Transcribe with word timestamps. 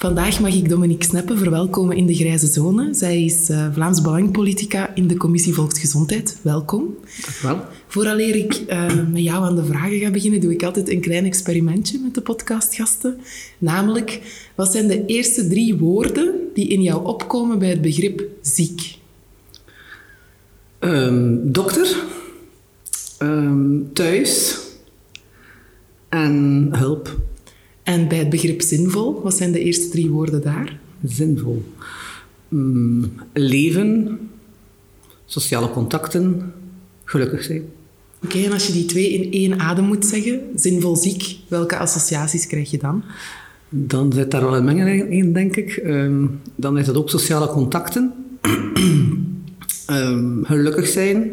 Vandaag 0.00 0.40
mag 0.40 0.54
ik 0.54 0.68
Dominique 0.68 1.04
Sneppen 1.04 1.38
verwelkomen 1.38 1.96
in 1.96 2.06
de 2.06 2.14
Grijze 2.14 2.46
Zone. 2.46 2.94
Zij 2.94 3.24
is 3.24 3.50
uh, 3.50 3.66
Vlaams 3.72 4.00
Belangpolitica 4.00 4.94
in 4.94 5.06
de 5.06 5.16
Commissie 5.16 5.54
Volksgezondheid. 5.54 6.38
Welkom. 6.42 6.96
Dank 7.22 7.36
wel. 7.42 7.66
Vooraleer 7.86 8.34
ik 8.34 8.62
uh, 8.68 8.86
met 9.12 9.22
jou 9.22 9.44
aan 9.44 9.56
de 9.56 9.64
vragen 9.64 9.98
ga 9.98 10.10
beginnen, 10.10 10.40
doe 10.40 10.52
ik 10.52 10.62
altijd 10.62 10.90
een 10.90 11.00
klein 11.00 11.24
experimentje 11.24 11.98
met 11.98 12.14
de 12.14 12.20
podcastgasten. 12.20 13.20
Namelijk, 13.58 14.20
wat 14.54 14.72
zijn 14.72 14.86
de 14.86 15.04
eerste 15.04 15.48
drie 15.48 15.74
woorden 15.74 16.34
die 16.54 16.68
in 16.68 16.82
jou 16.82 17.06
opkomen 17.06 17.58
bij 17.58 17.68
het 17.68 17.80
begrip 17.80 18.22
ziek? 18.40 18.98
Um, 20.78 21.52
dokter, 21.52 21.96
um, 23.18 23.90
thuis 23.92 24.58
en 26.08 26.68
hulp. 26.72 27.18
En 27.82 28.08
bij 28.08 28.18
het 28.18 28.30
begrip 28.30 28.62
zinvol, 28.62 29.20
wat 29.22 29.36
zijn 29.36 29.52
de 29.52 29.60
eerste 29.60 29.88
drie 29.88 30.10
woorden 30.10 30.42
daar? 30.42 30.78
Zinvol. 31.04 31.62
Um, 32.52 33.12
leven, 33.32 34.18
sociale 35.24 35.70
contacten, 35.70 36.52
gelukkig 37.04 37.42
zijn. 37.42 37.62
Oké, 38.22 38.36
okay, 38.36 38.44
en 38.44 38.52
als 38.52 38.66
je 38.66 38.72
die 38.72 38.84
twee 38.84 39.10
in 39.12 39.32
één 39.32 39.58
adem 39.60 39.84
moet 39.84 40.06
zeggen, 40.06 40.40
zinvol 40.54 40.96
ziek, 40.96 41.36
welke 41.48 41.76
associaties 41.76 42.46
krijg 42.46 42.70
je 42.70 42.78
dan? 42.78 43.02
Dan 43.68 44.12
zit 44.12 44.30
daar 44.30 44.42
wel 44.42 44.56
een 44.56 44.64
mengeling 44.64 45.10
in, 45.10 45.32
denk 45.32 45.56
ik. 45.56 45.80
Um, 45.84 46.40
dan 46.54 46.78
is 46.78 46.86
het 46.86 46.96
ook 46.96 47.10
sociale 47.10 47.46
contacten. 47.46 48.12
um, 49.90 50.44
gelukkig 50.46 50.86
zijn. 50.86 51.30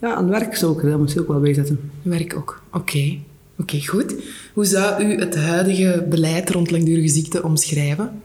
Ja, 0.00 0.14
aan 0.14 0.28
werk 0.28 0.56
zou 0.56 0.76
ik 0.76 0.84
er 0.84 0.98
misschien 0.98 1.22
ook 1.22 1.28
wel 1.28 1.40
bij 1.40 1.54
zetten. 1.54 1.80
Werk 2.02 2.36
ook, 2.36 2.62
oké. 2.66 2.78
Okay. 2.78 3.22
Oké, 3.58 3.86
goed. 3.86 4.14
Hoe 4.52 4.64
zou 4.64 5.04
u 5.04 5.18
het 5.18 5.36
huidige 5.36 6.06
beleid 6.08 6.50
rond 6.50 6.70
langdurige 6.70 7.08
ziekte 7.08 7.42
omschrijven? 7.42 8.22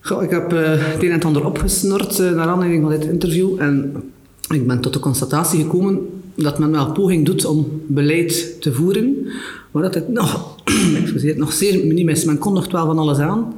Goh, 0.00 0.22
ik 0.22 0.30
heb 0.30 0.52
uh, 0.52 0.60
het 0.68 1.02
een 1.02 1.10
en 1.10 1.22
ander 1.22 1.44
opgesnord 1.44 2.18
uh, 2.18 2.30
naar 2.30 2.46
aanleiding 2.46 2.82
van 2.82 2.90
dit 2.90 3.04
interview. 3.04 3.60
En 3.60 4.02
ik 4.48 4.66
ben 4.66 4.80
tot 4.80 4.92
de 4.92 4.98
constatatie 4.98 5.60
gekomen 5.60 5.98
dat 6.34 6.58
men 6.58 6.70
wel 6.70 6.92
poging 6.92 7.26
doet 7.26 7.44
om 7.44 7.82
beleid 7.86 8.60
te 8.60 8.72
voeren. 8.72 9.26
Maar 9.70 9.82
dat 9.82 9.94
het 9.94 10.08
nog, 10.08 10.58
excuseer, 11.02 11.38
nog 11.38 11.52
zeer 11.52 11.86
miniem 11.86 12.08
is. 12.08 12.24
Men 12.24 12.38
kondigt 12.38 12.72
wel 12.72 12.86
van 12.86 12.98
alles 12.98 13.18
aan. 13.18 13.54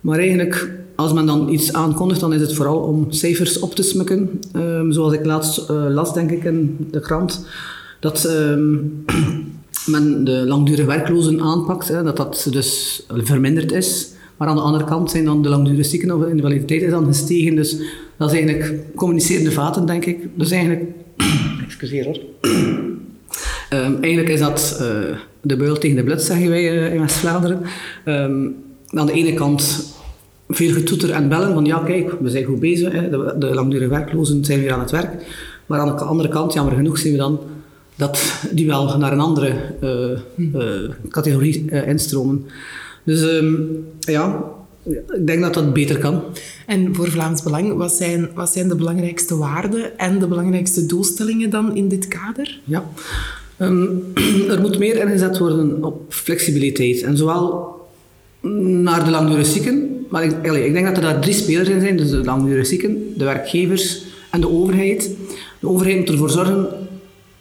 Maar 0.00 0.18
eigenlijk, 0.18 0.70
als 0.96 1.12
men 1.12 1.26
dan 1.26 1.48
iets 1.48 1.72
aankondigt, 1.72 2.20
dan 2.20 2.32
is 2.32 2.40
het 2.40 2.54
vooral 2.54 2.78
om 2.78 3.06
cijfers 3.12 3.58
op 3.58 3.74
te 3.74 3.82
smukken. 3.82 4.40
Um, 4.56 4.92
zoals 4.92 5.12
ik 5.12 5.24
laatst 5.24 5.70
uh, 5.70 5.86
las, 5.88 6.14
denk 6.14 6.30
ik, 6.30 6.44
in 6.44 6.76
de 6.90 7.00
krant. 7.00 7.46
Dat... 8.00 8.24
Um, 8.24 8.92
men 9.86 10.24
de 10.24 10.44
langdurige 10.46 10.86
werklozen 10.86 11.40
aanpakt, 11.40 11.88
hè, 11.88 12.02
dat 12.02 12.16
dat 12.16 12.48
dus 12.50 13.02
verminderd 13.08 13.72
is. 13.72 14.10
Maar 14.36 14.48
aan 14.48 14.56
de 14.56 14.62
andere 14.62 14.84
kant 14.84 15.10
zijn 15.10 15.24
dan 15.24 15.42
de 15.42 15.48
langdurige 15.48 15.82
zieken 15.82 16.10
of 16.10 16.26
invaliditeit 16.26 16.82
is 16.82 16.90
dan 16.90 17.06
gestegen. 17.06 17.56
Dus 17.56 17.76
dat 18.16 18.32
is 18.32 18.40
eigenlijk 18.40 18.96
communicerende 18.96 19.52
vaten, 19.52 19.86
denk 19.86 20.04
ik. 20.04 20.28
Dus 20.34 20.50
eigenlijk... 20.50 20.84
Excuseer 21.66 22.04
hoor. 22.04 22.18
Um, 23.70 24.02
eigenlijk 24.04 24.28
is 24.28 24.40
dat 24.40 24.78
uh, 24.80 25.16
de 25.40 25.56
beul 25.56 25.78
tegen 25.78 25.96
de 25.96 26.02
blut, 26.02 26.22
zeggen 26.22 26.48
wij 26.48 26.72
uh, 26.72 26.94
in 26.94 27.00
West-Vlaanderen. 27.00 27.60
Um, 28.04 28.54
aan 28.88 29.06
de 29.06 29.12
ene 29.12 29.34
kant 29.34 29.92
veel 30.48 30.72
getoeter 30.72 31.10
en 31.10 31.28
bellen 31.28 31.54
van 31.54 31.64
ja, 31.64 31.78
kijk, 31.78 32.14
we 32.20 32.30
zijn 32.30 32.44
goed 32.44 32.60
bezig. 32.60 32.92
Hè. 32.92 33.10
De 33.38 33.54
langdurige 33.54 33.90
werklozen 33.90 34.44
zijn 34.44 34.60
weer 34.60 34.72
aan 34.72 34.80
het 34.80 34.90
werk. 34.90 35.24
Maar 35.66 35.80
aan 35.80 35.96
de 35.96 36.04
andere 36.04 36.28
kant, 36.28 36.52
jammer 36.52 36.74
genoeg, 36.74 36.98
zien 36.98 37.12
we 37.12 37.18
dan 37.18 37.40
dat 37.96 38.42
die 38.50 38.66
wel 38.66 38.98
naar 38.98 39.12
een 39.12 39.20
andere 39.20 39.54
uh, 39.82 40.18
uh, 40.54 40.90
categorie 41.08 41.64
uh, 41.70 41.88
instromen. 41.88 42.46
Dus 43.04 43.22
um, 43.22 43.84
ja, 43.98 44.44
ik 44.88 45.26
denk 45.26 45.40
dat 45.40 45.54
dat 45.54 45.72
beter 45.72 45.98
kan. 45.98 46.22
En 46.66 46.94
voor 46.94 47.10
Vlaams 47.10 47.42
Belang, 47.42 47.76
wat 47.76 47.92
zijn, 47.92 48.28
wat 48.34 48.52
zijn 48.52 48.68
de 48.68 48.74
belangrijkste 48.74 49.36
waarden 49.36 49.98
en 49.98 50.18
de 50.18 50.26
belangrijkste 50.26 50.86
doelstellingen 50.86 51.50
dan 51.50 51.76
in 51.76 51.88
dit 51.88 52.08
kader? 52.08 52.60
Ja, 52.64 52.84
um, 53.58 54.12
er 54.50 54.60
moet 54.60 54.78
meer 54.78 54.96
ingezet 54.96 55.38
worden 55.38 55.84
op 55.84 56.02
flexibiliteit. 56.08 57.02
En 57.02 57.16
zowel 57.16 57.70
naar 58.82 59.04
de 59.04 59.10
langdurige 59.10 59.50
zieken, 59.50 60.06
maar 60.08 60.24
ik, 60.24 60.32
ik 60.42 60.72
denk 60.72 60.86
dat 60.86 60.96
er 60.96 61.02
daar 61.02 61.20
drie 61.20 61.34
spelers 61.34 61.68
in 61.68 61.80
zijn. 61.80 61.96
Dus 61.96 62.10
de 62.10 62.24
langdurige 62.24 62.64
zieken, 62.64 63.14
de 63.16 63.24
werkgevers 63.24 64.02
en 64.30 64.40
de 64.40 64.48
overheid. 64.48 65.10
De 65.60 65.68
overheid 65.68 65.98
moet 65.98 66.08
ervoor 66.08 66.30
zorgen 66.30 66.68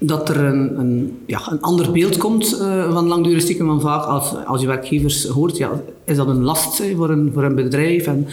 dat 0.03 0.29
er 0.29 0.43
een, 0.43 0.79
een, 0.79 1.17
ja, 1.25 1.41
een 1.51 1.61
ander 1.61 1.91
beeld 1.91 2.17
komt 2.17 2.59
uh, 2.61 2.93
van 2.93 3.07
langdurige 3.07 3.45
zieken. 3.45 3.65
Want 3.65 3.81
vaak 3.81 4.03
als, 4.03 4.33
als 4.45 4.61
je 4.61 4.67
werkgevers 4.67 5.25
hoort, 5.25 5.57
ja, 5.57 5.71
is 6.05 6.17
dat 6.17 6.27
een 6.27 6.43
last 6.43 6.83
voor, 6.95 7.09
een, 7.09 7.31
voor 7.33 7.43
een 7.43 7.55
bedrijf. 7.55 8.05
En, 8.05 8.27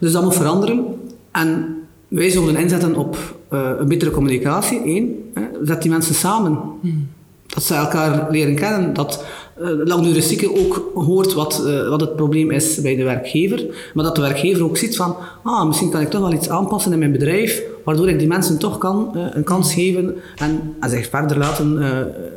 dus 0.00 0.12
dat 0.12 0.22
moet 0.22 0.34
veranderen. 0.34 0.84
En 1.30 1.76
wij 2.08 2.30
zullen 2.30 2.56
inzetten 2.56 2.96
op 2.96 3.16
uh, 3.52 3.70
een 3.78 3.88
betere 3.88 4.10
communicatie. 4.10 4.80
Eén, 4.84 5.30
hè, 5.34 5.42
zet 5.64 5.82
die 5.82 5.90
mensen 5.90 6.14
samen. 6.14 6.58
Hmm. 6.80 7.08
Dat 7.46 7.62
ze 7.62 7.74
elkaar 7.74 8.30
leren 8.30 8.54
kennen. 8.54 8.94
Dat 8.94 9.24
uh, 9.60 9.68
langdurige 9.84 10.20
zieke 10.20 10.56
ook 10.58 10.90
hoort 10.94 11.32
wat, 11.32 11.62
uh, 11.66 11.88
wat 11.88 12.00
het 12.00 12.16
probleem 12.16 12.50
is 12.50 12.80
bij 12.80 12.96
de 12.96 13.04
werkgever. 13.04 13.64
Maar 13.94 14.04
dat 14.04 14.14
de 14.14 14.20
werkgever 14.20 14.64
ook 14.64 14.76
ziet 14.76 14.96
van, 14.96 15.16
ah, 15.42 15.66
misschien 15.66 15.90
kan 15.90 16.00
ik 16.00 16.10
toch 16.10 16.20
wel 16.20 16.32
iets 16.32 16.48
aanpassen 16.48 16.92
in 16.92 16.98
mijn 16.98 17.12
bedrijf, 17.12 17.62
waardoor 17.84 18.08
ik 18.08 18.18
die 18.18 18.28
mensen 18.28 18.58
toch 18.58 18.78
kan 18.78 19.12
uh, 19.16 19.26
een 19.30 19.44
kans 19.44 19.74
geven 19.74 20.14
en, 20.36 20.74
en 20.80 20.90
zich 20.90 21.08
verder 21.08 21.38
laten 21.38 21.78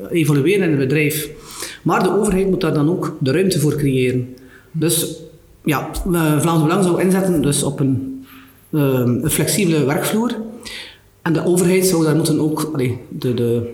evolueren 0.09 0.63
in 0.63 0.69
het 0.69 0.79
bedrijf. 0.79 1.29
Maar 1.81 2.03
de 2.03 2.19
overheid 2.19 2.49
moet 2.49 2.61
daar 2.61 2.73
dan 2.73 2.89
ook 2.89 3.15
de 3.19 3.31
ruimte 3.31 3.59
voor 3.59 3.75
creëren. 3.75 4.35
Dus 4.71 5.15
ja, 5.63 5.89
Vlaams 6.39 6.61
Belang 6.61 6.83
zou 6.83 7.01
inzetten 7.01 7.41
dus 7.41 7.63
op 7.63 7.79
een, 7.79 8.25
een 8.71 9.29
flexibele 9.29 9.85
werkvloer. 9.85 10.35
En 11.21 11.33
de 11.33 11.45
overheid 11.45 11.85
zou 11.85 12.03
daar 12.03 12.15
moeten 12.15 12.39
ook 12.39 12.77
de, 13.09 13.33
de 13.33 13.73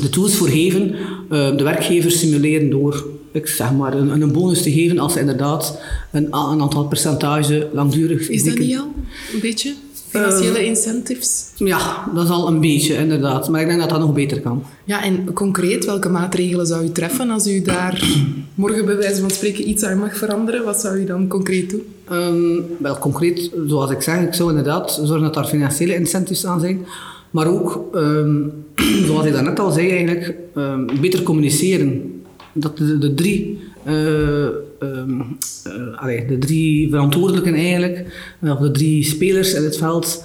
de 0.00 0.08
tools 0.08 0.34
voor 0.34 0.48
geven, 0.48 0.90
uh, 0.90 1.56
de 1.56 1.62
werkgevers 1.62 2.18
simuleren 2.18 2.70
door 2.70 3.04
ik 3.32 3.46
zeg 3.46 3.72
maar, 3.72 3.92
een, 3.94 4.22
een, 4.22 4.32
bonus 4.32 4.62
te 4.62 4.72
geven 4.72 4.98
als 4.98 5.12
ze 5.12 5.20
inderdaad 5.20 5.80
een, 6.12 6.24
een 6.24 6.60
aantal 6.60 6.84
percentage 6.84 7.68
langdurig... 7.72 8.28
Is 8.28 8.44
dat 8.44 8.58
niet 8.58 8.78
al 8.78 8.92
een 9.32 9.40
beetje? 9.40 9.74
Financiële 10.08 10.60
uh, 10.60 10.66
incentives? 10.66 11.46
Ja, 11.56 12.10
dat 12.14 12.24
is 12.24 12.30
al 12.30 12.48
een 12.48 12.60
beetje, 12.60 12.94
inderdaad. 12.94 13.48
Maar 13.48 13.60
ik 13.60 13.66
denk 13.66 13.80
dat 13.80 13.88
dat 13.88 13.98
nog 13.98 14.12
beter 14.12 14.40
kan. 14.40 14.62
Ja, 14.84 15.04
en 15.04 15.32
concreet, 15.32 15.84
welke 15.84 16.08
maatregelen 16.08 16.66
zou 16.66 16.84
u 16.84 16.92
treffen 16.92 17.30
als 17.30 17.46
u 17.46 17.62
daar 17.62 18.02
morgen 18.54 18.84
bij 18.84 18.96
wijze 18.96 19.20
van 19.20 19.30
spreken 19.30 19.68
iets 19.68 19.84
aan 19.84 19.98
mag 19.98 20.16
veranderen? 20.16 20.64
Wat 20.64 20.80
zou 20.80 20.96
u 20.96 21.04
dan 21.04 21.28
concreet 21.28 21.70
doen? 21.70 21.82
Um, 22.12 22.64
wel, 22.78 22.98
concreet, 22.98 23.50
zoals 23.66 23.90
ik 23.90 24.02
zeg, 24.02 24.20
ik 24.20 24.34
zou 24.34 24.48
inderdaad 24.48 25.00
zorgen 25.04 25.22
dat 25.22 25.36
er 25.36 25.44
financiële 25.44 25.94
incentives 25.94 26.46
aan 26.46 26.60
zijn. 26.60 26.86
Maar 27.30 27.46
ook, 27.46 27.88
um, 27.94 28.52
zoals 29.06 29.24
ik 29.24 29.32
daarnet 29.32 29.58
al 29.58 29.70
zei, 29.70 29.90
eigenlijk 29.90 30.34
um, 30.56 30.86
beter 31.00 31.22
communiceren. 31.22 32.22
Dat 32.52 32.76
de, 32.76 32.98
de 32.98 33.14
drie, 33.14 33.58
um, 33.86 35.38
uh, 35.66 36.00
allee, 36.00 36.26
de 36.26 36.38
drie 36.38 36.90
verantwoordelijken 36.90 37.54
eigenlijk, 37.54 38.04
of 38.42 38.58
de 38.58 38.70
drie 38.70 39.04
spelers 39.04 39.54
in 39.54 39.64
het 39.64 39.76
veld, 39.76 40.24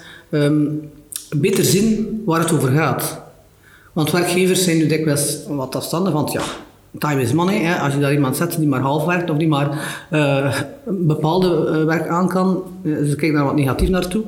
beter 1.35 1.63
zien 1.63 2.21
waar 2.25 2.39
het 2.39 2.53
over 2.53 2.69
gaat. 2.69 3.21
Want 3.93 4.11
werkgevers 4.11 4.63
zijn 4.63 4.77
nu 4.77 4.87
dikwijls 4.87 5.39
wat 5.47 5.75
afstanden 5.75 6.11
van, 6.11 6.29
ja, 6.31 6.41
time 6.99 7.21
is 7.21 7.33
money. 7.33 7.57
Hè. 7.57 7.75
Als 7.79 7.93
je 7.93 7.99
daar 7.99 8.13
iemand 8.13 8.37
zet 8.37 8.55
die 8.57 8.67
maar 8.67 8.81
half 8.81 9.05
werkt 9.05 9.29
of 9.29 9.37
die 9.37 9.47
maar 9.47 10.01
bepaalde 10.85 11.83
werk 11.85 12.07
aan 12.07 12.27
kan, 12.27 12.63
ze 12.83 13.15
kijken 13.15 13.33
daar 13.33 13.45
wat 13.45 13.55
negatief 13.55 13.89
naartoe. 13.89 14.23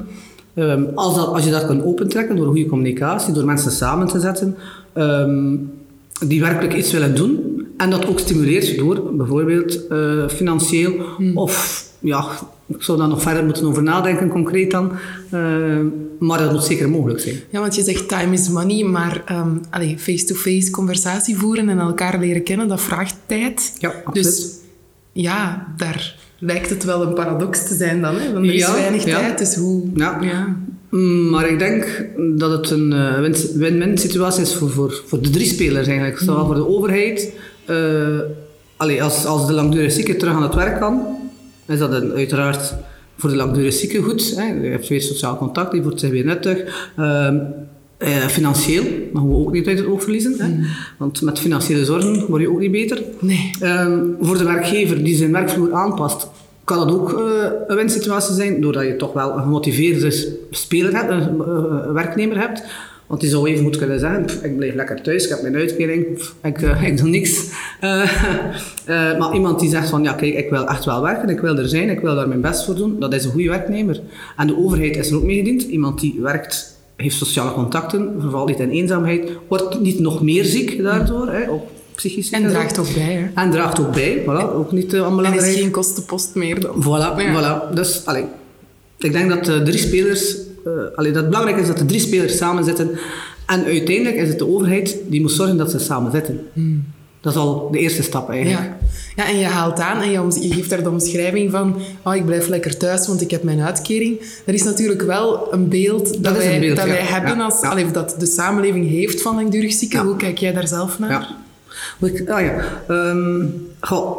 Ehm, 0.56 0.84
als, 0.96 1.16
dat, 1.16 1.28
als 1.28 1.44
je 1.44 1.52
dat 1.52 1.66
kan 1.66 1.84
opentrekken 1.84 2.36
door 2.36 2.46
goede 2.46 2.66
communicatie, 2.66 3.34
door 3.34 3.46
mensen 3.46 3.72
samen 3.72 4.08
te 4.08 4.20
zetten, 4.20 4.56
ehm, 4.94 5.56
die 6.28 6.42
werkelijk 6.42 6.74
iets 6.74 6.92
willen 6.92 7.16
doen, 7.16 7.66
en 7.78 7.90
dat 7.90 8.08
ook 8.08 8.20
stimuleert 8.20 8.78
door 8.78 9.16
bijvoorbeeld 9.16 9.88
eh, 9.88 10.28
financieel 10.28 10.94
of 11.34 11.84
ja, 12.00 12.26
ik 12.66 12.84
zou 12.84 12.98
daar 12.98 13.08
nog 13.08 13.22
verder 13.22 13.46
moeten 13.46 13.66
over 13.66 13.84
nadenken, 13.84 14.30
concreet 14.30 14.72
dan. 14.72 14.92
Uh, 15.32 15.80
maar 16.20 16.40
dat 16.40 16.52
moet 16.52 16.64
zeker 16.64 16.90
mogelijk 16.90 17.20
zijn. 17.20 17.36
Ja, 17.50 17.60
want 17.60 17.76
je 17.76 17.84
zegt 17.84 18.08
time 18.08 18.34
is 18.34 18.50
money, 18.50 18.84
maar 18.84 19.24
um, 19.32 19.98
face-to-face 19.98 20.72
conversatie 20.72 21.38
voeren 21.38 21.70
en 21.70 21.80
elkaar 21.80 22.20
leren 22.20 22.44
kennen, 22.44 22.68
dat 22.68 22.82
vraagt 22.82 23.16
tijd. 23.26 23.76
Ja, 23.80 23.90
absoluut. 23.90 24.14
Dus 24.14 24.52
ja, 25.12 25.68
daar 25.78 26.16
lijkt 26.40 26.70
het 26.70 26.84
wel 26.84 27.02
een 27.02 27.14
paradox 27.14 27.68
te 27.68 27.76
zijn 27.76 28.02
dan. 28.02 28.16
Hè? 28.16 28.34
Want 28.34 28.46
er 28.46 28.54
is 28.54 28.72
weinig 28.72 29.04
tijd, 29.04 29.38
dus 29.38 29.56
hoe... 29.56 29.84
Ja. 29.96 30.56
Mm, 30.90 31.30
maar 31.30 31.50
ik 31.50 31.60
denk 31.60 32.08
dat 32.38 32.52
het 32.52 32.70
een 32.70 32.92
uh, 32.94 33.20
win-win 33.56 33.98
situatie 33.98 34.42
is 34.42 34.56
voor, 34.56 34.70
voor, 34.70 35.02
voor 35.06 35.22
de 35.22 35.30
drie 35.30 35.46
spelers 35.46 35.88
eigenlijk. 35.88 36.18
Zowel 36.18 36.40
mm. 36.40 36.46
voor 36.46 36.56
de 36.56 36.68
overheid, 36.68 37.34
uh, 37.70 38.20
allee, 38.78 39.04
als, 39.04 39.26
als 39.26 39.48
de 39.48 39.54
langdurige 39.54 39.90
zieke 39.90 40.16
terug 40.16 40.34
aan 40.34 40.44
het 40.44 40.56
werk 40.56 40.80
kan, 40.80 41.02
is 41.68 41.80
dat 41.80 41.92
een, 41.92 42.14
uiteraard 42.14 42.74
voor 43.18 43.30
de 43.30 43.36
langdurige 43.36 43.78
zieke 43.78 44.02
goed. 44.02 44.34
Hè. 44.36 44.44
Je 44.44 44.70
hebt 44.70 44.88
weer 44.88 45.02
sociaal 45.02 45.38
contact, 45.38 45.72
die 45.72 45.82
wordt 45.82 46.00
zich 46.00 46.10
weer 46.10 46.26
nuttig. 46.26 46.90
Uh, 47.00 47.34
eh, 47.98 48.28
financieel 48.28 48.84
mogen 49.14 49.30
we 49.30 49.36
ook 49.36 49.52
niet 49.52 49.68
uit 49.68 49.78
het 49.78 49.88
oog 49.88 50.04
verliezen. 50.04 50.36
Hè? 50.38 50.48
Mm. 50.48 50.66
Want 50.98 51.22
met 51.22 51.40
financiële 51.40 51.86
zorgen 51.86 52.26
word 52.28 52.42
je 52.42 52.50
ook 52.50 52.60
niet 52.60 52.72
beter. 52.72 53.04
Nee. 53.20 53.52
Uh, 53.62 53.98
voor 54.22 54.38
de 54.38 54.44
werkgever 54.44 55.04
die 55.04 55.16
zijn 55.16 55.32
werkvloer 55.32 55.74
aanpast, 55.74 56.28
kan 56.64 56.78
dat 56.78 56.92
ook 56.92 57.12
uh, 57.12 57.46
een 57.68 57.76
winsituatie 57.76 58.36
zijn, 58.36 58.62
doordat 58.62 58.84
je 58.84 58.96
toch 58.96 59.14
wel 59.14 59.32
een 59.32 59.42
gemotiveerde 59.42 60.38
speler 60.50 60.96
hebt, 60.96 61.12
een 61.12 61.36
uh, 61.38 61.92
werknemer 61.92 62.40
hebt. 62.40 62.64
Want 63.08 63.22
die 63.22 63.30
zou 63.30 63.50
even 63.50 63.64
goed 63.64 63.78
kunnen 63.78 64.00
zeggen, 64.00 64.26
ik 64.44 64.58
blijf 64.58 64.74
lekker 64.74 65.02
thuis, 65.02 65.24
ik 65.24 65.30
heb 65.30 65.42
mijn 65.42 65.56
uitkering, 65.56 66.06
ik, 66.44 66.62
ik 66.90 66.98
doe 66.98 67.10
niks. 67.10 67.44
Maar 69.20 69.34
iemand 69.34 69.60
die 69.60 69.70
zegt 69.70 69.90
van, 69.90 70.04
ja 70.04 70.14
kijk, 70.14 70.34
ik 70.34 70.50
wil 70.50 70.68
echt 70.68 70.86
wel 70.86 71.02
werken, 71.02 71.30
ik 71.30 71.40
wil 71.40 71.58
er 71.58 71.68
zijn, 71.68 71.90
ik 71.90 72.00
wil 72.00 72.16
daar 72.16 72.28
mijn 72.28 72.42
best 72.42 72.66
voor 72.66 72.76
doen, 72.76 73.00
dat 73.00 73.14
is 73.14 73.26
een 73.26 73.32
goede 73.32 73.50
werknemer. 73.50 74.02
En 74.38 74.48
de 74.48 74.58
overheid 74.58 74.98
is 74.98 75.10
er 75.10 75.18
ook 75.18 75.24
meegediend. 75.24 75.62
Iemand 75.62 76.00
die 76.00 76.20
werkt, 76.22 76.75
heeft 76.96 77.16
sociale 77.16 77.52
contacten, 77.52 78.16
vervalt 78.20 78.48
niet 78.48 78.60
in 78.60 78.70
eenzaamheid, 78.70 79.32
wordt 79.48 79.80
niet 79.80 80.00
nog 80.00 80.22
meer 80.22 80.46
ziek 80.46 80.84
daardoor, 80.84 81.28
hè, 81.32 81.50
ook 81.50 81.64
psychisch 81.96 82.30
En 82.30 82.48
draagt 82.48 82.78
ook 82.78 82.94
bij. 82.94 83.14
Hè? 83.14 83.42
En 83.42 83.52
draagt 83.52 83.80
ook 83.80 83.94
bij, 83.94 84.22
voilà, 84.22 84.56
ook 84.56 84.72
niet 84.72 84.94
uh, 84.94 85.08
onbelangrijk. 85.08 85.48
En 85.48 85.54
is 85.54 85.60
geen 85.60 85.72
kostenpost 85.72 86.36
meer 86.36 86.60
dan. 86.60 86.84
Voilà, 86.84 87.18
ja. 87.18 87.70
voilà. 87.70 87.74
Dus, 87.74 88.06
allee, 88.06 88.26
ik 88.98 89.12
denk 89.12 89.30
dat 89.30 89.46
de 89.46 89.62
drie 89.64 89.78
spelers 89.78 90.36
uh, 90.68 90.72
allee, 90.96 91.12
dat 91.12 91.22
het 91.22 91.32
belangrijk 91.32 91.62
is 91.62 91.68
dat 91.68 91.78
de 91.78 91.86
drie 91.86 92.00
spelers 92.00 92.38
samen 92.38 92.64
zitten. 92.64 92.90
En 93.46 93.66
uiteindelijk 93.66 94.16
is 94.16 94.28
het 94.30 94.40
de 94.40 94.48
overheid 94.48 94.98
die 95.08 95.22
moet 95.22 95.32
zorgen 95.32 95.58
dat 95.58 95.72
ze 95.72 95.80
samen 95.80 96.12
zitten. 96.12 96.40
Hmm. 96.54 96.84
Dat 97.22 97.34
is 97.34 97.40
al 97.40 97.70
de 97.72 97.80
eerste 97.80 98.04
stap 98.04 98.30
eigenlijk. 98.30 98.64
Ja, 98.64 98.85
ja 99.16 99.28
en 99.28 99.38
je 99.38 99.46
haalt 99.46 99.80
aan 99.80 100.02
en 100.02 100.12
je, 100.12 100.48
je 100.48 100.54
geeft 100.54 100.70
daar 100.70 100.84
de 100.84 100.90
omschrijving 100.90 101.52
van 101.52 101.76
oh, 102.04 102.16
ik 102.16 102.26
blijf 102.26 102.48
lekker 102.48 102.78
thuis, 102.78 103.08
want 103.08 103.22
ik 103.22 103.32
heb 103.32 103.44
mijn 103.44 103.62
uitkering. 103.62 104.20
Er 104.46 104.54
is 104.54 104.64
natuurlijk 104.64 105.02
wel 105.02 105.54
een 105.54 105.70
beeld 105.70 106.24
dat, 106.24 106.38
wij, 106.38 106.60
beeld, 106.60 106.76
dat 106.76 106.86
wij 106.86 107.02
hebben, 107.02 107.40
als, 107.40 107.62
ja. 107.62 107.70
Allee, 107.70 107.92
dat 107.92 108.16
de 108.20 108.26
samenleving 108.26 108.90
heeft 108.90 109.22
van 109.22 109.36
langdurig 109.36 109.74
zieken. 109.74 110.00
Hoe 110.00 110.16
kijk 110.16 110.38
jij 110.38 110.54
daar 110.54 110.68
zelf 110.68 111.00
naar? 111.00 111.10
Ja. 111.10 112.08
Ik, 112.08 112.30
ah, 112.30 112.42
ja. 112.42 112.64
Um, 112.88 113.68
goh, 113.80 114.18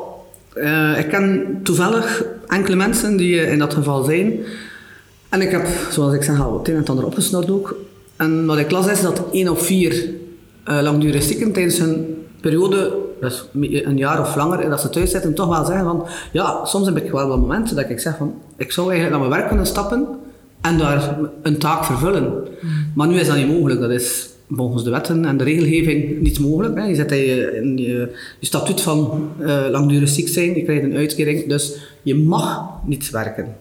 uh, 0.55 0.99
ik 0.99 1.09
ken 1.09 1.61
toevallig 1.63 2.25
enkele 2.47 2.77
mensen 2.77 3.17
die 3.17 3.37
in 3.37 3.59
dat 3.59 3.75
geval 3.75 4.05
zijn. 4.05 4.33
En 5.29 5.41
ik 5.41 5.51
heb, 5.51 5.67
zoals 5.91 6.15
ik 6.15 6.23
zeg, 6.23 6.41
al 6.41 6.59
het 6.59 6.69
een 6.69 6.75
en 6.75 6.85
ander 6.85 7.05
opgesnord 7.05 7.51
ook. 7.51 7.75
En 8.17 8.47
wat 8.47 8.59
ik 8.59 8.71
las 8.71 8.87
is 8.87 9.01
dat 9.01 9.23
één 9.33 9.49
of 9.49 9.67
vier 9.67 10.09
uh, 10.69 10.81
langdurige 10.83 11.27
zieken 11.27 11.53
tijdens 11.53 11.79
hun 11.79 12.25
periode, 12.41 12.93
dus 13.21 13.45
een 13.53 13.97
jaar 13.97 14.21
of 14.21 14.37
langer, 14.37 14.71
dat 14.71 14.81
ze 14.81 14.89
thuis 14.89 15.11
zitten, 15.11 15.35
toch 15.35 15.49
wel 15.49 15.65
zeggen 15.65 15.85
van, 15.85 16.07
ja, 16.33 16.65
soms 16.65 16.87
heb 16.87 16.97
ik 16.97 17.11
wel 17.11 17.29
wel 17.29 17.39
momenten 17.39 17.77
dat 17.77 17.91
ik 17.91 18.01
zeg 18.01 18.17
van, 18.17 18.35
ik 18.57 18.73
zou 18.73 18.91
eigenlijk 18.91 19.19
naar 19.19 19.29
mijn 19.29 19.41
werk 19.41 19.49
kunnen 19.49 19.67
stappen 19.67 20.07
en 20.61 20.79
daar 20.79 21.19
een 21.43 21.59
taak 21.59 21.85
vervullen. 21.85 22.23
Mm. 22.23 22.71
Maar 22.95 23.09
nu 23.09 23.19
is 23.19 23.27
dat 23.27 23.37
niet 23.37 23.49
mogelijk. 23.49 23.81
Dat 23.81 23.91
is 23.91 24.29
volgens 24.51 24.85
de 24.85 24.91
wetten 24.91 25.25
en 25.25 25.37
de 25.37 25.45
regelgeving 25.45 26.21
niet 26.21 26.41
mogelijk. 26.41 26.77
Hè. 26.77 26.85
Je 26.85 26.95
zet 26.95 27.13
in 27.13 27.77
je, 27.77 28.13
je 28.41 28.47
statuut 28.47 28.81
van 28.81 29.29
uh, 29.41 29.67
langdurig 29.71 30.09
ziek 30.09 30.29
zijn, 30.29 30.55
je 30.55 30.63
krijgt 30.63 30.83
een 30.83 30.97
uitkering, 30.97 31.47
dus 31.47 31.77
je 32.03 32.15
mag 32.15 32.71
niet 32.85 33.11
werken. 33.11 33.57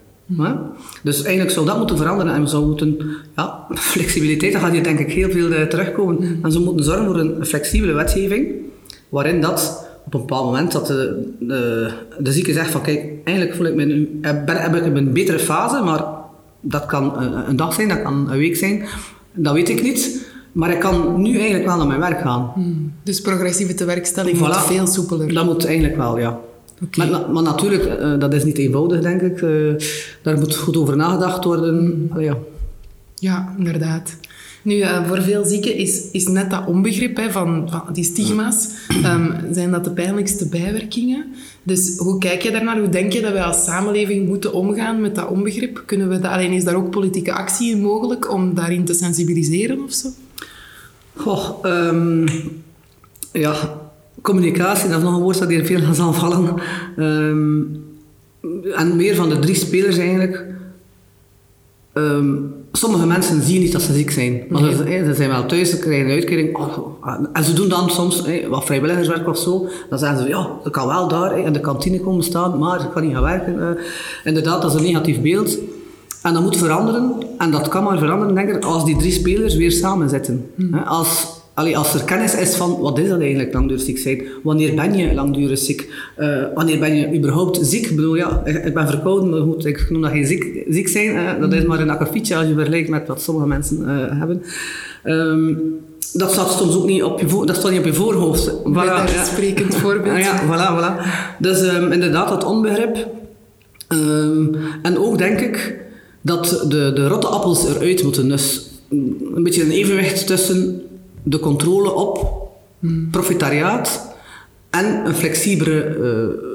Dus 1.04 1.24
eigenlijk 1.24 1.52
zou 1.52 1.66
dat 1.66 1.78
moeten 1.78 1.98
veranderen 1.98 2.34
en 2.34 2.42
we 2.42 2.48
zouden 2.48 2.70
moeten, 2.70 3.08
ja, 3.36 3.66
flexibiliteit, 3.74 4.52
daar 4.52 4.62
gaat 4.62 4.72
hier 4.72 4.84
denk 4.84 5.00
ik 5.00 5.12
heel 5.12 5.30
veel 5.30 5.52
uh, 5.52 5.62
terugkomen. 5.62 6.16
Mm. 6.16 6.40
En 6.42 6.52
ze 6.52 6.60
moeten 6.60 6.86
zorgen 6.86 7.06
voor 7.06 7.20
een 7.20 7.46
flexibele 7.46 7.94
wetgeving, 7.94 8.48
waarin 9.10 9.42
dat 9.42 9.88
op 10.06 10.14
een 10.14 10.20
bepaald 10.20 10.46
moment 10.46 10.72
dat 10.72 10.88
de, 10.88 11.32
de, 11.40 11.92
de 12.20 12.32
zieke 12.32 12.54
zegt 12.54 12.72
van 12.72 12.82
kijk, 12.82 13.06
eigenlijk 13.24 13.58
voel 13.58 13.66
ik 13.66 13.76
me 13.76 13.84
nu, 13.84 14.20
heb, 14.22 14.48
heb 14.48 14.76
ik 14.76 14.86
een 14.86 15.14
betere 15.14 15.40
fase, 15.40 15.82
maar 15.84 16.04
dat 16.62 16.86
kan 16.86 17.22
een, 17.22 17.50
een, 17.50 17.56
dag 17.56 17.74
zijn, 17.74 17.88
dat 17.88 18.02
kan 18.02 18.30
een 18.32 18.38
week 18.38 18.56
zijn, 18.56 18.86
dat 19.34 19.54
weet 19.54 19.70
ik 19.70 19.84
niet. 19.84 20.34
Maar 20.52 20.72
ik 20.72 20.80
kan 20.80 21.22
nu 21.22 21.34
eigenlijk 21.34 21.66
wel 21.66 21.78
naar 21.78 21.88
mijn 21.88 22.00
werk 22.00 22.22
gaan. 22.22 22.52
Mm. 22.56 22.94
Dus 23.04 23.22
progressieve 23.22 23.74
tewerkstelling 23.74 24.38
voilà. 24.38 24.68
veel 24.68 24.88
soepeler. 24.88 25.34
Dat 25.34 25.46
moet 25.46 25.66
eigenlijk 25.66 25.96
wel, 25.96 26.18
ja. 26.20 26.40
Okay. 26.84 27.10
Maar, 27.10 27.32
maar, 27.32 27.44
natuurlijk, 27.44 28.00
uh, 28.00 28.20
dat 28.20 28.34
is 28.34 28.44
niet 28.44 28.58
eenvoudig, 28.58 29.02
denk 29.02 29.22
ik. 29.22 29.42
Uh, 29.42 29.74
daar 30.22 30.38
moet 30.38 30.56
goed 30.56 30.78
over 30.78 30.96
nagedacht 30.96 31.44
worden. 31.44 32.08
Allee, 32.14 32.26
ja. 32.26 32.38
ja, 33.16 33.56
inderdaad. 33.58 34.18
Nu, 34.66 34.76
uh, 34.76 35.08
voor 35.08 35.22
veel 35.22 35.46
zieken 35.46 35.76
is, 35.76 36.12
is 36.12 36.28
net 36.28 36.50
dat 36.50 36.66
onbegrip 36.68 37.18
hè, 37.18 37.32
van, 37.32 37.68
van 37.70 37.94
die 37.94 38.04
stigma's, 38.04 38.70
um, 39.06 39.34
zijn 39.52 39.72
dat 39.72 39.84
de 39.84 39.92
pijnlijkste 39.92 40.48
bijwerkingen. 40.48 41.26
Dus 41.64 41.98
hoe 41.98 42.18
kijk 42.18 42.42
je 42.42 42.52
daarnaar? 42.52 42.80
Hoe 42.80 42.90
denk 42.90 43.14
je 43.14 43.22
dat 43.22 43.32
wij 43.32 43.44
als 43.44 43.64
samenleving 43.64 44.28
moeten 44.28 44.54
omgaan 44.54 45.02
met 45.02 45.16
dat 45.16 45.30
onbegrip? 45.30 45.84
Kunnen 45.86 46.10
we 46.10 46.20
dat, 46.20 46.32
alleen 46.32 46.52
is 46.52 46.64
daar 46.64 46.76
ook 46.76 46.90
politieke 46.90 47.34
actie 47.34 47.72
in 47.72 47.82
mogelijk 47.82 48.32
om 48.32 48.54
daarin 48.54 48.86
te 48.86 48.94
sensibiliseren 48.94 49.84
of 49.84 49.94
zo? 49.94 50.10
Goh, 51.16 51.64
um, 51.64 52.26
ja, 53.32 53.82
communicatie, 54.22 54.90
dat 54.90 54.98
is 54.98 55.04
nog 55.04 55.16
een 55.16 55.22
woord 55.22 55.40
dat 55.40 55.50
hier 55.50 55.66
veel 55.66 55.94
zal 55.94 56.14
vallen. 56.14 56.62
Um, 56.98 57.84
en 58.76 58.96
meer 58.96 59.16
van 59.16 59.30
de 59.30 59.40
drie 59.40 59.56
spelers 59.56 59.98
eigenlijk. 59.98 60.46
Um, 61.94 62.55
sommige 62.78 63.08
mensen 63.08 63.42
zien 63.42 63.62
niet 63.62 63.72
dat 63.72 63.82
ze 63.82 63.94
ziek 63.94 64.12
zijn. 64.12 64.44
Maar 64.50 64.62
nee. 64.62 64.76
ze, 64.76 65.04
ze, 65.06 65.14
zijn 65.14 65.30
wel 65.30 65.46
thuis, 65.46 65.70
ze 65.70 65.80
krijgen 65.80 66.06
een 66.06 66.12
uitkering. 66.12 66.58
Oh, 66.58 66.78
en 67.34 67.44
ze 67.44 67.54
doen 67.54 67.70
dan 67.70 67.90
soms 67.90 68.24
wat 68.50 68.66
vrijwilligerswerk 68.66 69.28
of 69.28 69.38
zo. 69.38 69.68
Dan 69.90 70.00
zeggen 70.00 70.18
ze, 70.18 70.28
ja, 70.28 70.50
ik 70.64 70.72
kan 70.72 70.88
wel 70.88 71.08
daar 71.08 71.40
in 71.40 71.54
de 71.54 71.60
kantine 71.60 72.00
komen 72.00 72.24
staan, 72.24 72.60
maar 72.60 72.82
ik 72.82 72.90
kan 72.94 73.04
niet 73.04 73.14
gaan 73.14 73.24
werken. 73.24 73.78
Inderdaad, 74.24 74.62
dat 74.62 74.74
is 74.74 74.78
een 74.80 74.86
negatief 74.86 75.22
beeld. 75.22 75.58
En 76.22 76.34
dat 76.34 76.44
moet 76.44 76.58
veranderen. 76.58 77.14
En 77.38 77.52
dat 77.52 77.68
kan 77.68 77.84
maar 77.84 77.98
veranderen, 77.98 78.36
denk 78.36 78.50
ik, 78.50 78.66
als 78.66 78.86
die 78.86 78.98
drie 78.98 79.12
spelers 79.12 79.56
weer 79.56 79.72
samen 79.72 80.10
zitten. 80.10 80.50
Hmm. 80.56 80.74
Als 80.74 81.28
Allee, 81.56 81.78
als 81.78 81.94
er 81.94 82.04
kennis 82.04 82.36
is 82.36 82.56
van 82.56 82.80
wat 82.80 83.00
is 83.00 83.10
dat 83.10 83.20
eigenlijk 83.20 83.54
langdurig 83.54 83.84
ziek 83.84 83.98
zijn, 83.98 84.22
wanneer 84.44 84.76
ben 84.76 84.98
je 84.98 85.14
langdurig 85.14 85.60
ziek, 85.60 85.94
uh, 86.18 86.44
wanneer 86.54 86.80
ben 86.80 86.96
je 86.96 87.18
überhaupt 87.18 87.60
ziek? 87.62 87.86
Ik 87.86 87.96
bedoel, 87.96 88.16
ja, 88.16 88.46
ik 88.46 88.74
ben 88.74 88.88
verkouden, 88.88 89.30
maar 89.30 89.40
goed, 89.40 89.66
ik 89.66 89.90
noem 89.90 90.02
dat 90.02 90.12
geen 90.12 90.26
ziek, 90.26 90.64
ziek 90.70 90.88
zijn. 90.88 91.40
Dat 91.40 91.54
is 91.54 91.66
maar 91.66 91.80
een 91.80 91.90
akkefietje 91.90 92.36
als 92.36 92.48
je 92.48 92.54
vergelijkt 92.54 92.90
met 92.90 93.08
wat 93.08 93.22
sommige 93.22 93.48
mensen 93.48 93.82
uh, 93.82 94.20
hebben. 94.20 94.44
Um, 95.04 95.80
dat 96.14 96.32
staat 96.32 96.52
soms 96.52 96.76
ook 96.76 96.86
niet 96.86 97.04
op 97.04 97.20
je, 97.20 97.30
voor, 97.30 97.46
dat 97.46 97.56
staat 97.56 97.72
niet 97.72 97.80
op 97.80 97.86
je 97.86 97.94
voorhoofd. 97.94 98.52
Voilà, 98.52 99.14
ja. 99.14 99.24
sprekend 99.24 99.76
voorbeeld. 99.76 100.18
ja, 100.18 100.42
voilà, 100.42 100.80
voilà. 100.80 101.06
Dus 101.40 101.62
um, 101.62 101.92
inderdaad, 101.92 102.30
dat 102.30 102.44
onbegrip. 102.44 103.08
Um, 103.90 104.56
en 104.82 104.98
ook 104.98 105.18
denk 105.18 105.40
ik 105.40 105.80
dat 106.22 106.66
de, 106.68 106.92
de 106.94 107.08
rotte 107.08 107.28
appels 107.28 107.68
eruit 107.68 108.04
moeten. 108.04 108.30
Dus 108.30 108.70
een 108.90 109.44
beetje 109.44 109.64
een 109.64 109.72
evenwicht 109.72 110.28
tussen 110.28 110.82
de 111.26 111.40
controle 111.40 111.94
op 111.94 112.44
profitariaat 113.12 114.14
en 114.70 115.06
een 115.06 115.16
flexibele 115.16 115.98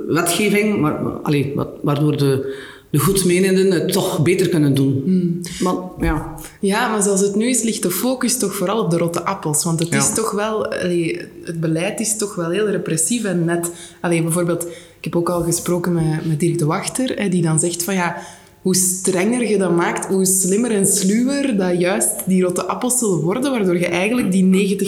uh, 0.09 0.15
wetgeving, 0.15 0.81
maar, 0.81 0.99
allee, 1.23 1.55
waardoor 1.83 2.17
de, 2.17 2.57
de 2.91 2.99
goedmenenden 2.99 3.71
het 3.71 3.93
toch 3.93 4.23
beter 4.23 4.49
kunnen 4.49 4.75
doen. 4.75 5.03
Mm. 5.07 5.41
Maar, 5.61 5.75
ja. 6.01 6.35
ja, 6.61 6.89
maar 6.91 7.03
zoals 7.03 7.21
het 7.21 7.35
nu 7.35 7.49
is, 7.49 7.63
ligt 7.63 7.83
de 7.83 7.91
focus 7.91 8.39
toch 8.39 8.55
vooral 8.55 8.85
op 8.85 8.91
de 8.91 8.99
rotte 8.99 9.25
appels. 9.25 9.65
Want 9.65 9.79
het 9.79 9.95
is 9.95 10.15
toch 10.15 10.31
wel, 10.31 10.67
allee, 10.67 11.21
het 11.45 11.61
beleid 11.61 12.01
is 12.01 12.17
toch 12.17 12.35
wel 12.35 12.51
heel 12.51 12.69
repressief 12.69 13.25
en 13.25 13.45
net, 13.45 13.71
allee, 14.01 14.23
bijvoorbeeld, 14.23 14.67
ik 14.99 15.05
heb 15.05 15.17
ook 15.17 15.31
al 15.31 15.43
gesproken 15.43 15.93
met, 15.93 16.27
met 16.27 16.41
Dirk 16.41 16.59
de 16.59 16.67
Wachter, 16.67 17.19
hè, 17.19 17.29
die 17.29 17.43
dan 17.43 17.59
zegt 17.59 17.83
van 17.83 17.95
ja, 17.95 18.17
hoe 18.63 18.75
strenger 18.75 19.49
je 19.49 19.59
dat 19.59 19.77
maakt, 19.77 20.07
hoe 20.07 20.25
slimmer 20.25 20.71
en 20.71 20.87
sluwer 20.87 21.57
dat 21.57 21.81
juist 21.81 22.11
die 22.27 22.43
rotte 22.43 22.65
appels 22.67 22.99
zullen 22.99 23.21
worden, 23.21 23.51
waardoor 23.51 23.79
je 23.79 23.87
eigenlijk 23.87 24.33
die 24.33 24.79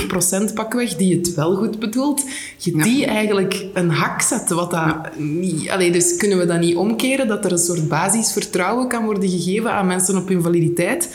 90% 0.51 0.55
pakweg 0.55 0.97
die 0.97 1.17
het 1.17 1.35
wel 1.35 1.55
goed 1.57 1.79
bedoelt, 1.79 2.23
je 2.59 2.73
die 2.83 3.05
eigenlijk 3.07 3.65
een 3.75 3.91
hak 3.91 4.21
zet. 4.23 4.49
Wat 4.51 4.71
dat 4.71 4.97
niet, 5.19 5.71
allee, 5.71 5.93
dus 5.93 6.17
kunnen 6.17 6.39
we 6.39 6.47
dat 6.47 6.61
niet 6.61 6.77
omkeren, 6.77 7.29
dat 7.29 7.45
er 7.45 7.53
een 7.53 7.59
soort 7.59 7.89
basisvertrouwen 7.89 8.89
kan 8.89 9.05
worden 9.05 9.29
gegeven 9.29 9.73
aan 9.73 9.87
mensen 9.87 10.17
op 10.17 10.29
hun 10.29 10.43
validiteit, 10.43 11.15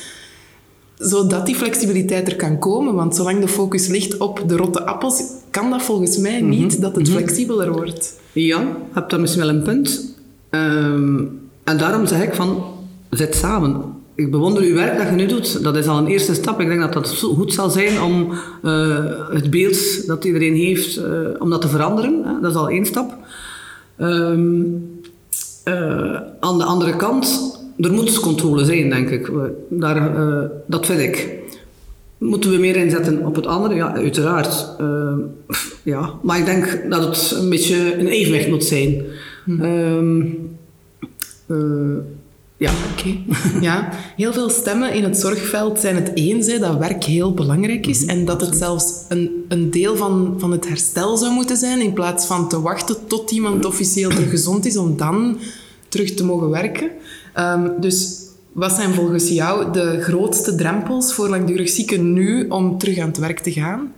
zodat 0.98 1.46
die 1.46 1.56
flexibiliteit 1.56 2.28
er 2.28 2.36
kan 2.36 2.60
komen. 2.60 2.94
Want 2.94 3.16
zolang 3.16 3.40
de 3.42 3.48
focus 3.48 3.88
ligt 3.88 4.18
op 4.18 4.44
de 4.48 4.56
rotte 4.56 4.86
appels, 4.86 5.24
kan 5.52 5.70
dat 5.70 5.82
volgens 5.82 6.18
mij 6.18 6.42
niet 6.42 6.72
Mhm. 6.74 6.82
dat 6.82 6.96
het 6.96 7.10
flexibeler 7.10 7.72
wordt. 7.72 8.14
Ja, 8.32 8.60
je 8.60 8.66
hebt 8.94 9.10
daar 9.10 9.20
misschien 9.20 9.42
wel 9.46 9.56
een 9.56 9.64
punt. 9.64 10.16
Ehm, 10.50 11.24
en 11.68 11.78
daarom 11.78 12.06
zeg 12.06 12.24
ik 12.24 12.34
van, 12.34 12.64
zet 13.10 13.36
samen. 13.36 13.82
Ik 14.16 14.32
bewonder 14.32 14.64
uw 14.64 14.74
werk 14.74 14.98
dat 14.98 15.08
je 15.08 15.16
nu 15.16 15.26
doet. 15.26 15.64
Dat 15.64 15.76
is 15.76 15.88
al 15.88 15.98
een 15.98 16.08
eerste 16.08 16.34
stap. 16.34 16.60
Ik 16.60 16.68
denk 16.68 16.80
dat 16.80 16.94
dat 16.94 17.18
goed 17.18 17.54
zal 17.54 17.70
zijn 17.70 18.02
om 18.02 18.34
eh, 18.64 19.06
het 19.30 19.50
beeld 19.50 20.08
dat 20.08 20.26
iedereen 20.26 20.56
heeft, 20.56 20.98
eh, 20.98 21.12
om 21.40 21.50
dat 21.50 21.62
te 21.62 21.68
veranderen. 21.68 22.22
Hè. 22.26 22.40
Dat 22.42 22.52
is 22.52 22.58
al 22.58 22.70
één 22.70 22.86
stap. 22.86 23.14
Eh, 23.98 24.06
aan 26.40 26.58
de 26.58 26.64
andere 26.64 26.96
kant, 26.96 27.58
er 27.78 27.94
moet 27.94 28.06
dus 28.06 28.20
controle 28.20 28.66
zijn, 28.66 28.90
denk 28.90 29.10
ik. 29.10 29.32
Daar, 29.70 30.12
dat 30.68 30.86
vind 30.86 31.00
ik. 31.00 31.30
Moeten 32.18 32.52
we 32.52 32.58
meer 32.58 32.76
inzetten 32.76 33.26
op 33.26 33.36
het 33.36 33.48
andere? 33.48 33.76
Ja, 33.76 33.96
uiteraard. 33.96 34.76
Ja. 35.84 36.14
Maar 36.22 36.40
ik 36.40 36.46
denk 36.46 36.86
dat 36.90 37.06
het 37.06 37.38
een 37.42 37.50
beetje 37.50 38.00
een 38.00 38.08
evenwicht 38.08 38.50
moet 38.50 38.64
zijn. 38.64 39.06
Ehm, 39.48 40.26
eh, 41.48 41.98
ja. 42.58 42.72
Oké. 42.92 43.18
Ja, 43.68 43.90
heel 44.16 44.34
veel 44.34 44.50
stemmen 44.50 44.94
in 44.94 45.04
het 45.04 45.18
zorgveld 45.18 45.80
zijn 45.80 45.96
het 45.96 46.12
eens 46.14 46.48
hè, 46.52 46.60
dat 46.60 46.78
werk 46.78 47.04
heel 47.04 47.34
belangrijk 47.34 47.88
is 47.88 48.06
en 48.06 48.26
dat 48.26 48.42
het 48.42 48.56
zelfs 48.56 49.06
een, 49.10 49.46
een 49.48 49.72
deel 49.72 49.96
van, 49.96 50.36
van 50.38 50.52
het 50.52 50.68
herstel 50.68 51.18
zou 51.18 51.34
moeten 51.34 51.58
zijn 51.58 51.82
in 51.82 51.94
plaats 51.94 52.26
van 52.26 52.50
te 52.50 52.62
wachten 52.62 52.96
tot 53.08 53.32
iemand 53.32 53.66
officieel 53.66 54.10
terug 54.10 54.30
gezond 54.30 54.66
is 54.66 54.78
om 54.78 54.98
dan 54.98 55.38
terug 55.90 56.14
te 56.14 56.26
mogen 56.26 56.50
werken. 56.50 56.90
Ehm, 57.34 57.70
dus 57.80 58.26
wat 58.52 58.72
zijn 58.72 58.94
volgens 58.94 59.30
jou 59.30 59.72
de 59.72 60.02
grootste 60.02 60.56
drempels 60.56 61.14
voor 61.14 61.30
langdurig 61.30 61.70
zieken 61.70 62.14
nu 62.14 62.48
om 62.48 62.78
terug 62.78 62.98
aan 62.98 63.08
het 63.08 63.18
werk 63.18 63.40
te 63.40 63.52
gaan? 63.52 63.94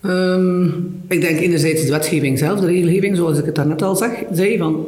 Ehm, 0.00 0.66
ik 1.08 1.20
denk 1.20 1.40
enerzijds 1.40 1.82
de 1.82 1.90
wetgeving 1.90 2.38
zelf, 2.38 2.60
de 2.60 2.66
regelgeving, 2.66 3.16
zoals 3.16 3.38
ik 3.38 3.44
het 3.44 3.54
daarnet 3.54 3.82
al 3.82 3.96
zeg, 3.96 4.22
zei, 4.32 4.58
van 4.58 4.86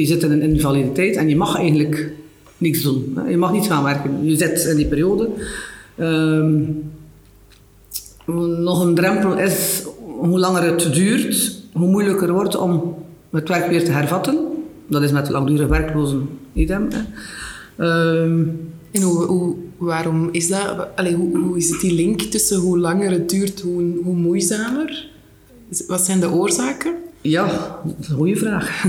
je 0.00 0.06
zit 0.06 0.22
in 0.22 0.30
een 0.30 0.42
invaliditeit 0.42 1.16
en 1.16 1.28
je 1.28 1.36
mag 1.36 1.56
eigenlijk 1.56 2.10
niets 2.58 2.82
doen. 2.82 3.18
Je 3.28 3.36
mag 3.36 3.52
niet 3.52 3.66
gaan 3.66 3.84
werken. 3.84 4.24
Je 4.24 4.36
zit 4.36 4.64
in 4.64 4.76
die 4.76 4.86
periode. 4.86 5.28
Ehm, 5.96 6.62
nog 8.62 8.84
een 8.84 8.94
drempel 8.94 9.38
is, 9.38 9.84
hoe 10.18 10.38
langer 10.38 10.62
het 10.62 10.92
duurt, 10.94 11.62
hoe 11.72 11.88
moeilijker 11.88 12.32
wordt 12.32 12.56
om 12.56 12.94
het 13.30 13.48
werk 13.48 13.68
weer 13.68 13.84
te 13.84 13.90
hervatten. 13.90 14.38
Dat 14.86 15.02
is 15.02 15.12
met 15.12 15.30
langdurig 15.30 15.68
werklozen 15.68 16.28
idem. 16.52 16.88
Ehm, 17.76 18.44
En 18.90 19.02
hoe, 19.02 19.54
waarom 19.76 20.28
is 20.32 20.48
dat? 20.48 20.88
Allee, 20.96 21.14
hoe, 21.14 21.38
hoe 21.38 21.56
is 21.56 21.68
het 21.70 21.80
die 21.80 21.92
link 21.92 22.20
tussen 22.20 22.58
hoe 22.58 22.78
langer 22.78 23.10
het 23.10 23.30
duurt, 23.30 23.60
hoe, 23.60 23.82
hoe 24.04 24.16
moeizamer? 24.16 25.08
Wat 25.86 26.04
zijn 26.04 26.20
de 26.20 26.30
oorzaken? 26.30 26.94
Ja, 27.28 27.46
dat 27.84 27.94
is 28.00 28.08
een 28.08 28.16
goede 28.16 28.36
vraag. 28.36 28.84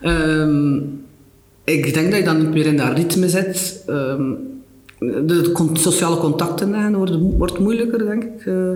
Ehm, 0.00 0.76
ik 1.64 1.94
denk 1.94 2.10
dat 2.10 2.18
je 2.18 2.24
dan 2.24 2.38
niet 2.38 2.50
meer 2.50 2.66
in 2.66 2.76
dat 2.76 2.96
ritme 2.96 3.28
zit. 3.28 3.82
Ehm, 3.86 4.32
de 4.98 5.70
sociale 5.72 6.16
contacten 6.16 6.94
worden, 6.94 7.36
wordt 7.36 7.58
moeilijker, 7.58 7.98
denk 7.98 8.22
ik. 8.22 8.46
Eh, 8.46 8.72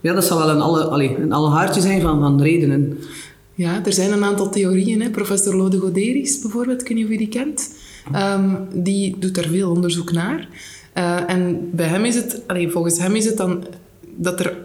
ja, 0.00 0.14
dat 0.14 0.24
zal 0.24 0.38
wel 0.38 0.48
een 0.48 0.60
alle, 0.60 0.84
allee, 0.84 1.16
een 1.18 1.32
alle 1.32 1.50
haartje 1.50 1.80
zijn 1.80 2.00
van, 2.00 2.20
van 2.20 2.42
redenen. 2.42 2.98
Ja, 3.54 3.84
er 3.84 3.92
zijn 3.92 4.12
een 4.12 4.24
aantal 4.24 4.50
theorieën. 4.50 5.00
Hè. 5.00 5.10
Professor 5.10 5.56
Lode 5.56 5.78
Goderis 5.78 6.38
bijvoorbeeld, 6.38 6.80
ik 6.80 6.88
weet 6.88 6.96
niet 6.96 7.06
of 7.06 7.12
je 7.12 7.18
die 7.18 7.28
kent. 7.28 7.74
Ehm, 8.12 8.54
die 8.72 9.16
doet 9.18 9.34
daar 9.34 9.44
veel 9.44 9.70
onderzoek 9.70 10.12
naar. 10.12 10.48
Eh, 10.92 11.30
en 11.30 11.70
bij 11.72 11.86
hem 11.86 12.04
is 12.04 12.14
het, 12.14 12.42
allee, 12.46 12.70
volgens 12.70 12.98
hem 12.98 13.14
is 13.14 13.24
het 13.24 13.36
dan 13.36 13.64
dat 14.16 14.40
er 14.40 14.56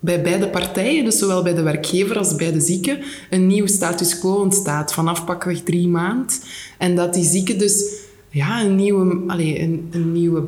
bij 0.00 0.22
beide 0.22 0.48
partijen, 0.48 1.04
dus 1.04 1.18
zowel 1.18 1.42
bij 1.42 1.54
de 1.54 1.62
werkgever 1.62 2.18
als 2.18 2.34
bij 2.34 2.52
de 2.52 2.60
zieke, 2.60 2.98
een 3.30 3.46
nieuw 3.46 3.66
status 3.66 4.18
quo 4.18 4.34
ontstaat 4.34 4.92
vanaf 4.92 5.24
pakweg 5.24 5.62
drie 5.62 5.88
maand. 5.88 6.44
En 6.78 6.96
dat 6.96 7.14
die 7.14 7.24
zieke 7.24 7.56
dus 7.56 7.94
ja, 8.28 8.64
een, 8.64 8.76
nieuwe, 8.76 9.22
allee, 9.26 9.60
een, 9.60 9.88
een 9.90 10.12
nieuwe 10.12 10.44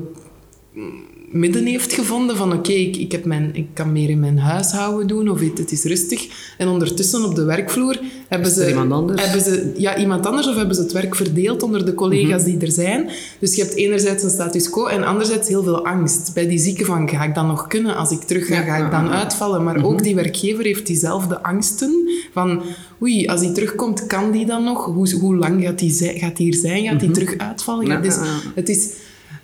midden 1.33 1.67
heeft 1.67 1.93
gevonden 1.93 2.37
van 2.37 2.53
oké, 2.53 2.73
ik, 2.73 2.97
ik, 2.97 3.13
heb 3.13 3.25
mijn, 3.25 3.51
ik 3.53 3.67
kan 3.75 3.93
meer 3.93 4.11
in 4.11 4.21
mijn 4.21 4.39
huishouden 4.39 5.07
doen 5.07 5.29
of 5.29 5.41
het, 5.41 5.59
het 5.59 5.73
is 5.73 5.85
rustig. 5.85 6.29
En 6.59 6.69
ondertussen 6.69 7.25
op 7.25 7.35
de 7.35 7.45
werkvloer 7.45 8.01
hebben 8.29 8.51
ze, 8.51 8.69
iemand 8.69 8.93
anders? 8.93 9.23
hebben 9.25 9.41
ze 9.41 9.73
ja, 9.77 9.97
iemand 9.97 10.27
anders 10.27 10.49
of 10.49 10.57
hebben 10.57 10.75
ze 10.75 10.83
het 10.83 10.93
werk 10.93 11.15
verdeeld 11.15 11.63
onder 11.63 11.85
de 11.85 11.95
collega's 11.95 12.45
die 12.45 12.59
er 12.59 12.71
zijn. 12.73 13.11
Dus 13.39 13.55
je 13.55 13.63
hebt 13.63 13.75
enerzijds 13.75 14.23
een 14.23 14.31
status 14.31 14.71
quo 14.71 14.87
en 14.87 15.05
anderzijds 15.05 15.49
heel 15.49 15.63
veel 15.63 15.87
angst. 15.87 16.31
Bij 16.35 16.49
die 16.49 16.59
zieken 16.59 16.87
van 16.87 17.09
ga 17.09 17.25
ik 17.25 17.35
dan 17.35 17.47
nog 17.47 17.67
kunnen? 17.67 17.97
Als 17.97 18.11
ik 18.11 18.21
terug 18.21 18.47
ga, 18.47 18.55
Ja, 18.55 18.63
ga 18.63 18.85
ik 18.85 18.91
dan 18.91 19.09
uitvallen? 19.11 19.63
Maar 19.65 19.85
ook 19.85 20.03
die 20.03 20.15
werkgever 20.15 20.65
heeft 20.65 20.87
diezelfde 20.87 21.43
angsten 21.43 22.11
van 22.33 22.63
oei, 23.03 23.27
als 23.27 23.41
hij 23.41 23.53
terugkomt, 23.53 24.07
kan 24.07 24.31
die 24.31 24.47
dan 24.47 24.65
nog? 24.65 24.85
Hoe, 24.85 25.15
hoe 25.21 25.37
lang 25.37 25.65
gaat 25.65 25.81
hij 25.81 25.91
zi- 25.91 26.19
gaat 26.19 26.37
die 26.37 26.47
hier 26.51 26.61
zijn? 26.61 26.85
Gaat 26.85 27.01
hij 27.01 27.11
terug 27.11 27.39
uitvallen? 27.39 28.03
Dus 28.03 28.17
het 28.55 28.69
is... 28.69 28.89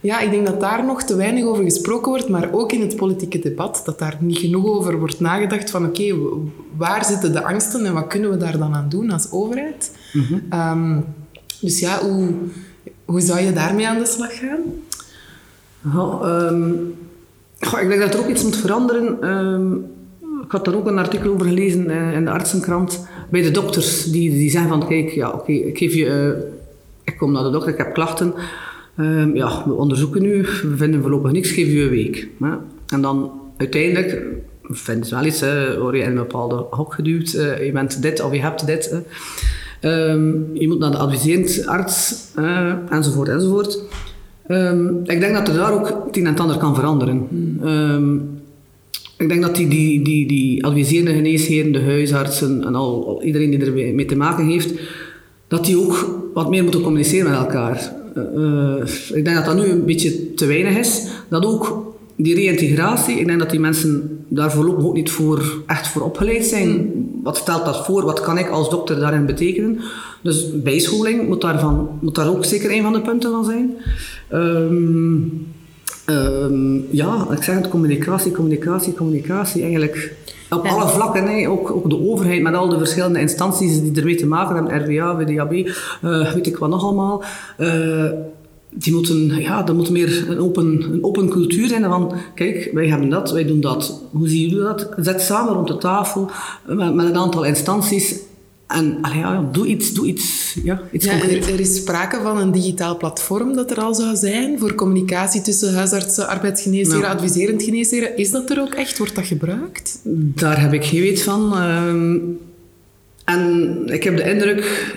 Ja, 0.01 0.21
ik 0.21 0.31
denk 0.31 0.47
dat 0.47 0.61
daar 0.61 0.85
nog 0.85 1.03
te 1.03 1.17
weinig 1.17 1.45
over 1.45 1.65
gesproken 1.65 2.11
wordt, 2.11 2.29
maar 2.29 2.49
ook 2.53 2.73
in 2.73 2.81
het 2.81 2.97
politieke 2.97 3.39
debat, 3.39 3.83
dat 3.85 3.99
daar 3.99 4.17
niet 4.21 4.39
genoeg 4.39 4.67
over 4.67 4.99
wordt 4.99 5.21
nagedacht 5.21 5.71
van 5.71 5.87
oké, 5.87 6.15
waar 6.77 7.05
zitten 7.05 7.33
de 7.33 7.45
angsten 7.45 7.85
en 7.87 7.95
wat 7.95 8.07
kunnen 8.07 8.31
we 8.31 8.37
daar 8.37 8.59
dan 8.59 8.75
aan 8.75 8.89
doen 8.89 9.11
als 9.11 9.31
overheid? 9.33 9.93
Ehm, 10.51 10.97
dus 11.61 11.81
ja, 11.81 11.99
hoe, 12.01 12.29
hoe 13.05 13.21
zou 13.21 13.41
je 13.41 13.53
daarmee 13.53 13.89
aan 13.89 13.99
de 13.99 14.07
slag 14.07 14.39
gaan? 14.39 14.61
Ehm, 16.23 16.73
goh, 17.61 17.81
ik 17.81 17.89
denk 17.89 18.01
dat 18.01 18.15
er 18.15 18.21
ook 18.21 18.29
iets 18.29 18.43
moet 18.45 18.57
veranderen. 18.57 19.23
Ehm, 19.23 19.73
ik 20.45 20.51
had 20.51 20.65
daar 20.65 20.75
ook 20.75 20.87
een 20.87 20.99
artikel 20.99 21.33
over 21.33 21.47
gelezen 21.47 21.91
eh, 21.91 22.13
in 22.13 22.25
de 22.25 22.31
artsenkrant. 22.31 23.07
Bij 23.31 23.43
de 23.43 23.51
dokters, 23.51 24.05
die, 24.05 24.31
die 24.31 24.51
zeggen 24.51 24.71
van 24.71 24.87
kijk, 24.89 25.11
ja, 25.11 25.31
oké, 25.31 25.53
ik 25.53 25.79
geef 25.79 25.95
je... 25.95 26.07
eh, 26.07 26.43
ik 27.05 27.19
kom 27.19 27.33
naar 27.33 27.43
de 27.43 27.51
dokter, 27.51 27.73
ik 27.73 27.79
heb 27.79 27.95
klachten. 27.95 28.35
Ehm, 28.99 29.37
ja, 29.37 29.63
we 29.67 29.73
onderzoeken 29.73 30.23
nu, 30.23 30.43
we 30.43 30.77
vinden 30.77 31.01
voorlopig 31.01 31.33
niks, 31.33 31.51
geef 31.51 31.73
je 31.73 31.83
een 31.83 31.89
week. 31.89 32.29
En 32.87 33.01
dan 33.01 33.33
uiteindelijk 33.57 34.23
vinden 34.63 35.07
ze 35.07 35.15
wel 35.15 35.25
iets, 35.25 35.41
hè, 35.41 35.81
word 35.81 35.97
je 35.97 36.03
in 36.03 36.09
een 36.09 36.15
bepaalde 36.15 36.67
hok 36.71 36.95
geduwd, 36.95 37.33
eh, 37.33 37.65
je 37.67 37.73
bent 37.73 38.03
dit 38.03 38.23
of 38.23 38.33
je 38.33 38.41
hebt 38.41 38.67
dit. 38.67 38.95
Ehm, 39.81 40.33
je 40.53 40.69
moet 40.69 40.79
naar 40.79 40.91
de 40.91 40.97
adviserend 40.97 41.67
arts, 41.67 42.27
eh, 42.35 42.73
enzovoort, 42.91 43.29
enzovoort. 43.29 43.83
Ehm, 44.47 44.87
ik 45.05 45.21
denk 45.21 45.35
dat 45.35 45.49
er 45.49 45.55
daar 45.55 45.73
ook 45.73 46.05
het 46.07 46.17
een 46.17 46.27
en 46.27 46.39
ander 46.39 46.57
kan 46.59 46.75
veranderen. 46.75 47.29
Ik 49.17 49.29
denk 49.29 49.43
dat 49.43 49.57
die, 49.57 49.69
die, 49.69 50.05
die, 50.05 50.29
die 50.29 50.65
adviserende 50.65 51.13
geneesheren, 51.13 51.73
de 51.73 51.83
huisartsen 51.83 52.65
en 52.65 52.75
al, 52.75 53.23
iedereen 53.23 53.51
die 53.51 53.65
er 53.67 53.73
mee 53.73 53.95
mee 53.95 54.05
te 54.05 54.17
maken 54.17 54.47
heeft, 54.47 54.73
dat 55.49 55.65
die 55.65 55.79
ook 55.79 56.21
wat 56.35 56.51
meer 56.51 56.63
moeten 56.63 56.83
communiceren 56.83 57.31
met 57.31 57.39
elkaar. 57.39 57.93
Eh, 58.19 58.81
eh, 58.81 59.17
ik 59.17 59.25
denk 59.25 59.37
dat 59.37 59.45
dat 59.45 59.57
nu 59.57 59.71
een 59.71 59.85
beetje 59.85 60.35
te 60.35 60.47
weinig 60.47 60.77
is. 60.77 61.07
Dat 61.29 61.45
ook 61.45 61.87
die 62.17 62.35
reïntegratie, 62.35 63.19
ik 63.19 63.27
denk 63.27 63.39
dat 63.39 63.51
die 63.51 63.61
mensen 63.61 64.25
daar 64.29 64.53
voorlopig 64.53 64.85
ook 64.85 64.95
niet 64.95 65.11
voor, 65.11 65.63
echt 65.67 65.89
voor 65.89 66.03
opgeleid 66.03 66.45
zijn. 66.45 66.93
Wat 67.23 67.37
stelt 67.37 67.65
dat 67.65 67.85
voor? 67.85 68.05
Wat 68.05 68.21
kan 68.21 68.39
ik 68.39 68.49
als 68.49 68.71
dokter 68.71 69.01
daarin 69.01 69.27
betekenen? 69.27 69.81
Dus 70.23 70.63
bijscholing 70.63 71.29
moet, 71.29 71.41
daarvan, 71.41 71.89
moet 72.01 72.15
daar 72.15 72.29
ook 72.29 72.45
zeker 72.45 72.71
een 72.71 72.83
van 72.83 72.93
de 72.93 73.01
punten 73.01 73.31
van 73.31 73.45
zijn. 73.45 73.77
Ehm, 74.29 75.17
ehm, 76.05 76.77
ja, 76.91 77.27
ik 77.31 77.43
zeg 77.43 77.55
het, 77.55 77.69
communicatie, 77.69 78.33
communicatie, 78.33 78.95
communicatie. 78.95 79.63
Eigenlijk 79.63 80.15
op 80.51 80.65
En- 80.65 80.71
alle 80.71 80.89
vlakken, 80.89 81.27
hè. 81.27 81.49
Ook, 81.49 81.71
ook 81.71 81.91
de 81.91 82.01
overheid 82.01 82.43
met 82.43 82.55
al 82.55 82.69
de 82.69 82.79
verschillende 82.79 83.21
instanties 83.21 83.81
die 83.81 83.97
ermee 83.97 84.17
te 84.17 84.27
maken 84.27 84.57
hebben, 84.57 84.97
RWA, 84.97 85.17
WDAB, 85.17 85.53
eh, 85.53 86.33
weet 86.33 86.47
ik 86.47 86.57
wat 86.57 86.69
nog 86.71 86.83
allemaal. 86.83 87.23
Eh, 87.57 88.11
die 88.71 88.93
moeten, 88.93 89.41
ja, 89.41 89.67
er 89.67 89.75
moet 89.75 89.91
meer 89.91 90.25
een 90.29 90.39
open, 90.39 90.83
een 90.93 91.05
open 91.05 91.29
cultuur 91.29 91.69
zijn 91.69 91.85
van, 91.85 92.13
kijk, 92.35 92.71
wij 92.73 92.89
hebben 92.89 93.09
dat, 93.09 93.31
wij 93.31 93.47
doen 93.47 93.61
dat. 93.61 94.03
Hoe 94.11 94.29
zien 94.29 94.49
jullie 94.49 94.65
dat? 94.65 94.89
Zet 94.97 95.21
samen 95.21 95.53
rond 95.53 95.69
de 95.69 95.77
tafel 95.79 96.31
eh, 96.69 96.77
met, 96.77 96.95
met 96.95 97.07
een 97.07 97.17
aantal 97.17 97.45
instanties 97.45 98.17
en 98.69 98.99
allee, 99.01 99.19
ja, 99.19 99.49
doe 99.53 99.67
iets, 99.67 99.93
doe 99.93 100.07
iets, 100.07 100.57
ja, 100.63 100.81
iets 100.93 101.05
Ja, 101.05 101.13
er, 101.13 101.53
er 101.53 101.61
is 101.61 101.77
sprake 101.77 102.21
van 102.23 102.39
een 102.39 102.53
digitaal 102.53 102.97
platform 102.97 103.55
dat 103.55 103.71
er 103.71 103.81
al 103.81 103.95
zou 103.95 104.17
zijn 104.17 104.59
voor 104.59 104.75
communicatie 104.75 105.41
tussen 105.41 105.75
huisartsen, 105.75 106.29
arbeidsgeneesheren, 106.29 107.01
Ja. 107.01 107.13
adviserend 107.13 107.63
geneesheren. 107.63 108.17
Is 108.17 108.31
dat 108.31 108.51
er 108.51 108.61
ook 108.61 108.75
echt? 108.75 108.99
Wordt 108.99 109.15
dat 109.15 109.27
gebruikt? 109.27 110.01
Daar 110.05 110.61
heb 110.61 110.73
ik 110.73 110.85
geen 110.85 111.01
weet 111.01 111.23
van. 111.23 111.53
Ehm, 111.55 112.17
en 113.25 113.83
ik 113.87 114.03
heb 114.05 114.17
de 114.17 114.31
indruk 114.31 114.97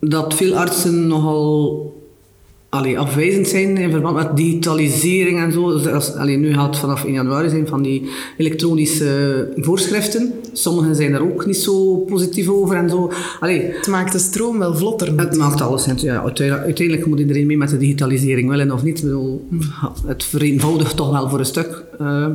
dat 0.00 0.34
veel 0.34 0.56
artsen 0.56 1.06
nogal 1.06 1.91
allee, 2.72 2.98
afwijzend 2.98 3.48
zijn 3.48 3.76
in 3.76 3.90
verband 3.90 4.16
met 4.16 4.36
digitalisering 4.36 5.38
en 5.38 5.52
zo. 5.52 5.72
Dus 5.72 5.86
als, 5.86 6.14
allee, 6.14 6.36
nu 6.36 6.52
gaat 6.52 6.66
het 6.66 6.76
vanaf 6.78 7.04
1 7.04 7.12
januari 7.12 7.48
zijn 7.48 7.66
van 7.66 7.82
die 7.82 8.10
elektronische 8.36 9.52
voorschriften. 9.56 10.32
Sommigen 10.52 10.96
zijn 10.96 11.12
daar 11.12 11.22
ook 11.22 11.46
niet 11.46 11.56
zo 11.56 11.96
positief 11.96 12.48
over 12.48 12.76
en 12.76 12.88
zo. 12.90 13.10
Allee, 13.40 13.60
Het 13.60 13.86
maakt 13.86 14.12
de 14.12 14.18
stroom 14.18 14.58
wel 14.58 14.76
vlotter. 14.76 15.18
het 15.18 15.36
maakt 15.36 15.60
alles. 15.60 15.84
Ja, 15.84 16.22
uiteindelijk, 16.22 16.64
uiteindelijk 16.64 17.06
moet 17.06 17.18
iedereen 17.18 17.46
mee 17.46 17.56
met 17.56 17.68
de 17.68 17.76
digitalisering, 17.76 18.48
willen 18.48 18.70
of 18.72 18.82
niet. 18.82 18.98
Ik 18.98 19.04
bedoel, 19.04 19.48
het 20.06 20.24
vereenvoudigt 20.24 20.96
toch 20.96 21.10
wel 21.10 21.28
voor 21.28 21.38
een 21.38 21.44
stuk. 21.44 21.84
Eh, 21.98 22.26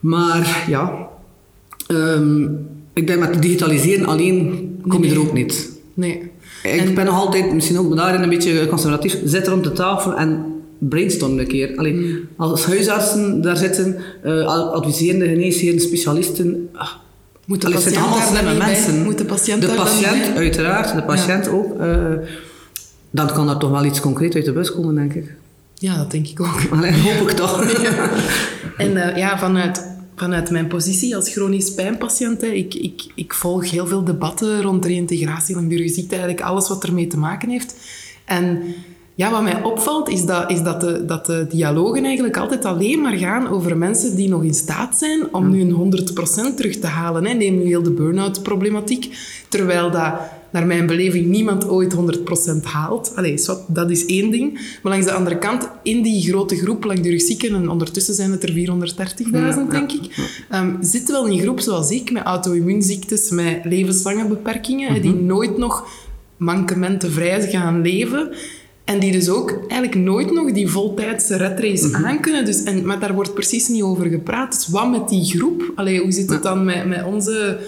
maar 0.00 0.64
ja, 0.68 1.08
ehm, 1.86 2.42
ik 2.92 3.06
denk 3.06 3.20
met 3.20 3.42
digitaliseren 3.42 4.06
alleen 4.06 4.68
kom 4.88 5.04
je 5.04 5.10
er 5.10 5.20
ook 5.20 5.32
niet. 5.32 5.80
Nee. 5.94 6.29
Ik 6.62 6.94
ben 6.94 7.04
nog 7.04 7.14
altijd, 7.14 7.52
misschien 7.52 7.78
ook 7.78 7.96
daarin 7.96 8.22
een 8.22 8.28
beetje 8.28 8.66
conservatief, 8.66 9.16
zit 9.24 9.48
rond 9.48 9.64
de 9.64 9.72
tafel 9.72 10.14
en 10.16 10.44
brainstorm 10.78 11.38
een 11.38 11.46
keer. 11.46 11.76
Allee, 11.76 11.92
Mm. 11.92 12.18
Als 12.36 12.64
huisartsen 12.64 13.42
daar 13.42 13.56
zitten, 13.56 13.96
eh, 14.22 14.44
adviserende 14.72 15.26
geneesheren, 15.28 15.80
specialisten... 15.80 16.68
ah, 16.74 16.88
Moet 17.46 17.60
de 17.60 17.66
allee, 17.66 17.78
patiënt 17.78 17.96
allemaal 17.96 18.26
slimme 18.28 18.54
mensen. 18.54 19.02
Moet 19.02 19.18
de 19.18 19.24
patiënt 19.24 19.60
de 19.60 19.66
dan 19.66 19.76
patiënt, 19.76 20.36
uiteraard, 20.36 20.94
de 20.94 21.02
patiënt 21.02 21.48
ook. 21.48 21.80
eh, 21.80 21.96
dan 23.10 23.26
kan 23.32 23.48
er 23.48 23.56
toch 23.56 23.70
wel 23.70 23.84
iets 23.84 24.00
concreet 24.00 24.34
uit 24.34 24.44
de 24.44 24.52
bus 24.52 24.72
komen, 24.72 24.94
denk 24.94 25.14
ik. 25.14 25.34
Ja, 25.74 25.96
dat 25.96 26.10
denk 26.10 26.26
ik 26.26 26.40
ook. 26.40 26.60
Allee, 26.70 26.92
hoop 26.92 27.28
ik 27.30 27.36
toch. 27.36 27.64
En 28.76 28.96
eh, 28.96 29.16
ja, 29.16 29.38
vanuit, 29.38 29.89
vanuit 30.20 30.50
mijn 30.50 30.66
positie 30.66 31.16
als 31.16 31.32
chronisch 31.32 31.74
pijnpatiënt, 31.74 32.40
hè, 32.40 32.46
ik, 32.46 32.74
ik, 32.74 33.06
ik 33.14 33.34
volg 33.34 33.70
heel 33.70 33.86
veel 33.86 34.04
debatten 34.04 34.62
rond 34.62 34.84
reïntegratie 34.84 35.54
langdurige 35.54 35.94
ziekte, 35.94 36.14
eigenlijk 36.14 36.44
alles 36.44 36.68
wat 36.68 36.84
ermee 36.84 37.06
te 37.06 37.18
maken 37.18 37.48
heeft. 37.48 37.74
En 38.24 38.62
ja, 39.14 39.30
wat 39.30 39.42
mij 39.42 39.62
opvalt, 39.62 40.08
is 40.08 40.24
dat, 40.24 40.50
is 40.50 40.62
dat, 40.62 40.80
de, 40.80 41.04
dat 41.04 41.26
de 41.26 41.46
dialogen 41.48 42.04
eigenlijk 42.04 42.36
altijd 42.36 42.64
alleen 42.64 43.00
maar 43.00 43.16
gaan 43.16 43.48
over 43.48 43.76
mensen 43.76 44.16
die 44.16 44.28
nog 44.28 44.42
in 44.44 44.54
staat 44.54 44.98
zijn 44.98 45.34
om 45.34 45.50
nu 45.50 45.60
een 45.60 45.92
100% 46.52 46.54
terug 46.56 46.76
te 46.78 46.86
halen. 46.86 47.24
Hè. 47.24 47.32
Neem 47.32 47.58
nu 47.58 47.64
heel 47.64 47.82
de 47.82 47.90
burn-out 47.90 48.42
problematiek. 48.42 49.16
Terwijl 49.48 49.90
dat, 49.90 50.14
naar 50.52 50.66
mijn 50.66 50.86
beleving, 50.86 51.26
niemand 51.26 51.68
ooit 51.68 51.94
100% 51.94 52.62
haalt. 52.62 53.12
Allee, 53.14 53.38
dat 53.66 53.90
is 53.90 54.06
één 54.06 54.30
ding. 54.30 54.52
Maar 54.82 54.92
langs 54.92 55.06
de 55.06 55.12
andere 55.12 55.38
kant, 55.38 55.68
in 55.82 56.02
die 56.02 56.22
grote 56.22 56.56
groep 56.56 56.84
langdurig 56.84 57.22
zieken, 57.22 57.54
en 57.54 57.68
ondertussen 57.68 58.14
zijn 58.14 58.30
het 58.30 58.42
er 58.42 58.52
430.000, 58.52 59.70
denk 59.70 59.92
ik, 59.92 60.34
ehm, 60.48 60.74
zit 60.80 61.10
wel 61.10 61.28
een 61.28 61.40
groep 61.40 61.60
zoals 61.60 61.90
ik, 61.90 62.12
met 62.12 62.22
auto-immuunziektes, 62.22 63.30
met 63.30 63.60
levenslange 63.64 64.26
beperkingen, 64.26 65.02
die 65.02 65.14
nooit 65.14 65.56
nog 65.56 65.88
mankementenvrij 66.36 67.40
gaan 67.40 67.82
leven. 67.82 68.30
En 68.84 68.98
die 68.98 69.12
dus 69.12 69.28
ook 69.28 69.50
eigenlijk 69.68 69.94
nooit 69.94 70.32
nog 70.32 70.52
die 70.52 70.68
voltijdse 70.68 71.36
redrace 71.36 71.94
aankunnen. 71.94 72.44
Dus, 72.44 72.62
en, 72.62 72.86
maar 72.86 73.00
daar 73.00 73.14
wordt 73.14 73.34
precies 73.34 73.68
niet 73.68 73.82
over 73.82 74.06
gepraat. 74.06 74.52
Dus 74.52 74.68
wat 74.68 74.90
met 74.90 75.08
die 75.08 75.24
groep? 75.24 75.72
Allee, 75.74 76.00
hoe 76.00 76.12
zit 76.12 76.30
het 76.30 76.42
dan 76.42 76.64
met, 76.64 76.86
met 76.86 77.04
onze 77.04 77.58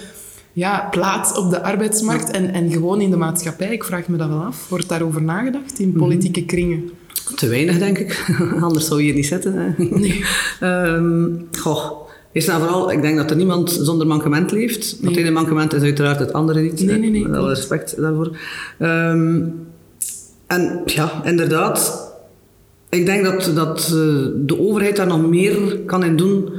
ja, 0.53 0.89
plaats 0.91 1.39
op 1.39 1.51
de 1.51 1.63
arbeidsmarkt 1.63 2.31
en, 2.31 2.53
en 2.53 2.71
gewoon 2.71 3.01
in 3.01 3.11
de 3.11 3.17
maatschappij? 3.17 3.73
Ik 3.73 3.85
vraag 3.85 4.09
me 4.09 4.17
dat 4.17 4.29
wel 4.29 4.43
af. 4.43 4.69
Wordt 4.69 4.89
daarover 4.89 5.23
nagedacht 5.23 5.79
in 5.79 5.93
politieke 5.93 6.45
kringen? 6.45 6.91
Te 7.35 7.49
weinig, 7.49 7.79
denk 7.79 7.99
ik. 7.99 8.35
Anders 8.61 8.87
zou 8.87 9.01
je 9.01 9.07
hier 9.07 9.15
niet 9.15 9.27
zitten. 9.27 9.55
Hè. 9.55 9.85
Nee. 9.85 10.25
Ehm, 10.61 11.31
goh. 11.59 12.01
Eerst 12.33 12.49
en 12.49 12.59
vooral, 12.59 12.93
ik 12.93 13.03
denk 13.03 13.17
dat 13.17 13.31
er 13.31 13.37
niemand 13.37 13.71
zonder 13.71 14.07
mankement 14.07 14.53
leeft. 14.53 14.99
Het 15.03 15.17
ene 15.17 15.31
mankement 15.31 15.75
is 15.75 15.83
uiteraard 15.83 16.19
het 16.19 16.33
andere 16.33 16.61
niet. 16.61 16.83
Nee, 16.83 16.99
nee, 16.99 17.11
nee, 17.11 17.29
Met 17.29 17.39
alle 17.39 17.49
respect 17.49 18.01
daarvoor. 18.01 18.37
Ehm, 18.79 19.43
en 20.47 20.83
ja, 20.85 21.23
inderdaad. 21.25 22.11
Ik 22.89 23.07
denk 23.07 23.25
dat, 23.25 23.51
dat 23.55 23.79
eh, 23.79 23.93
de 24.37 24.57
overheid 24.59 24.97
daar 24.97 25.07
nog 25.07 25.29
meer 25.29 25.79
kan 25.87 26.05
in 26.05 26.17
doen. 26.17 26.51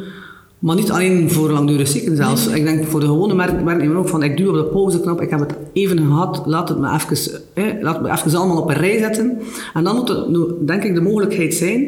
Maar 0.64 0.76
niet 0.76 0.92
alleen 0.92 1.32
voor 1.32 1.50
langdurig 1.50 1.88
zieken 1.88 2.16
zelfs. 2.16 2.48
Ik 2.48 2.64
denk 2.64 2.86
voor 2.86 3.00
de 3.00 3.06
gewone 3.06 3.34
merk- 3.34 3.64
werknemer 3.66 3.98
ook 3.98 4.08
van 4.08 4.24
ik 4.24 4.38
duw 4.38 4.50
op 4.50 4.56
de 4.56 4.64
pauzeknop, 4.64 5.22
ik 5.22 5.30
heb 5.30 5.40
het 5.40 5.56
even 5.74 5.98
gehad, 5.98 6.42
laat 6.46 6.70
het 6.70 6.80
me 6.80 6.94
even, 6.94 7.42
eh, 7.54 7.64
laat 7.82 8.02
me 8.02 8.12
even 8.12 8.36
allemaal 8.36 8.62
op 8.62 8.70
een 8.70 8.76
rij 8.76 8.98
zetten. 8.98 9.38
En 9.74 9.84
dan 9.84 9.96
moet 9.96 10.10
er, 10.10 10.26
denk 10.66 10.84
ik, 10.84 10.96
de 10.96 11.02
mogelijkheid 11.02 11.54
zijn 11.54 11.88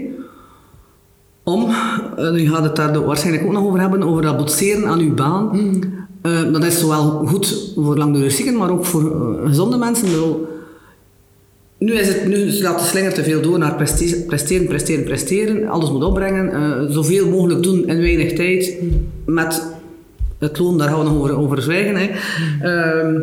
om, 1.43 1.65
eh, 2.17 2.31
nu 2.31 2.49
gaat 2.49 2.63
het 2.63 2.75
daar 2.75 3.05
waarschijnlijk 3.05 3.45
ook 3.45 3.51
nog 3.51 3.63
over 3.63 3.79
hebben, 3.79 4.03
over 4.03 4.21
dat 4.21 4.37
boetseren 4.37 4.87
aan 4.87 4.99
uw 4.99 5.13
baan. 5.13 5.59
Eh, 6.21 6.51
dat 6.51 6.63
is 6.63 6.79
zowel 6.79 7.25
goed 7.25 7.73
voor 7.75 7.97
langdurig 7.97 8.31
zieken, 8.31 8.57
maar 8.57 8.69
ook 8.69 8.85
voor 8.85 9.01
eh, 9.01 9.47
gezonde 9.47 9.77
mensen. 9.77 10.05
Bedoel, 10.05 10.47
nu, 11.77 11.93
is 11.93 12.07
het, 12.07 12.25
nu 12.27 12.49
slaat 12.51 12.79
de 12.79 12.85
slinger 12.85 13.13
te 13.13 13.23
veel 13.23 13.41
door 13.41 13.57
naar 13.59 13.75
preste- 13.75 14.23
presteren, 14.27 14.67
presteren, 14.67 15.03
presteren. 15.03 15.67
Alles 15.67 15.91
moet 15.91 16.03
opbrengen. 16.03 16.51
eh, 16.53 16.81
zoveel 16.93 17.27
mogelijk 17.29 17.63
doen 17.63 17.87
in 17.87 18.01
weinig 18.01 18.33
tijd. 18.33 18.73
Met 19.25 19.63
het 20.39 20.59
loon, 20.59 20.77
daar 20.77 20.89
gaan 20.89 20.97
we 20.97 21.03
nog 21.03 21.13
over, 21.19 21.37
over 21.37 21.61
zwijgen. 21.61 21.95
Hè. 21.95 22.09
Ehm, 22.61 23.21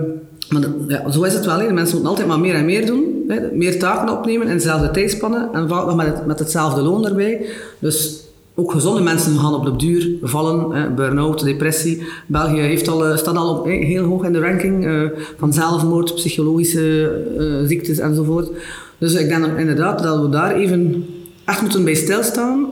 maar 0.49 0.63
ja, 0.89 1.11
zo 1.11 1.23
is 1.23 1.35
het 1.35 1.45
wel. 1.45 1.59
Hè. 1.59 1.73
Mensen 1.73 1.93
moeten 1.95 2.07
altijd 2.11 2.27
maar 2.29 2.41
meer 2.41 2.55
en 2.55 2.65
meer 2.65 2.87
doen. 2.87 3.25
Hè. 3.29 3.41
Meer 3.53 3.79
taken 3.79 4.17
opnemen 4.19 4.47
in 4.49 4.57
dezelfde 4.57 4.91
tijdspannen. 4.91 5.49
En 5.53 5.69
vaak 5.69 5.87
nog 5.87 5.97
met, 5.97 6.27
met 6.27 6.39
hetzelfde 6.39 6.81
loon 6.83 7.07
erbij. 7.07 7.47
Dus 7.79 8.21
ook 8.55 8.73
gezonde 8.73 9.01
mensen 9.01 9.39
gaan 9.39 9.55
op 9.55 9.65
de 9.65 9.77
duur 9.77 10.11
vallen. 10.23 10.95
Burn-out, 10.95 11.45
depressie. 11.45 12.03
België 12.27 12.61
heeft 12.61 12.89
al, 12.89 13.07
eh, 13.07 13.17
staat 13.17 13.37
al 13.37 13.57
op, 13.59 13.65
heel 13.67 14.05
hoog 14.05 14.25
in 14.25 14.33
de 14.33 14.41
ranking 14.41 14.87
eh, 14.87 15.01
van 15.39 15.53
zelfmoord, 15.53 16.15
psychologische 16.15 17.09
eh, 17.39 17.69
ziektes 17.69 17.99
enzovoort. 17.99 18.51
Dus 18.99 19.15
ik 19.15 19.29
denk 19.29 19.59
inderdaad 19.59 20.03
dat 20.03 20.21
we 20.23 20.29
daar 20.29 20.55
even 20.57 21.05
echt 21.45 21.61
moeten 21.61 21.85
bij 21.85 21.95
stilstaan. 21.95 22.67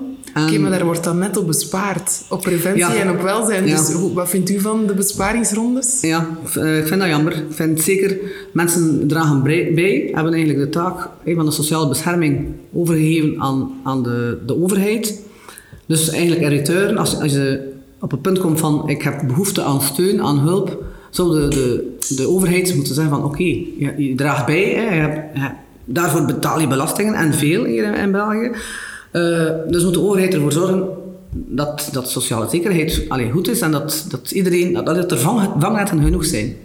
Oké, 0.45 0.59
maar 0.59 0.71
daar 0.71 0.85
wordt 0.85 1.05
dan 1.05 1.19
net 1.19 1.37
op 1.37 1.47
bespaard. 1.47 2.23
Op 2.29 2.41
preventie 2.41 2.81
Ja. 2.81 2.95
en 2.95 3.11
op 3.11 3.21
welzijn. 3.23 3.67
Ja. 3.67 3.77
Dus 3.77 3.95
wat 4.15 4.29
vindt 4.29 4.51
u 4.51 4.61
van 4.61 4.87
de 4.87 4.95
besparingsrondes? 4.95 5.99
Ja, 6.01 6.27
ik- 6.45 6.87
vind 6.87 7.01
dat 7.01 7.09
jammer. 7.09 7.33
Ik 7.33 7.43
vind 7.49 7.81
zeker, 7.81 8.19
mensen 8.53 9.09
dragen 9.09 9.43
bij, 9.43 10.11
hebben 10.15 10.33
eigenlijk 10.33 10.65
de 10.65 10.69
taak 10.79 11.09
van 11.35 11.45
de 11.45 11.51
sociale 11.51 11.89
bescherming 11.89 12.47
overgegeven 12.73 13.41
aan, 13.41 13.71
aan 13.85 14.03
de, 14.03 14.39
de 14.47 14.63
overheid. 14.63 15.23
Dus 15.91 16.11
eigenlijk 16.11 16.41
in 16.43 16.49
return, 16.49 16.99
als, 16.99 17.21
als 17.21 17.33
je 17.33 17.73
op 18.01 18.11
het 18.11 18.23
punt 18.23 18.39
komt 18.39 18.61
van 18.61 18.89
ik 18.89 19.03
heb 19.03 19.23
behoefte 19.27 19.63
aan 19.63 19.81
steun, 19.81 20.23
aan 20.23 20.39
hulp, 20.39 20.85
zou 21.11 21.41
de, 21.41 21.49
de, 21.49 21.97
de 22.17 22.29
overheid 22.29 22.75
moeten 22.75 22.95
zeggen 22.95 23.13
van 23.13 23.25
oké, 23.25 23.43
je, 23.43 23.95
je 23.97 24.15
draagt 24.15 24.47
bij, 24.47 24.63
hè, 24.63 24.95
je 24.95 25.01
hebt, 25.01 25.37
je 25.37 25.51
daarvoor 25.85 26.25
betaal 26.25 26.61
je 26.61 26.67
belastingen 26.67 27.15
en 27.15 27.35
veel 27.35 27.65
hier 27.65 27.85
in, 27.85 27.95
in 27.95 28.13
België. 28.13 28.51
Eh, 29.11 29.47
dus 29.69 29.85
moet 29.85 29.95
de 29.95 30.01
overheid 30.01 30.35
ervoor 30.35 30.53
zorgen 30.53 30.89
dat, 31.33 31.89
dat 31.93 32.11
sociale 32.11 32.49
zekerheid 32.49 33.05
allee, 33.09 33.31
goed 33.31 33.49
is 33.49 33.61
en 33.61 33.71
dat, 33.71 34.07
dat 34.09 34.31
iedereen, 34.31 34.73
dat, 34.73 34.87
dat 34.87 35.11
er 35.11 35.19
vang, 35.19 35.49
vangnetten 35.59 36.03
genoeg 36.03 36.25
zijn. 36.25 36.57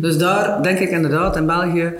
Dus 0.00 0.18
daar 0.18 0.62
denk 0.62 0.78
ik 0.78 0.90
inderdaad 0.90 1.36
in 1.36 1.46
België, 1.46 1.92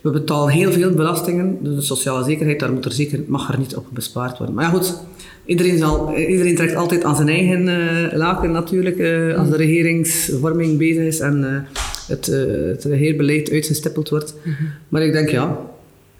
we 0.00 0.10
betalen 0.10 0.52
heel 0.52 0.72
veel 0.72 0.90
belastingen, 0.90 1.58
dus 1.60 1.74
de 1.74 1.82
sociale 1.82 2.24
zekerheid, 2.24 2.60
daar 2.60 2.72
moet 2.72 2.84
er 2.84 2.92
zeker, 2.92 3.20
mag 3.26 3.52
er 3.52 3.58
niet 3.58 3.76
op 3.76 3.86
bespaard 3.92 4.38
worden. 4.38 4.54
Maar 4.54 4.64
ja 4.64 4.70
goed, 4.70 4.94
iedereen, 5.46 5.78
zal, 5.78 6.14
iedereen 6.16 6.54
trekt 6.56 6.74
altijd 6.74 7.04
aan 7.04 7.16
zijn 7.16 7.28
eigen 7.28 7.68
eh, 7.68 8.16
laken 8.18 8.50
natuurlijk, 8.52 8.98
eh, 8.98 9.38
als 9.38 9.50
de 9.50 9.56
regeringsvorming 9.56 10.78
bezig 10.78 11.02
is 11.04 11.18
en 11.20 11.44
eh, 11.44 11.80
het, 12.08 12.26
het 12.70 12.84
regeerbeleid 12.84 13.50
uitgestippeld 13.50 14.08
wordt. 14.08 14.34
Maar 14.88 15.02
ik 15.02 15.12
denk 15.12 15.28
ja, 15.28 15.58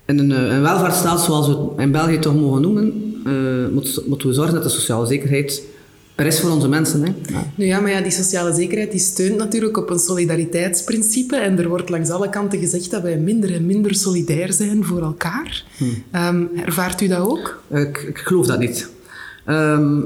in 0.07 0.19
een, 0.19 0.31
een 0.31 0.63
welvaartsstaat 0.63 1.21
zoals 1.21 1.47
we 1.47 1.53
het 1.53 1.81
in 1.81 1.91
België 1.93 2.19
toch 2.19 2.35
mogen 2.35 2.63
noemen, 2.63 3.15
eh, 3.27 3.33
moet- 3.73 4.03
moeten 4.07 4.29
we 4.29 4.35
zorgen 4.35 4.55
dat 4.55 4.63
de 4.63 4.69
sociale 4.69 5.07
zekerheid 5.07 5.63
er 6.15 6.27
is 6.27 6.41
voor 6.41 6.51
onze 6.51 6.69
mensen. 6.69 7.01
Hè. 7.03 7.13
Ja. 7.33 7.47
Nu 7.55 7.65
ja, 7.65 7.81
maar 7.81 7.91
ja, 7.91 8.01
die 8.01 8.11
sociale 8.13 8.55
zekerheid 8.55 8.91
die 8.91 9.01
steunt 9.01 9.37
natuurlijk 9.37 9.77
op 9.77 9.91
een 9.91 9.99
solidariteitsprincipe. 9.99 11.37
En 11.37 11.59
er 11.59 11.69
wordt 11.69 11.89
langs 11.89 12.11
alle 12.11 12.29
kanten 12.29 12.59
gezegd 12.59 12.91
dat 12.91 13.03
wij 13.03 13.17
minder 13.19 13.55
en 13.55 13.67
minder 13.67 13.95
solidair 13.95 14.53
zijn 14.53 14.85
voor 14.85 15.03
elkaar. 15.03 15.65
Ehm, 16.11 16.43
ervaart 16.65 17.01
u 17.01 17.07
dat 17.09 17.19
ook? 17.19 17.63
Ik, 17.71 17.99
ik 18.09 18.19
geloof 18.19 18.47
dat 18.47 18.59
niet. 18.59 18.89
Ehm, 19.47 20.01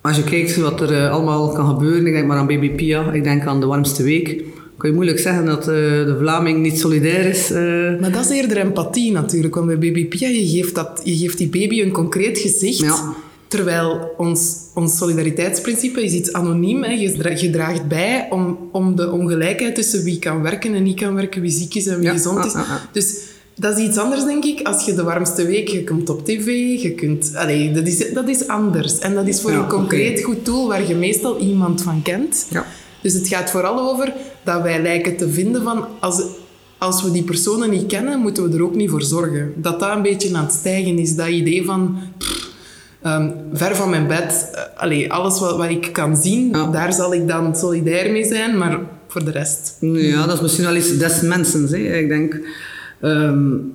als 0.00 0.16
je 0.16 0.24
kijkt 0.24 0.56
wat 0.56 0.80
er 0.80 0.92
eh, 1.04 1.10
allemaal 1.10 1.48
kan 1.52 1.66
gebeuren, 1.68 2.06
ik 2.06 2.12
denk 2.12 2.26
maar 2.26 2.36
aan 2.38 2.46
Baby 2.46 2.70
Pia, 2.70 3.12
ik 3.12 3.24
denk 3.24 3.46
aan 3.46 3.60
de 3.60 3.66
warmste 3.66 4.02
week, 4.02 4.44
kan 4.76 4.88
je 4.90 4.94
moeilijk 4.96 5.18
zeggen 5.18 5.44
dat 5.46 5.60
eh, 5.60 5.66
de 5.74 6.16
Vlaming 6.18 6.58
niet 6.62 6.78
solidair 6.80 7.24
is. 7.26 7.50
eh. 7.50 7.60
Maar 8.00 8.12
dat 8.12 8.24
is 8.24 8.30
eerder 8.30 8.56
empathie 8.56 9.12
natuurlijk. 9.12 9.54
Want 9.54 9.66
bij 9.66 9.78
Baby 9.78 10.06
Pia, 10.06 10.28
je 10.28 10.46
geeft, 10.48 10.74
dat, 10.74 11.00
je 11.04 11.16
geeft 11.16 11.38
die 11.38 11.48
baby 11.48 11.80
een 11.82 11.92
concreet 11.92 12.38
gezicht. 12.38 12.78
Ja. 12.78 13.14
Terwijl 13.48 14.14
ons, 14.16 14.56
ons 14.74 14.96
solidariteitsprincipe 14.96 16.02
is 16.04 16.12
iets 16.12 16.32
anoniem. 16.32 16.82
Hè. 16.82 16.92
Je, 16.92 17.12
dra- 17.12 17.30
je 17.36 17.50
draagt 17.50 17.88
bij 17.88 18.26
om, 18.30 18.58
om 18.72 18.96
de 18.96 19.10
ongelijkheid 19.10 19.74
tussen 19.74 20.04
wie 20.04 20.18
kan 20.18 20.42
werken 20.42 20.74
en 20.74 20.82
niet 20.82 21.00
kan 21.00 21.14
werken, 21.14 21.40
wie 21.42 21.50
ziek 21.50 21.74
is 21.74 21.86
en 21.86 21.96
wie 21.96 22.04
Ja, 22.06 22.12
gezond 22.12 22.44
is. 22.44 22.52
ah, 22.54 22.60
ah, 22.60 22.70
ah. 22.70 22.76
Dus 22.92 23.20
dat 23.54 23.78
is 23.78 23.84
iets 23.84 23.98
anders, 23.98 24.24
denk 24.24 24.44
ik, 24.44 24.66
als 24.66 24.84
je 24.84 24.94
de 24.94 25.02
warmste 25.02 25.46
week, 25.46 25.68
je 25.68 25.84
komt 25.84 26.08
op 26.08 26.24
tv, 26.24 26.46
je 26.82 26.94
kunt... 26.94 27.32
Allee, 27.34 27.72
dat, 27.72 27.86
is, 27.86 28.12
dat 28.12 28.28
is 28.28 28.48
anders. 28.48 28.98
En 28.98 29.14
dat 29.14 29.26
is 29.26 29.40
voor 29.40 29.50
Ja, 29.50 29.58
een 29.58 29.68
concreet 29.68 30.22
goed 30.22 30.44
doel 30.44 30.68
waar 30.68 30.88
je 30.88 30.94
meestal 30.94 31.38
iemand 31.38 31.82
van 31.82 32.02
kent. 32.02 32.46
Ja. 32.50 32.66
Dus 33.02 33.12
het 33.12 33.28
gaat 33.28 33.50
vooral 33.50 33.90
over 33.90 34.12
dat 34.44 34.62
wij 34.62 34.82
lijken 34.82 35.16
te 35.16 35.30
vinden 35.30 35.62
van... 35.62 35.86
Als, 36.00 36.22
als 36.78 37.02
we 37.02 37.10
die 37.10 37.22
personen 37.22 37.70
niet 37.70 37.86
kennen, 37.86 38.18
moeten 38.18 38.50
we 38.50 38.56
er 38.56 38.62
ook 38.62 38.74
niet 38.74 38.90
voor 38.90 39.02
zorgen. 39.02 39.52
Dat 39.56 39.80
dat 39.80 39.96
een 39.96 40.02
beetje 40.02 40.36
aan 40.36 40.44
het 40.44 40.52
stijgen 40.52 40.98
is. 40.98 41.14
Dat 41.14 41.28
idee 41.28 41.64
van... 41.64 41.98
Ehm, 43.02 43.30
ver 43.52 43.76
van 43.76 43.90
mijn 43.90 44.06
bed, 44.06 44.50
uh, 44.54 44.80
allee, 44.80 45.12
alles 45.12 45.40
wat, 45.40 45.56
wat 45.56 45.68
ik 45.68 45.88
kan 45.92 46.16
zien, 46.16 46.52
daar 46.52 46.92
zal 46.92 47.14
ik 47.14 47.28
dan 47.28 47.56
solidair 47.56 48.12
mee 48.12 48.24
zijn, 48.24 48.58
maar 48.58 48.78
voor 49.08 49.24
de 49.24 49.30
rest. 49.30 49.76
Ja, 49.80 50.26
dat 50.26 50.34
is 50.34 50.40
misschien 50.40 50.64
wel 50.64 50.76
iets 50.76 50.98
des 50.98 51.20
mensen. 51.20 51.68
Hè. 51.68 51.98
Ik 51.98 52.08
denk, 52.08 52.40
um, 53.02 53.72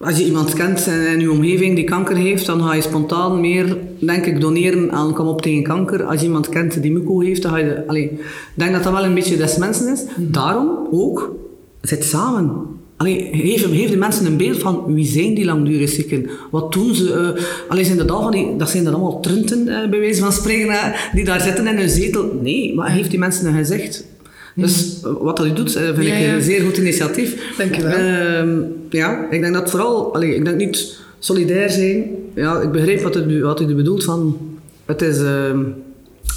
als 0.00 0.18
je 0.18 0.24
iemand 0.24 0.52
kent 0.52 0.86
in 0.86 1.20
je 1.20 1.30
omgeving 1.30 1.74
die 1.74 1.84
kanker 1.84 2.16
heeft, 2.16 2.46
dan 2.46 2.62
ga 2.62 2.74
je 2.74 2.82
spontaan 2.82 3.40
meer, 3.40 3.76
denk 3.98 4.26
ik, 4.26 4.40
doneren 4.40 4.92
aan 4.92 5.14
Kom 5.14 5.26
op 5.26 5.42
tegen 5.42 5.62
kanker. 5.62 6.04
Als 6.04 6.20
je 6.20 6.26
iemand 6.26 6.48
kent 6.48 6.82
die 6.82 6.92
muco 6.92 7.20
heeft, 7.20 7.42
dan 7.42 7.50
ga 7.50 7.58
je... 7.58 7.84
Allee, 7.86 8.18
denk 8.54 8.72
dat 8.72 8.82
dat 8.82 8.92
wel 8.92 9.04
een 9.04 9.14
beetje 9.14 9.36
des 9.36 9.56
mensen 9.56 9.92
is. 9.92 10.04
Mhm. 10.04 10.30
Daarom 10.30 10.88
ook, 10.90 11.34
zit 11.80 12.04
samen. 12.04 12.52
Allee, 12.96 13.28
geef, 13.32 13.90
de 13.90 13.96
mensen 13.96 14.26
een 14.26 14.36
beeld 14.36 14.58
van 14.58 14.84
wie 14.86 15.06
zijn 15.06 15.34
die 15.34 15.44
langdurig 15.44 15.88
zieken? 15.88 16.30
Wat 16.50 16.72
doen 16.72 16.94
ze? 16.94 17.34
Uh, 17.36 17.42
allee, 17.68 17.84
zijn 17.84 17.98
dat, 17.98 18.10
al 18.10 18.22
van 18.22 18.30
die, 18.30 18.56
dat 18.56 18.70
zijn 18.70 18.84
dat 18.84 18.92
allemaal 18.92 19.20
trunten, 19.20 19.66
uh, 19.66 19.88
bij 19.88 19.98
wijze 19.98 20.20
van 20.20 20.32
spreken, 20.32 20.66
uh, 20.66 20.84
die 21.14 21.24
daar 21.24 21.40
zitten 21.40 21.66
in 21.66 21.76
hun 21.76 21.88
zetel? 21.88 22.38
Nee, 22.42 22.74
maar 22.74 22.90
geef 22.90 23.08
die 23.08 23.18
mensen 23.18 23.46
een 23.46 23.54
gezicht. 23.54 24.04
Dus 24.60 25.00
wat 25.20 25.36
dat 25.36 25.46
u 25.46 25.52
doet, 25.52 25.76
eh, 25.76 25.84
vind 25.94 26.06
ik 26.06 26.34
een 26.34 26.42
zeer 26.42 26.60
goed 26.60 26.76
initiatief. 26.76 27.56
Dank 27.58 27.74
je 27.74 27.82
wel. 27.82 27.98
Uh, 27.98 28.64
ja, 28.90 29.26
ik 29.30 29.40
denk 29.40 29.54
dat 29.54 29.70
vooral, 29.70 30.14
allee, 30.14 30.34
ik 30.34 30.44
denk 30.44 30.56
niet 30.56 30.98
solidair 31.18 31.70
zijn. 31.70 32.04
Ja, 32.34 32.60
ik 32.60 32.70
begrijp 32.70 33.02
wat 33.02 33.16
u, 33.16 33.42
wat 33.42 33.60
u 33.60 33.74
bedoelt 33.74 34.04
van, 34.04 34.38
het 34.84 35.02
is 35.02 35.20
uh, 35.20 35.58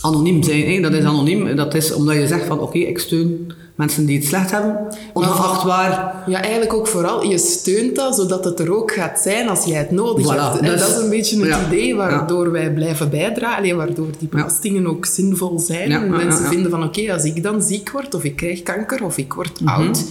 anoniem 0.01 0.43
zijn. 0.43 0.71
Hè? 0.71 0.81
Dat 0.81 0.93
is 0.93 1.03
anoniem, 1.03 1.55
dat 1.55 1.75
is 1.75 1.93
omdat 1.93 2.15
je 2.15 2.27
zegt 2.27 2.45
van 2.45 2.59
oké, 2.59 2.77
okay, 2.77 2.81
ik 2.81 2.99
steun 2.99 3.51
mensen 3.75 4.05
die 4.05 4.17
het 4.17 4.27
slecht 4.27 4.51
hebben, 4.51 4.87
ongeacht 5.13 5.63
waar. 5.63 6.23
Ja, 6.27 6.41
eigenlijk 6.41 6.73
ook 6.73 6.87
vooral, 6.87 7.23
je 7.23 7.37
steunt 7.37 7.95
dat 7.95 8.15
zodat 8.15 8.45
het 8.45 8.59
er 8.59 8.75
ook 8.75 8.91
gaat 8.91 9.19
zijn 9.19 9.49
als 9.49 9.65
jij 9.65 9.77
het 9.77 9.91
nodig 9.91 10.29
hebt. 10.29 10.59
En 10.59 10.65
dus- 10.65 10.79
dat 10.79 10.89
is 10.89 11.03
een 11.03 11.09
beetje 11.09 11.45
het 11.45 11.67
idee 11.67 11.95
waardoor 11.95 12.51
wij 12.51 12.73
blijven 12.73 13.09
bijdragen, 13.09 13.75
waardoor 13.77 14.07
die 14.19 14.27
belastingen 14.27 14.87
ook 14.87 15.05
zinvol 15.05 15.59
zijn. 15.59 15.91
en 15.91 16.09
mensen 16.09 16.45
vinden 16.45 16.71
van 16.71 16.83
oké, 16.83 17.13
als 17.13 17.23
ik 17.23 17.43
dan 17.43 17.61
ziek 17.61 17.91
word, 17.91 18.15
of 18.15 18.23
ik 18.23 18.35
krijg 18.35 18.63
kanker, 18.63 19.03
of 19.03 19.17
ik 19.17 19.33
word 19.33 19.61
mhm. 19.61 19.69
oud, 19.69 20.05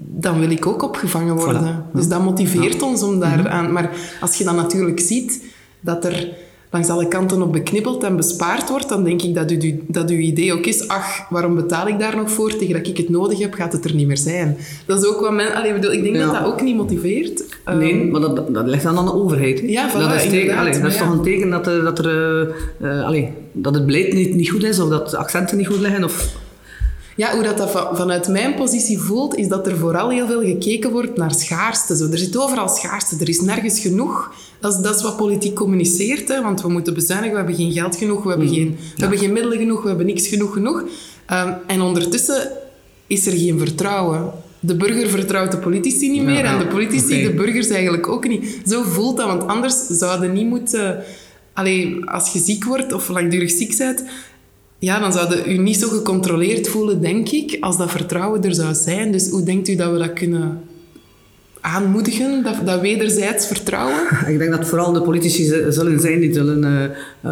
dan 0.00 0.40
wil 0.40 0.50
ik 0.50 0.66
ook 0.66 0.82
opgevangen 0.82 1.36
worden. 1.36 1.84
Dus 1.92 2.08
dat 2.08 2.22
motiveert 2.22 2.82
ons 2.82 3.02
om 3.02 3.20
daar 3.20 3.38
mhm. 3.38 3.46
aan. 3.46 3.72
Maar 3.72 3.90
als 4.20 4.36
je 4.36 4.44
dan 4.44 4.56
natuurlijk 4.56 5.00
ziet 5.00 5.42
dat 5.80 6.04
er 6.04 6.28
langs 6.70 6.88
alle 6.88 7.08
kanten 7.08 7.42
op 7.42 7.52
beknibbeld 7.52 8.02
en 8.02 8.16
bespaard 8.16 8.68
wordt, 8.68 8.88
dan 8.88 9.04
denk 9.04 9.22
ik 9.22 9.34
dat, 9.34 9.50
u, 9.50 9.82
dat 9.86 10.10
uw 10.10 10.18
idee 10.18 10.52
ook 10.52 10.66
is, 10.66 10.88
ach, 10.88 11.28
waarom 11.30 11.54
betaal 11.54 11.88
ik 11.88 11.98
daar 11.98 12.16
nog 12.16 12.30
voor? 12.30 12.56
Tegen 12.56 12.74
dat 12.74 12.86
ik 12.86 12.96
het 12.96 13.08
nodig 13.08 13.38
heb, 13.38 13.54
gaat 13.54 13.72
het 13.72 13.84
er 13.84 13.94
niet 13.94 14.06
meer 14.06 14.16
zijn. 14.16 14.56
Dat 14.86 15.02
is 15.02 15.08
ook 15.08 15.20
wat 15.20 15.32
men... 15.32 15.54
Allee, 15.54 15.72
bedoel, 15.72 15.92
ik 15.92 16.02
denk 16.02 16.16
dat 16.16 16.32
dat 16.32 16.44
ook 16.44 16.62
niet 16.62 16.76
motiveert. 16.76 17.44
Nee, 17.66 17.92
um, 17.92 18.10
maar 18.10 18.20
dat, 18.20 18.54
dat 18.54 18.66
ligt 18.66 18.82
dan 18.82 18.98
aan 18.98 19.04
de 19.04 19.14
overheid. 19.14 19.62
Ja, 19.66 19.98
dat 19.98 20.14
is, 20.14 20.28
tegen, 20.28 20.56
allee, 20.56 20.72
dat 20.80 20.90
is 20.90 20.96
toch 20.96 21.12
een 21.12 21.22
teken 21.22 21.50
dat, 21.50 21.66
er, 21.66 21.84
dat, 21.84 21.98
er, 21.98 22.48
uh, 22.80 23.04
allee, 23.04 23.32
dat 23.52 23.74
het 23.74 23.86
beleid 23.86 24.12
niet, 24.12 24.34
niet 24.34 24.50
goed 24.50 24.64
is, 24.64 24.80
of 24.80 24.88
dat 24.88 25.10
de 25.10 25.16
accenten 25.16 25.56
niet 25.56 25.66
goed 25.66 25.80
liggen, 25.80 26.04
of... 26.04 26.36
Ja, 27.18 27.34
hoe 27.34 27.42
dat, 27.42 27.58
dat 27.58 27.70
vanuit 27.92 28.28
mijn 28.28 28.54
positie 28.54 28.98
voelt, 28.98 29.36
is 29.36 29.48
dat 29.48 29.66
er 29.66 29.76
vooral 29.76 30.10
heel 30.10 30.26
veel 30.26 30.42
gekeken 30.42 30.90
wordt 30.90 31.16
naar 31.16 31.34
schaarste. 31.34 31.96
Zo, 31.96 32.08
er 32.10 32.18
zit 32.18 32.38
overal 32.38 32.68
schaarste, 32.68 33.16
er 33.20 33.28
is 33.28 33.40
nergens 33.40 33.80
genoeg. 33.80 34.32
Dat 34.60 34.72
is, 34.72 34.80
dat 34.80 34.96
is 34.96 35.02
wat 35.02 35.16
politiek 35.16 35.54
communiceert, 35.54 36.28
hè, 36.28 36.42
want 36.42 36.62
we 36.62 36.68
moeten 36.68 36.94
bezuinigen, 36.94 37.32
we 37.32 37.38
hebben 37.38 37.56
geen 37.56 37.72
geld 37.72 37.96
genoeg, 37.96 38.22
we 38.22 38.28
hebben, 38.28 38.46
mm. 38.46 38.54
geen, 38.54 38.76
we 38.94 39.00
hebben 39.00 39.18
geen 39.18 39.32
middelen 39.32 39.58
genoeg, 39.58 39.82
we 39.82 39.88
hebben 39.88 40.06
niks 40.06 40.26
genoeg 40.26 40.52
genoeg. 40.52 40.80
Um, 41.32 41.54
en 41.66 41.80
ondertussen 41.80 42.50
is 43.06 43.26
er 43.26 43.32
geen 43.32 43.58
vertrouwen. 43.58 44.30
De 44.60 44.76
burger 44.76 45.08
vertrouwt 45.08 45.50
de 45.50 45.58
politici 45.58 46.10
niet 46.10 46.24
meer 46.24 46.44
en 46.44 46.58
de 46.58 46.66
politici 46.66 47.22
de 47.22 47.34
burgers 47.34 47.68
eigenlijk 47.68 48.08
ook 48.08 48.28
niet. 48.28 48.60
Zo 48.66 48.82
voelt 48.82 49.16
dat, 49.16 49.26
want 49.26 49.46
anders 49.46 49.86
zouden 49.86 50.32
niet 50.32 50.46
moeten... 50.46 51.04
Allee, 51.52 52.00
als 52.04 52.32
je 52.32 52.38
ziek 52.38 52.64
wordt 52.64 52.92
of 52.92 53.08
langdurig 53.08 53.50
ziek 53.50 53.76
bent, 53.76 54.04
ja, 54.78 55.00
dan 55.00 55.12
zouden 55.12 55.50
u 55.50 55.58
niet 55.58 55.76
zo 55.76 55.88
gecontroleerd 55.88 56.68
voelen, 56.68 57.00
denk 57.00 57.28
ik, 57.28 57.56
als 57.60 57.76
dat 57.76 57.90
vertrouwen 57.90 58.42
er 58.42 58.54
zou 58.54 58.74
zijn. 58.74 59.12
Dus 59.12 59.30
hoe 59.30 59.42
denkt 59.42 59.68
u 59.68 59.74
dat 59.76 59.92
we 59.92 59.98
dat 59.98 60.12
kunnen 60.12 60.60
aanmoedigen, 61.60 62.42
dat, 62.42 62.56
dat 62.64 62.80
wederzijds 62.80 63.46
vertrouwen? 63.46 64.00
Ik 64.32 64.38
denk 64.38 64.50
dat 64.50 64.68
vooral 64.68 64.92
de 64.92 65.02
politici 65.02 65.44
zullen 65.68 66.00
zijn 66.00 66.20
die 66.20 66.34
zullen 66.34 66.64
uh, 66.64 66.82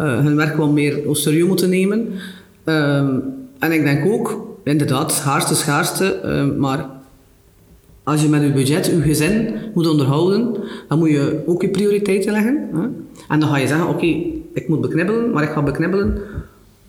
uh, 0.01 0.19
hun 0.19 0.35
werk 0.35 0.57
wel 0.57 0.71
meer 0.71 0.99
serieus 1.11 1.47
moeten 1.47 1.69
nemen. 1.69 2.07
Um, 2.65 3.23
en 3.59 3.71
ik 3.71 3.83
denk 3.83 4.05
ook, 4.05 4.57
inderdaad, 4.63 5.11
schaarste, 5.11 5.55
schaarste, 5.55 6.19
uh, 6.25 6.59
maar 6.59 6.89
als 8.03 8.21
je 8.21 8.29
met 8.29 8.41
je 8.41 8.51
budget 8.51 8.85
je 8.85 9.01
gezin 9.01 9.53
moet 9.73 9.87
onderhouden, 9.87 10.55
dan 10.87 10.99
moet 10.99 11.09
je 11.09 11.43
ook 11.45 11.61
je 11.61 11.69
prioriteiten 11.69 12.31
leggen. 12.31 12.69
Hè? 12.73 12.81
En 13.27 13.39
dan 13.39 13.49
ga 13.49 13.57
je 13.57 13.67
zeggen, 13.67 13.87
oké, 13.87 14.05
ik 14.53 14.67
moet 14.67 14.81
beknibbelen, 14.81 15.31
maar 15.31 15.43
ik 15.43 15.49
ga 15.49 15.63
beknibbelen 15.63 16.17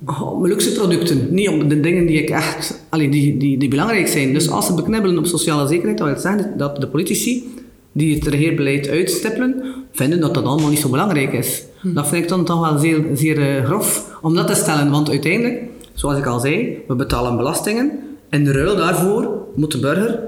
Oh, 0.06 0.46
luxe 0.46 0.72
producten, 0.72 1.26
niet 1.30 1.48
op 1.48 1.68
de 1.68 1.80
dingen 1.80 2.06
die 2.06 2.22
ik 2.22 2.30
echt, 2.30 2.84
allee, 2.88 3.08
die, 3.08 3.36
die, 3.36 3.58
die 3.58 3.68
belangrijk 3.68 4.08
zijn. 4.08 4.32
Dus 4.32 4.50
als 4.50 4.66
ze 4.66 4.74
beknibbelen 4.74 5.18
op 5.18 5.26
sociale 5.26 5.68
zekerheid, 5.68 5.98
dan 5.98 6.06
wil 6.06 6.16
ik 6.16 6.22
zeggen 6.22 6.58
dat 6.58 6.80
de 6.80 6.86
politici 6.86 7.54
die 7.92 8.14
het 8.14 8.26
regeerbeleid 8.26 8.88
uitstippelen, 8.88 9.62
vinden 9.92 10.20
dat 10.20 10.34
dat 10.34 10.44
allemaal 10.44 10.70
niet 10.70 10.78
zo 10.78 10.88
belangrijk 10.88 11.32
is. 11.32 11.64
Hm. 11.80 11.94
Dat 11.94 12.08
vind 12.08 12.22
ik 12.22 12.28
dan 12.28 12.44
toch 12.44 12.70
wel 12.70 12.78
zeer, 12.78 13.04
zeer 13.14 13.56
uh, 13.58 13.64
grof 13.64 14.18
om 14.22 14.34
dat 14.34 14.46
te 14.46 14.54
stellen, 14.54 14.90
want 14.90 15.10
uiteindelijk, 15.10 15.62
zoals 15.94 16.18
ik 16.18 16.26
al 16.26 16.40
zei, 16.40 16.78
we 16.86 16.94
betalen 16.94 17.36
belastingen. 17.36 17.90
En 18.28 18.44
de 18.44 18.52
ruil 18.52 18.76
daarvoor 18.76 19.46
moet 19.56 19.72
de 19.72 19.78
burger 19.78 20.20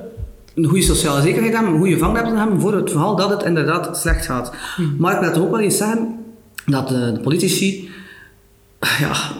een 0.54 0.64
goede 0.64 0.85
sociale 0.85 1.22
zekerheid 1.22 1.54
hebben, 1.54 1.72
een 1.72 1.78
goede 1.78 1.98
vangnet 1.98 2.26
hebben 2.26 2.61
voor 2.61 2.74
het 2.74 2.90
geval 2.90 3.16
dat 3.16 3.30
het 3.30 3.42
inderdaad 3.42 3.98
slecht 3.98 4.26
gaat. 4.26 4.52
Hm. 4.76 4.83
Maar 4.98 5.26
ik 5.26 5.35
wil 5.35 5.42
ook 5.42 5.50
wel 5.50 5.61
eens 5.61 5.76
zeggen 5.76 6.18
dat 6.66 6.88
de, 6.88 7.12
de 7.12 7.20
politici 7.20 7.89
ja, 8.80 9.32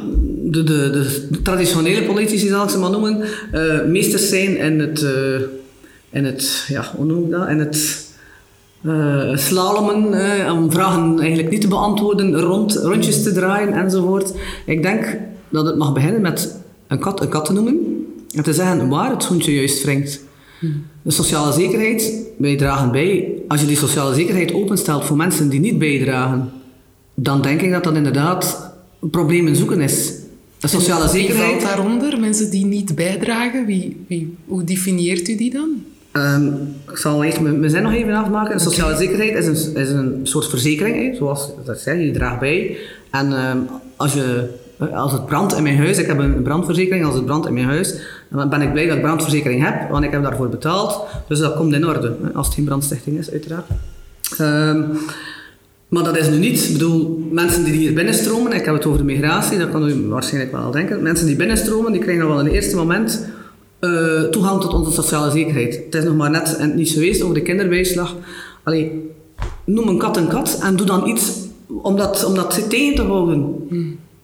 de, 0.45 0.65
de, 0.65 0.91
de, 1.31 1.43
traditionele 1.43 2.03
politici, 2.03 2.49
zal 2.49 2.65
ik 2.65 2.71
ze 2.71 2.79
maar 2.79 2.91
noemen, 2.91 3.25
uh, 3.55 3.85
meesters 3.85 4.29
zijn 4.29 4.57
in 4.59 4.81
het, 4.81 5.01
uh, 5.03 6.25
het, 6.25 6.65
ja, 6.69 6.93
hoe 6.97 7.05
noem 7.05 7.25
ik 7.25 7.31
dat, 7.31 7.49
het 7.49 8.09
uh, 8.83 10.53
om 10.53 10.71
vragen 10.71 11.19
eigenlijk 11.19 11.51
niet 11.51 11.61
te 11.61 11.69
beantwoorden, 11.69 12.41
rond, 12.41 12.75
rondjes 12.75 13.23
te 13.23 13.33
draaien 13.33 13.73
enzovoort. 13.73 14.33
Ik 14.67 14.83
denk 14.83 15.19
dat 15.49 15.67
het 15.67 15.77
mag 15.77 15.93
beginnen 15.93 16.21
met 16.21 16.57
een 16.87 16.99
kat 16.99 17.21
een 17.21 17.29
kat 17.29 17.45
te 17.45 17.53
noemen 17.53 18.07
en 18.35 18.43
te 18.43 18.53
zeggen 18.53 18.89
waar 18.89 19.11
het 19.11 19.23
schoentje 19.23 19.55
juist 19.55 19.83
wringt. 19.83 20.21
De 21.03 21.11
sociale 21.11 21.53
zekerheid, 21.53 22.13
wij 22.39 22.57
dragen 22.57 22.91
bij. 22.91 23.33
Als 23.49 23.61
je 23.61 23.67
die 23.67 23.77
sociale 23.77 24.15
zekerheid 24.15 24.53
openstelt 24.53 25.05
voor 25.05 25.17
mensen 25.17 25.49
die 25.49 25.61
niet 25.61 25.79
bijdragen, 25.79 26.51
dan 27.15 27.43
denk 27.43 27.61
ik 27.61 27.71
dat 27.71 27.85
dat 27.85 27.95
inderdaad 27.95 28.70
problemen 29.01 29.57
zoeken 29.57 29.81
is. 29.81 30.13
De 30.59 30.69
sociale 30.69 31.09
zekerheid. 31.09 31.53
Wie 31.53 31.61
valt 31.61 31.77
daaronder? 31.77 32.21
Mensen 32.21 32.51
die 32.51 32.67
niet 32.67 32.95
bijdragen? 32.95 33.67
Wie, 33.67 34.05
wie, 34.09 34.37
hoe 34.47 34.65
definieert 34.65 35.29
u 35.29 35.37
die 35.37 35.51
dan? 35.51 35.69
Um, 36.13 36.75
ik 36.91 36.97
zal 36.97 37.25
eerst 37.25 37.41
mijn 37.41 37.71
zin 37.71 37.83
nog 37.83 37.93
even 37.93 38.15
afmaken. 38.15 38.57
De 38.57 38.63
sociale 38.63 38.97
zekerheid 38.97 39.35
is 39.35 39.47
een, 39.47 39.77
is 39.77 39.91
een 39.91 40.21
soort 40.23 40.49
verzekering, 40.49 40.97
hè, 40.97 41.17
zoals 41.17 41.51
dat 41.65 41.81
zei, 41.81 42.07
je 42.07 42.13
draagt 42.13 42.41
bij. 42.41 42.77
En 43.11 43.33
um, 43.33 43.67
als, 43.97 44.13
je, 44.13 44.49
als 44.93 45.13
het 45.13 45.27
brandt 45.27 45.57
in 45.57 45.63
mijn 45.63 45.77
huis, 45.77 45.99
ik 45.99 46.07
heb 46.07 46.19
een 46.19 46.43
brandverzekering, 46.43 47.05
als 47.05 47.15
het 47.15 47.25
brandt 47.25 47.47
in 47.47 47.55
mijn 47.55 47.67
huis, 47.67 47.95
dan 48.31 48.49
ben 48.49 48.63
ik 48.63 48.73
blij 48.73 48.87
dat 48.87 48.97
ik 48.97 49.03
brandverzekering 49.03 49.65
heb, 49.65 49.91
want 49.91 50.05
ik 50.05 50.11
heb 50.11 50.23
daarvoor 50.23 50.49
betaald. 50.49 51.05
Dus 51.29 51.39
dat 51.39 51.57
komt 51.57 51.75
in 51.75 51.87
orde, 51.87 52.17
als 52.35 52.47
het 52.47 52.55
geen 52.55 52.65
brandstichting 52.65 53.19
is, 53.19 53.31
uiteraard. 53.31 53.67
Um, 54.41 54.99
maar 55.91 56.05
dat 56.05 56.17
is 56.17 56.29
nu 56.29 56.39
niet. 56.39 56.67
Ik 56.67 56.73
bedoel, 56.73 57.29
mensen 57.31 57.65
die 57.65 57.73
hier 57.73 57.93
binnenstromen, 57.93 58.53
ik 58.53 58.65
heb 58.65 58.75
het 58.75 58.87
over 58.87 58.99
de 58.99 59.05
migratie, 59.05 59.59
dat 59.59 59.71
kan 59.71 59.89
u 59.89 60.09
waarschijnlijk 60.09 60.53
wel 60.53 60.71
denken. 60.71 61.03
Mensen 61.03 61.27
die 61.27 61.37
binnenstromen, 61.37 61.93
die 61.93 62.01
krijgen 62.01 62.23
al 62.23 62.29
wel 62.29 62.39
in 62.39 62.45
het 62.45 62.55
eerste 62.55 62.77
moment 62.77 63.27
uh, 63.81 64.23
toegang 64.23 64.61
tot 64.61 64.75
onze 64.75 64.93
sociale 64.93 65.31
zekerheid. 65.31 65.81
Het 65.85 65.95
is 65.95 66.05
nog 66.05 66.17
maar 66.17 66.31
net 66.31 66.57
en 66.57 66.75
niet 66.75 66.91
geweest 66.91 67.23
over 67.23 67.35
de 67.35 67.43
kinderbijslag. 67.43 68.17
Allee, 68.63 69.11
noem 69.65 69.89
een 69.89 69.99
kat 69.99 70.17
een 70.17 70.29
kat 70.29 70.59
en 70.63 70.77
doe 70.77 70.87
dan 70.87 71.09
iets 71.09 71.33
om 71.83 71.97
dat, 71.97 72.25
om 72.25 72.35
dat 72.35 72.71
tegen 72.71 72.95
te 72.95 73.03
houden. 73.03 73.55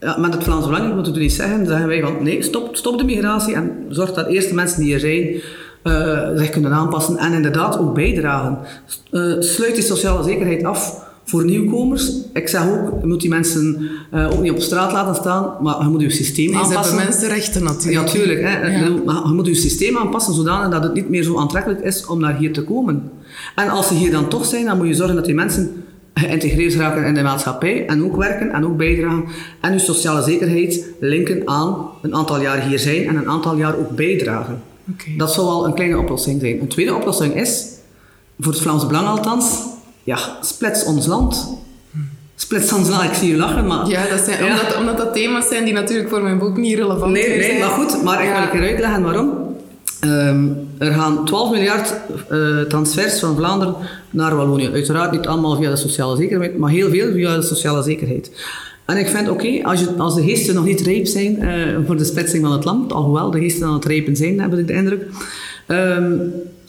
Ja, 0.00 0.18
met 0.18 0.35
het 0.35 0.44
Vlaams 0.44 0.66
Belang 0.66 0.94
moeten 0.94 1.12
we 1.12 1.18
niet 1.18 1.33
zeggen. 1.33 1.66
Zeggen 1.66 1.87
wij 1.87 2.00
van 2.00 2.22
nee, 2.22 2.42
stop, 2.42 2.76
stop 2.76 2.98
de 2.98 3.05
migratie 3.05 3.55
en 3.55 3.87
zorg 3.88 4.12
dat 4.12 4.26
eerst 4.26 4.48
de 4.48 4.55
mensen 4.55 4.81
die 4.81 4.94
er 4.94 5.00
zijn 5.00 5.40
uh, 5.85 6.38
zich 6.38 6.50
kunnen 6.50 6.72
aanpassen 6.72 7.16
en 7.16 7.33
inderdaad 7.33 7.79
ook 7.79 7.94
bijdragen. 7.94 8.59
Uh, 9.11 9.35
sluit 9.38 9.74
die 9.74 9.85
sociale 9.85 10.24
zekerheid 10.24 10.64
af 10.64 11.06
voor 11.29 11.45
nieuwkomers, 11.45 12.12
ik 12.33 12.49
zeg 12.49 12.69
ook, 12.69 13.01
je 13.01 13.07
moet 13.07 13.21
die 13.21 13.31
mensen 13.31 13.91
uh, 14.15 14.31
ook 14.33 14.43
niet 14.43 14.53
op 14.53 14.61
straat 14.61 14.93
laten 14.93 15.15
staan, 15.15 15.53
maar 15.61 15.83
je 15.83 15.89
moet 15.89 16.01
je 16.01 16.11
systeem 16.11 16.51
nee, 16.51 16.61
aanpassen. 16.61 16.99
Ze 16.99 17.05
mensenrechten 17.05 17.62
natuurlijk. 17.62 17.93
Ja, 17.93 18.01
natuurlijk. 18.01 18.41
Hè. 18.41 18.67
Ja. 18.67 18.85
Je 19.27 19.33
moet 19.35 19.47
je 19.47 19.55
systeem 19.55 19.97
aanpassen 19.97 20.35
zodanig 20.35 20.69
dat 20.71 20.83
het 20.83 20.95
niet 20.95 21.09
meer 21.09 21.23
zo 21.23 21.39
aantrekkelijk 21.39 21.81
is 21.81 22.07
om 22.07 22.21
naar 22.21 22.37
hier 22.37 22.53
te 22.53 22.65
komen. 22.65 23.11
En 23.55 23.69
als 23.69 23.89
ze 23.89 23.95
hier 23.95 24.11
dan 24.11 24.29
toch 24.29 24.45
zijn, 24.45 24.65
dan 24.65 24.77
moet 24.77 24.87
je 24.87 24.95
zorgen 24.95 25.15
dat 25.15 25.25
die 25.25 25.35
mensen 25.35 25.85
geïntegreerd 26.15 26.75
raken 26.75 27.05
in 27.05 27.15
de 27.15 27.23
maatschappij 27.23 27.87
en 27.87 28.05
ook 28.05 28.17
werken 28.17 28.53
en 28.53 28.67
ook 28.67 28.77
bijdragen 28.77 29.25
en 29.61 29.73
je 29.73 29.79
sociale 29.79 30.23
zekerheid 30.23 30.85
linken 31.01 31.43
aan 31.45 31.89
een 32.03 32.15
aantal 32.15 32.41
jaar 32.41 32.61
hier 32.61 32.79
zijn 32.79 33.07
en 33.07 33.17
een 33.17 33.29
aantal 33.29 33.57
jaar 33.57 33.79
ook 33.79 33.91
bijdragen. 33.91 34.62
Dat 35.17 35.33
zou 35.33 35.47
wel 35.47 35.67
een 35.67 35.75
kleine 35.75 35.99
oplossing 35.99 36.41
zijn. 36.41 36.61
Een 36.61 36.69
tweede 36.69 36.95
oplossing 36.95 37.35
is, 37.35 37.67
voor 38.39 38.53
het 38.53 38.62
Vlaams 38.62 38.87
Belang 38.87 39.07
althans, 39.07 39.61
ja, 40.07 40.19
splits 40.42 40.85
ons 40.85 41.07
land. 41.07 41.49
Splits 42.37 42.73
ons 42.73 42.88
land, 42.88 43.05
ik 43.05 43.14
zie 43.14 43.31
je 43.31 43.37
lachen, 43.37 43.66
maar... 43.66 43.88
Ja, 43.88 44.07
dat 44.09 44.21
zijn, 44.25 44.45
Ja. 44.45 44.51
Omdat, 44.51 44.77
omdat 44.77 44.97
dat 44.97 45.14
thema's 45.14 45.49
zijn 45.49 45.64
die 45.64 45.73
natuurlijk 45.73 46.09
voor 46.09 46.23
mijn 46.23 46.38
boek 46.38 46.57
niet 46.57 46.75
relevant 46.75 47.12
Nee, 47.12 47.29
meer 47.29 47.38
nee, 47.38 47.47
zijn. 47.47 47.59
maar 47.61 47.69
goed, 47.69 48.03
maar 48.03 48.23
ik 48.25 48.33
wil 48.33 48.42
een 48.42 48.51
keer 48.51 48.71
uitleggen 48.71 49.03
waarom. 49.03 49.33
Ehm, 50.01 50.45
er 50.79 50.92
gaan 50.92 51.25
12 51.25 51.51
miljard 51.51 51.95
eh, 52.29 52.61
transfers 52.61 53.19
van 53.19 53.37
Vlaanderen 53.37 53.75
naar 54.11 54.37
Wallonië. 54.37 54.71
Uiteraard 54.73 55.12
niet 55.12 55.27
allemaal 55.27 55.57
via 55.57 55.71
de 55.71 55.77
sociale 55.77 56.16
zekerheid, 56.16 56.59
maar 56.59 56.71
heel 56.71 56.90
veel 56.90 57.12
via 57.12 57.37
de 57.37 57.42
sociale 57.42 57.83
zekerheid. 57.83 58.31
En 58.85 58.97
ik 58.97 59.07
vind, 59.09 59.29
oké, 59.29 59.61
als, 59.62 59.85
als 59.99 60.14
de 60.14 60.23
geesten 60.23 60.55
nog 60.55 60.64
niet 60.64 60.81
rijp 60.81 61.07
zijn 61.07 61.42
eh, 61.42 61.77
voor 61.87 61.97
de 61.97 62.05
splitsing 62.05 62.45
van 62.45 62.53
het 62.53 62.64
land, 62.64 62.92
alhoewel 62.92 63.31
de 63.31 63.38
geesten 63.38 63.66
aan 63.66 63.75
het 63.75 63.85
rijpen 63.85 64.16
zijn, 64.16 64.40
heb 64.40 64.55
ik 64.55 64.66
de 64.66 64.73
indruk, 64.73 65.03
ehm, 65.66 66.12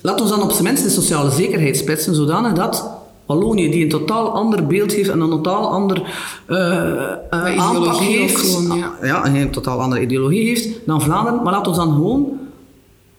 laat 0.01 0.21
ons 0.21 0.29
dan 0.29 0.41
op 0.41 0.51
zijn 0.51 0.63
minst 0.63 0.83
de 0.83 0.89
sociale 0.89 1.31
zekerheid 1.31 1.77
splitsen, 1.77 2.15
zodanig 2.15 2.53
dat 2.53 2.89
Wallonië, 3.27 3.69
die 3.69 3.83
een 3.83 3.89
totaal 3.89 4.29
ander 4.29 4.67
beeld 4.67 4.93
heeft 4.93 5.09
en 5.09 5.19
een 5.19 5.29
totaal 5.29 5.69
ander 5.69 6.01
eh, 6.45 7.11
eh, 7.29 7.57
aanpak 7.57 7.97
heeft, 7.97 8.37
gewoon, 8.37 8.77
ja. 8.77 8.93
ja, 9.01 9.25
en 9.25 9.35
een 9.35 9.51
totaal 9.51 9.81
andere 9.81 10.01
ideologie 10.01 10.47
heeft 10.47 10.69
dan 10.85 11.01
Vlaanderen, 11.01 11.43
maar 11.43 11.53
laat 11.53 11.67
ons 11.67 11.77
dan 11.77 11.93
gewoon 11.93 12.39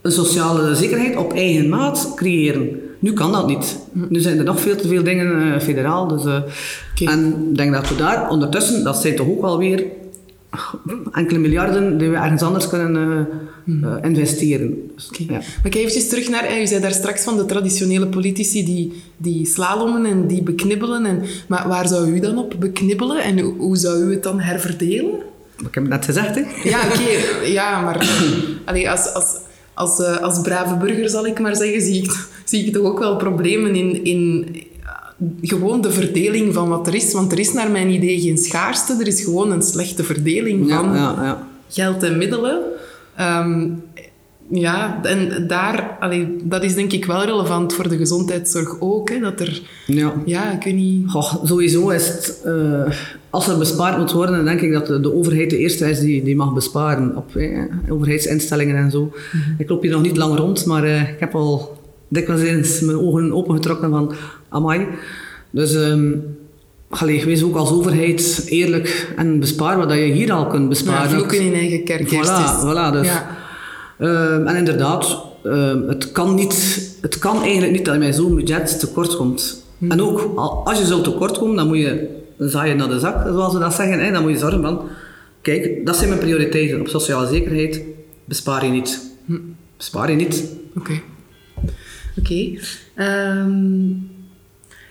een 0.03 0.13
sociale 0.13 0.75
zekerheid 0.75 1.17
op 1.17 1.33
eigen 1.33 1.69
maat 1.69 2.13
creëren. 2.17 2.81
Nu 2.99 3.13
kan 3.13 3.33
dat 3.33 3.47
niet. 3.47 3.79
Nu 3.93 4.21
zijn 4.21 4.39
er 4.39 4.45
nog 4.45 4.61
veel 4.61 4.77
te 4.77 4.89
veel 4.89 5.03
dingen 5.03 5.55
eh, 5.55 5.61
federaal. 5.61 6.07
Dus. 6.07 6.25
En 7.05 7.47
ik 7.51 7.57
denk 7.57 7.73
dat 7.73 7.89
we 7.89 7.95
daar 7.95 8.31
ondertussen, 8.31 8.85
dat 8.85 8.97
zijn 8.97 9.17
toch 9.17 9.29
ook 9.29 9.41
wel 9.41 9.59
weer 9.59 9.85
enkele 11.13 11.39
miljarden 11.39 11.99
die 11.99 12.09
we 12.09 12.17
ergens 12.17 12.43
anders 12.43 12.69
kunnen 12.69 13.27
eh, 13.67 13.75
eh, 13.83 14.05
investeren. 14.05 14.91
Dus, 14.95 15.09
Oké. 15.09 15.23
ja. 15.33 15.39
Maar 15.63 15.73
ga 15.73 15.79
eventjes 15.79 16.09
terug 16.09 16.29
naar, 16.29 16.45
eh, 16.45 16.61
u 16.61 16.67
zei 16.67 16.81
daar 16.81 16.93
straks 16.93 17.25
van 17.25 17.37
de 17.37 17.45
traditionele 17.45 18.07
politici 18.07 18.65
die, 18.65 19.03
die 19.17 19.47
slalommen 19.47 20.07
en 20.07 20.27
die 20.27 20.43
beknibbelen. 20.43 21.07
En, 21.07 21.23
maar 21.49 21.69
waar 21.69 21.89
zou 21.89 22.11
u 22.11 22.21
dan 22.21 22.39
op 22.39 22.55
beknibbelen 22.59 23.23
en 23.23 23.39
hoe, 23.39 23.55
hoe 23.57 23.77
zou 23.77 24.05
u 24.05 24.11
het 24.11 24.23
dan 24.23 24.41
herverdelen? 24.41 25.11
Ik 25.67 25.75
heb 25.75 25.83
het 25.83 25.93
net 25.93 26.05
gezegd, 26.05 26.35
hè? 26.35 26.69
Ja, 26.69 26.81
oké. 26.87 27.47
ja, 27.47 27.81
maar 27.81 28.09
allee, 28.65 28.91
als, 28.91 29.15
als, 29.15 29.37
als, 29.75 30.01
eh, 30.01 30.17
als 30.17 30.41
brave 30.41 30.77
burger, 30.77 31.09
zal 31.09 31.27
ik 31.27 31.41
maar 31.41 31.57
zeggen, 31.57 31.81
zie 31.81 32.03
ik, 32.03 32.27
zie 32.45 32.67
ik 32.67 32.73
toch 32.73 32.85
ook 32.85 32.99
wel 32.99 33.17
problemen 33.17 33.75
in, 33.75 34.05
in 34.05 34.47
gewoon 35.43 35.81
de 35.81 35.91
verdeling 35.91 36.55
van 36.55 36.69
wat 36.69 36.87
er 36.87 36.95
is. 36.95 37.13
Want 37.13 37.33
er 37.33 37.39
is 37.39 37.53
naar 37.53 37.71
mijn 37.71 37.91
idee 37.91 38.21
geen 38.21 38.39
schaarste, 38.39 38.97
er 39.01 39.07
is 39.07 39.25
gewoon 39.25 39.53
een 39.53 39.63
slechte 39.63 40.05
verdeling 40.05 40.69
Ja, 40.69 40.77
van 40.77 40.95
ja, 40.95 41.15
ja. 41.23 41.47
geld 41.69 42.03
en 42.03 42.19
middelen. 42.19 42.61
Ehm, 43.17 43.71
ja, 44.51 45.01
en 45.03 45.47
daar, 45.47 45.97
allee, 46.01 46.37
dat 46.43 46.63
is 46.63 46.75
denk 46.75 46.93
ik 46.93 47.05
wel 47.05 47.25
relevant 47.25 47.75
voor 47.75 47.89
de 47.89 47.97
gezondheidszorg 47.97 48.77
ook. 48.81 49.11
Hè, 49.11 49.19
dat 49.19 49.41
er, 49.41 49.63
ja. 49.87 50.13
ja, 50.25 50.53
ik 50.53 50.63
weet 50.63 50.75
niet. 50.75 51.11
Goh, 51.11 51.45
sowieso 51.45 51.89
is 51.89 52.09
het, 52.09 52.43
eh, 52.45 52.93
als 53.31 53.49
er 53.49 53.59
bespaard 53.59 53.99
moet 53.99 54.13
worden, 54.13 54.37
dan 54.37 54.45
denk 54.45 54.61
ik 54.61 54.73
dat 54.73 54.87
de, 54.87 55.01
de 55.01 55.15
overheid 55.15 55.51
de 55.51 55.59
eerste 55.59 55.91
is 55.91 56.01
die, 56.01 56.23
die 56.23 56.37
mag 56.37 56.53
besparen 56.55 57.17
op 57.17 57.37
eh, 57.37 57.63
overheidsinstellingen 57.89 58.77
en 58.77 58.91
zo. 58.91 59.13
Ik 59.59 59.69
loop 59.69 59.83
hier 59.83 59.91
nog 59.91 60.03
niet 60.03 60.17
lang 60.17 60.37
rond, 60.37 60.67
maar 60.67 60.85
eh, 60.85 61.01
ik 61.09 61.21
heb 61.21 61.35
al 61.35 61.79
dikwijls 62.09 62.43
eens 62.43 62.81
mijn 62.81 62.99
ogen 62.99 63.33
opengetrokken 63.33 63.91
van 63.91 64.13
amai. 64.49 64.87
Dus 65.51 65.75
ehm 65.75 66.13
allee, 66.89 67.25
wees 67.25 67.43
ook 67.43 67.57
als 67.57 67.71
overheid 67.71 68.43
eerlijk 68.47 69.13
en 69.17 69.41
bespaar 69.41 69.77
wat 69.77 69.91
je 69.93 69.97
hier 70.01 70.33
al 70.33 70.47
kunt 70.47 70.63
Ja, 70.63 70.69
besparen. 70.69 71.11
vloeken 71.11 71.41
in 71.41 71.55
eigen 71.55 71.85
kerk 71.85 72.09
Voilà, 72.09 72.61
voilà, 72.65 72.93
dus. 72.93 73.07
Ja. 73.07 73.37
Ehm, 73.99 74.47
en 74.47 74.57
inderdaad, 74.57 75.23
ehm, 75.45 75.89
het, 75.89 76.13
kan 76.13 76.35
niet, 76.35 76.81
het 77.01 77.19
kan 77.19 77.43
eigenlijk 77.43 77.73
niet 77.73 77.85
dat 77.85 77.95
je 77.95 78.01
met 78.01 78.15
zo'n 78.15 78.35
budget 78.35 78.81
tekort 78.81 79.17
komt. 79.17 79.65
En 79.89 80.03
ook, 80.03 80.33
al- 80.35 80.65
als 80.67 80.79
je 80.79 80.87
zo 80.87 81.01
tekort 81.01 81.39
komt, 81.39 81.57
dan 81.57 81.67
moet 81.67 81.79
je 81.79 82.09
zaaien 82.39 82.77
naar 82.77 82.89
de 82.89 82.99
zak, 82.99 83.27
zoals 83.27 83.53
ze 83.53 83.59
dat 83.59 83.75
zeggen. 83.75 84.05
Hè? 84.05 84.13
Dan 84.13 84.23
moet 84.23 84.31
je 84.31 84.39
zorgen 84.39 84.63
van, 84.63 84.81
kijk, 85.43 85.87
dat 85.87 85.97
zijn 85.97 86.09
mijn 86.09 86.21
prioriteiten. 86.21 86.81
Op 86.81 86.89
sociale 86.89 87.27
zekerheid 87.29 87.83
bespaar 88.25 88.65
je 88.65 88.71
niet. 88.71 89.01
Bespaar 89.77 90.11
je 90.11 90.17
niet. 90.17 90.45
Oké. 90.77 91.01
Oké. 92.19 92.51
Ehm, 92.95 93.91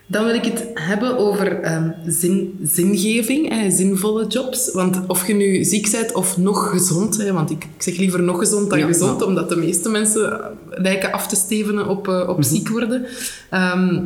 dan 0.10 0.26
wil 0.26 0.34
ik 0.34 0.46
het 0.46 0.66
hebben 0.74 1.18
over 1.18 1.60
ehm, 1.62 1.92
zin, 2.06 2.60
zingeving, 2.64 3.50
hè, 3.50 3.72
zinvolle 3.72 4.28
jobs. 4.28 4.72
Want 4.72 5.02
of 5.08 5.28
je 5.28 5.34
nu 5.34 5.64
ziek 5.64 5.92
bent 5.92 6.14
of 6.14 6.38
nog 6.38 6.70
gezond, 6.70 7.18
hè, 7.18 7.34
want 7.34 7.52
ik, 7.52 7.64
ik 7.64 7.82
zeg 7.82 7.98
liever 7.98 8.24
nog 8.24 8.40
gezond 8.40 8.70
dan 8.70 8.80
Ja, 8.80 8.86
gezond, 8.86 9.22
omdat 9.22 9.50
de 9.50 9.56
meeste 9.56 9.90
mensen 9.90 10.42
eh, 10.42 10.48
lijken 10.70 11.12
af 11.12 11.28
te 11.28 11.36
stevenen 11.36 11.88
op, 11.88 12.08
eh, 12.08 12.30
op 12.30 12.44
ziek 12.44 12.70
worden. 12.70 13.06
Ehm, 13.50 14.04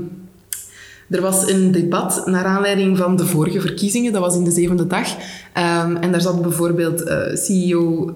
er 1.10 1.22
was 1.22 1.50
een 1.50 1.72
debat 1.72 2.22
naar 2.26 2.46
aanleiding 2.46 2.98
van 2.98 3.16
de 3.16 3.26
vorige 3.26 3.62
verkiezingen, 3.62 4.14
dat 4.14 4.22
was 4.22 4.36
in 4.36 4.44
de 4.44 4.52
zevende 4.52 4.88
dag. 4.88 5.08
Ehm, 5.54 5.96
en 5.96 6.12
daar 6.12 6.22
zat 6.22 6.42
bijvoorbeeld 6.42 7.04
eh, 7.04 7.36
CEO 7.36 8.16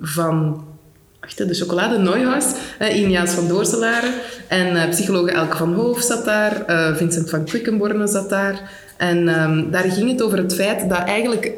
van 0.00 0.64
de 1.36 1.54
chocolade 1.54 1.98
Neuhaus, 1.98 2.44
eh, 2.78 3.00
Iniaas 3.00 3.30
van 3.30 3.48
Doorselaren. 3.48 4.12
En 4.48 4.76
eh, 4.76 4.90
psychologe 4.90 5.30
Elke 5.30 5.56
van 5.56 5.74
Hoof 5.74 6.00
zat 6.00 6.24
daar, 6.24 6.64
eh, 6.64 6.96
Vincent 6.96 7.30
van 7.30 7.44
Quickenborne 7.44 8.06
zat 8.06 8.28
daar. 8.28 8.70
En 8.96 9.28
ehm, 9.28 9.70
daar 9.70 9.90
ging 9.90 10.10
het 10.10 10.22
over 10.22 10.38
het 10.38 10.54
feit 10.54 10.88
dat 10.88 10.98
eigenlijk 10.98 11.52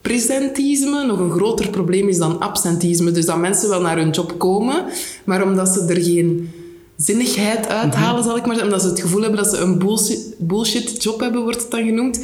presentisme 0.00 1.06
nog 1.06 1.18
een 1.18 1.30
groter 1.30 1.70
probleem 1.70 2.08
is 2.08 2.18
dan 2.18 2.40
absentisme. 2.40 3.10
Dus 3.10 3.26
dat 3.26 3.38
mensen 3.38 3.68
wel 3.68 3.80
naar 3.80 3.96
hun 3.96 4.10
job 4.10 4.38
komen, 4.38 4.84
maar 5.24 5.42
omdat 5.42 5.68
ze 5.68 5.84
er 5.88 6.02
geen 6.02 6.50
zinnigheid 6.96 7.68
uithalen, 7.68 8.24
zal 8.24 8.36
ik 8.36 8.46
maar 8.46 8.54
zeggen, 8.54 8.72
omdat 8.72 8.82
ze 8.82 8.88
het 8.88 9.00
gevoel 9.00 9.20
hebben 9.22 9.42
dat 9.42 9.54
ze 9.54 9.60
een 9.60 9.78
bullshit, 9.78 10.34
bullshit 10.38 11.02
job 11.02 11.20
hebben, 11.20 11.42
wordt 11.42 11.62
het 11.62 11.70
dan 11.70 11.84
genoemd, 11.84 12.20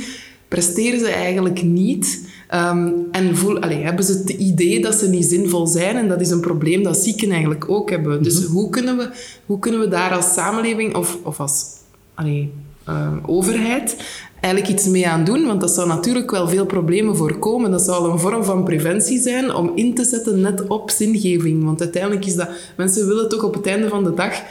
presteren 0.49 0.99
ze 0.99 1.09
eigenlijk 1.09 1.63
niet. 1.63 2.27
Ehm, 2.49 2.89
en 3.11 3.37
voel, 3.37 3.59
allee, 3.59 3.83
hebben 3.83 4.05
ze 4.05 4.13
het 4.13 4.31
idee 4.31 4.81
dat 4.81 4.95
ze 4.95 5.09
niet 5.09 5.25
zinvol 5.25 5.67
zijn. 5.67 5.97
En 5.97 6.09
dat 6.09 6.21
is 6.21 6.31
een 6.31 6.41
probleem 6.41 6.83
dat 6.83 6.97
zieken 6.97 7.31
eigenlijk 7.31 7.71
ook 7.71 7.91
hebben. 7.91 8.23
Dus 8.23 8.45
hoe, 8.45 8.71
kunnen 8.71 8.97
we, 8.97 9.11
hoe 9.47 9.59
kunnen 9.59 9.81
we 9.81 9.89
daar 9.89 10.15
als 10.15 10.33
samenleving 10.33 10.95
of, 10.97 11.19
of 11.23 11.41
als 11.41 11.65
allee, 12.15 12.53
ehm, 12.85 13.17
overheid 13.27 13.97
eigenlijk 14.41 14.73
iets 14.73 14.87
mee 14.87 15.09
aan 15.09 15.25
doen? 15.25 15.47
Want 15.47 15.61
dat 15.61 15.71
zou 15.71 15.89
natuurlijk 15.89 16.31
wel 16.31 16.49
veel 16.49 16.67
problemen 16.67 17.17
voorkomen. 17.17 17.71
Dat 17.71 17.83
zou 17.83 18.05
al 18.05 18.11
een 18.11 18.19
vorm 18.19 18.45
van 18.45 18.65
preventie 18.65 19.21
zijn 19.21 19.55
om 19.55 19.73
in 19.75 19.95
te 19.95 20.05
zetten 20.05 20.41
net 20.41 20.67
op 20.67 20.91
zingeving. 20.91 21.65
Want 21.65 21.81
uiteindelijk 21.81 22.27
is 22.27 22.35
dat... 22.35 22.49
Mensen 22.77 23.07
willen 23.07 23.29
toch 23.29 23.43
op 23.43 23.55
het 23.55 23.67
einde 23.67 23.89
van 23.89 24.05
de 24.05 24.15
dag 24.15 24.43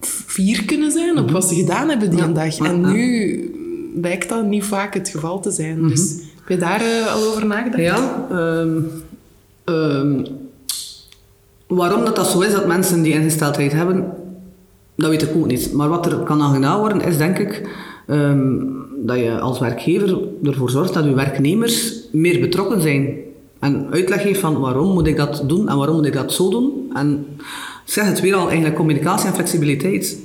fier 0.00 0.64
kunnen 0.64 0.90
zijn 0.90 1.18
op 1.18 1.30
wat 1.30 1.48
ze 1.48 1.54
gedaan 1.54 1.88
hebben 1.88 2.10
die 2.10 2.18
Ja, 2.18 2.26
dag. 2.26 2.58
En 2.58 2.80
nu 2.80 3.54
lijkt 3.94 4.28
dat 4.28 4.46
niet 4.46 4.64
vaak 4.64 4.94
het 4.94 5.08
geval 5.08 5.40
te 5.40 5.50
zijn. 5.50 5.88
Dus 5.88 6.00
heb 6.10 6.29
je 6.50 6.56
daar 6.56 6.80
eh, 6.80 7.14
al 7.14 7.28
over 7.28 7.46
nagedacht? 7.46 7.82
Ja, 7.82 8.26
ehm, 8.30 8.80
ehm, 9.64 10.24
waarom 11.66 12.04
dat, 12.04 12.16
dat 12.16 12.26
zo 12.26 12.40
is 12.40 12.52
dat 12.52 12.66
mensen 12.66 13.02
die 13.02 13.12
ingesteldheid 13.12 13.72
hebben, 13.72 14.12
dat 14.94 15.10
weet 15.10 15.22
ik 15.22 15.36
ook 15.36 15.46
niet. 15.46 15.72
Maar 15.72 15.88
wat 15.88 16.06
er 16.06 16.16
kan 16.18 16.42
aan 16.42 16.54
gedaan 16.54 16.78
worden, 16.78 17.00
is 17.00 17.16
denk 17.16 17.38
ik 17.38 17.68
ehm, 18.06 18.56
dat 18.96 19.18
je 19.18 19.40
als 19.40 19.58
werkgever 19.58 20.18
ervoor 20.42 20.70
zorgt 20.70 20.94
dat 20.94 21.04
je 21.04 21.14
werknemers 21.14 21.94
meer 22.12 22.40
betrokken 22.40 22.80
zijn. 22.80 23.18
En 23.58 23.86
uitleg 23.90 24.22
geeft 24.22 24.40
van 24.40 24.60
waarom 24.60 24.92
moet 24.92 25.06
ik 25.06 25.16
dat 25.16 25.42
doen 25.46 25.68
en 25.68 25.76
waarom 25.76 25.96
moet 25.96 26.06
ik 26.06 26.12
dat 26.12 26.32
zo 26.32 26.50
doen. 26.50 26.90
En 26.92 27.26
ik 27.86 27.92
zeg 27.92 28.06
het 28.06 28.20
weer 28.20 28.34
al, 28.34 28.46
eigenlijk 28.46 28.76
communicatie 28.76 29.28
en 29.28 29.34
flexibiliteit. 29.34 30.18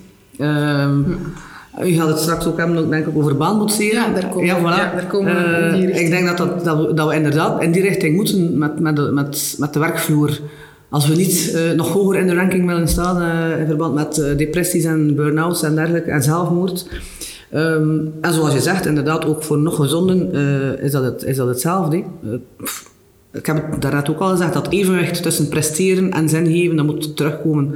U 1.83 1.91
gaat 1.93 2.07
het 2.07 2.19
straks 2.19 2.45
ook 2.45 2.57
hebben, 2.57 2.89
denk 2.89 3.07
ik, 3.07 3.17
over 3.17 3.37
baanboetseren. 3.37 4.01
Ja, 4.01 4.13
daar 4.13 4.29
komen 4.29 4.55
we- 4.55 4.61
voilà. 4.61 4.63
ja, 4.63 4.91
daar 4.95 5.05
komen 5.07 5.35
we 5.35 5.39
in 5.41 5.53
Eh, 5.63 5.73
die 5.73 5.85
richting. 5.85 6.05
Ik 6.05 6.09
denk 6.11 6.27
dat, 6.27 6.37
dat, 6.37 6.63
dat, 6.65 6.77
we, 6.87 6.93
dat 6.93 7.07
we 7.09 7.15
inderdaad 7.15 7.61
in 7.63 7.71
die 7.71 7.81
richting 7.81 8.15
moeten 8.15 8.57
met, 8.57 8.79
met, 8.79 8.95
de, 8.95 9.01
met, 9.01 9.55
met 9.59 9.73
de 9.73 9.79
werkvloer. 9.79 10.39
Als 10.89 11.07
we 11.07 11.15
niet 11.15 11.51
eh, 11.55 11.71
nog 11.71 11.91
hoger 11.93 12.19
in 12.19 12.27
de 12.27 12.35
ranking 12.35 12.65
willen 12.67 12.87
staan 12.87 13.21
eh, 13.21 13.59
in 13.59 13.65
verband 13.65 13.93
met 13.95 14.15
depressies 14.37 14.83
en 14.83 15.15
burn-outs 15.15 15.63
en 15.63 15.75
dergelijke 15.75 16.11
en 16.11 16.23
zelfmoord. 16.23 16.87
Ehm, 17.51 17.97
en 18.21 18.33
zoals 18.33 18.53
je 18.53 18.59
zegt, 18.61 18.85
inderdaad, 18.85 19.25
ook 19.25 19.43
voor 19.43 19.57
nog 19.57 19.75
gezonden 19.75 20.31
is, 20.81 20.91
dat 20.91 21.03
het, 21.03 21.23
is 21.23 21.37
dat 21.37 21.47
hetzelfde. 21.47 22.03
Ik 23.33 23.45
heb 23.45 23.71
het 23.71 23.81
daarnet 23.81 24.09
ook 24.09 24.19
al 24.19 24.29
gezegd, 24.29 24.53
dat 24.53 24.69
evenwicht 24.69 25.23
tussen 25.23 25.47
presteren 25.47 26.11
en 26.11 26.29
zin 26.29 26.45
geven, 26.45 26.75
dat 26.75 26.85
moet 26.85 27.15
terugkomen. 27.17 27.75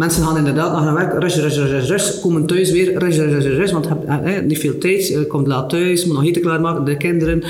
Mensen 0.00 0.24
gaan 0.24 0.36
inderdaad 0.36 0.72
naar 0.72 0.82
hun 0.82 0.94
werk, 0.94 1.22
rush, 1.22 1.36
rush, 1.36 1.88
rush, 1.88 2.20
komen 2.20 2.46
thuis 2.46 2.70
weer, 2.70 2.98
rush, 2.98 3.16
rush, 3.16 3.32
rush, 3.32 3.56
rush, 3.56 3.72
want 3.72 3.84
je 3.84 3.90
hebt 4.06 4.24
eh, 4.24 4.42
niet 4.42 4.58
veel 4.58 4.78
tijd, 4.78 5.08
je 5.08 5.26
komt 5.26 5.46
laat 5.46 5.70
thuis, 5.70 6.04
moet 6.04 6.14
nog 6.14 6.24
eten 6.24 6.42
klaarmaken, 6.42 6.84
de 6.84 6.96
kinderen. 6.96 7.42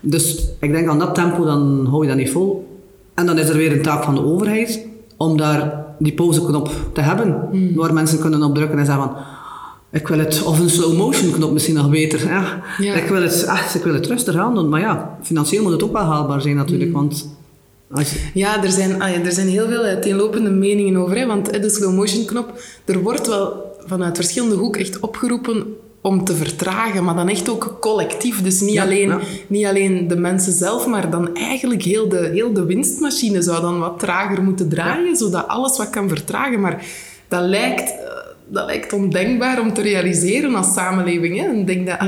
Dus 0.00 0.48
ik 0.60 0.72
denk 0.72 0.88
aan 0.88 0.98
dat 0.98 1.14
tempo, 1.14 1.44
dan 1.44 1.86
hou 1.90 2.02
je 2.02 2.08
dat 2.08 2.18
niet 2.18 2.30
vol. 2.30 2.66
En 3.14 3.26
dan 3.26 3.38
is 3.38 3.48
er 3.48 3.56
weer 3.56 3.72
een 3.72 3.82
taak 3.82 4.04
van 4.04 4.14
de 4.14 4.24
overheid 4.24 4.86
om 5.16 5.36
daar 5.36 5.84
die 5.98 6.12
pauzeknop 6.12 6.70
te 6.92 7.00
hebben, 7.00 7.48
waar 7.74 7.94
mensen 7.94 8.18
kunnen 8.18 8.42
op 8.42 8.54
drukken 8.54 8.78
en 8.78 8.86
zeggen 8.86 9.04
van 9.04 9.16
ik 9.90 10.08
wil 10.08 10.18
het, 10.18 10.42
of 10.42 10.58
een 10.58 10.70
slow 10.70 10.96
motion 10.96 11.32
knop 11.32 11.52
misschien 11.52 11.74
nog 11.74 11.90
beter. 11.90 12.28
Ja. 12.28 12.62
Ja. 12.78 12.94
Ik, 12.94 13.08
wil 13.08 13.22
het, 13.22 13.44
echt, 13.44 13.74
ik 13.74 13.82
wil 13.82 13.94
het 13.94 14.06
rustig 14.06 14.36
aan 14.36 14.54
doen, 14.54 14.68
maar 14.68 14.80
ja, 14.80 15.18
financieel 15.22 15.62
moet 15.62 15.72
het 15.72 15.82
ook 15.82 15.92
wel 15.92 16.02
haalbaar 16.02 16.40
zijn 16.40 16.56
natuurlijk, 16.56 16.92
want 16.92 17.12
Als 17.12 17.28
je- 17.94 18.30
Ja, 18.34 18.62
er 18.64 18.70
zijn, 18.70 19.02
ah 19.02 19.10
ja, 19.10 19.20
er 19.24 19.32
zijn 19.32 19.48
heel 19.48 19.68
veel 19.68 19.82
uiteenlopende 19.82 20.50
meningen 20.50 20.96
over. 20.96 21.16
Hè, 21.18 21.26
want 21.26 21.62
de 21.62 21.70
slow 21.70 21.94
motion 21.94 22.24
knop, 22.24 22.60
er 22.84 22.98
wordt 23.02 23.26
wel 23.26 23.74
vanuit 23.86 24.16
verschillende 24.16 24.54
hoeken 24.54 24.80
echt 24.80 25.00
opgeroepen 25.00 25.64
om 26.00 26.24
te 26.24 26.34
vertragen, 26.34 27.04
maar 27.04 27.14
dan 27.14 27.28
echt 27.28 27.48
ook 27.48 27.76
collectief. 27.80 28.42
Dus 28.42 28.60
niet, 28.60 28.72
Ja, 28.72 28.82
alleen, 28.82 29.08
ja. 29.08 29.18
niet 29.46 29.66
alleen 29.66 30.08
de 30.08 30.16
mensen 30.16 30.52
zelf, 30.52 30.86
maar 30.86 31.10
dan 31.10 31.34
eigenlijk 31.36 31.82
heel 31.82 32.08
de, 32.08 32.30
heel 32.32 32.52
de 32.52 32.64
winstmachine 32.64 33.42
zou 33.42 33.60
dan 33.60 33.78
wat 33.78 33.98
trager 33.98 34.42
moeten 34.42 34.68
draaien, 34.68 35.16
zodat 35.16 35.48
alles 35.48 35.76
wat 35.76 35.90
kan 35.90 36.08
vertragen. 36.08 36.60
Maar 36.60 36.84
dat 37.28 37.42
lijkt, 37.44 37.90
eh, 37.90 37.96
dat 38.48 38.66
lijkt 38.66 38.92
ondenkbaar 38.92 39.60
om 39.60 39.72
te 39.72 39.82
realiseren 39.82 40.54
als 40.54 40.72
samenleving. 40.74 41.38
Hè? 41.40 41.46
En 41.46 41.64
denk 41.64 41.86
dat, 41.86 41.98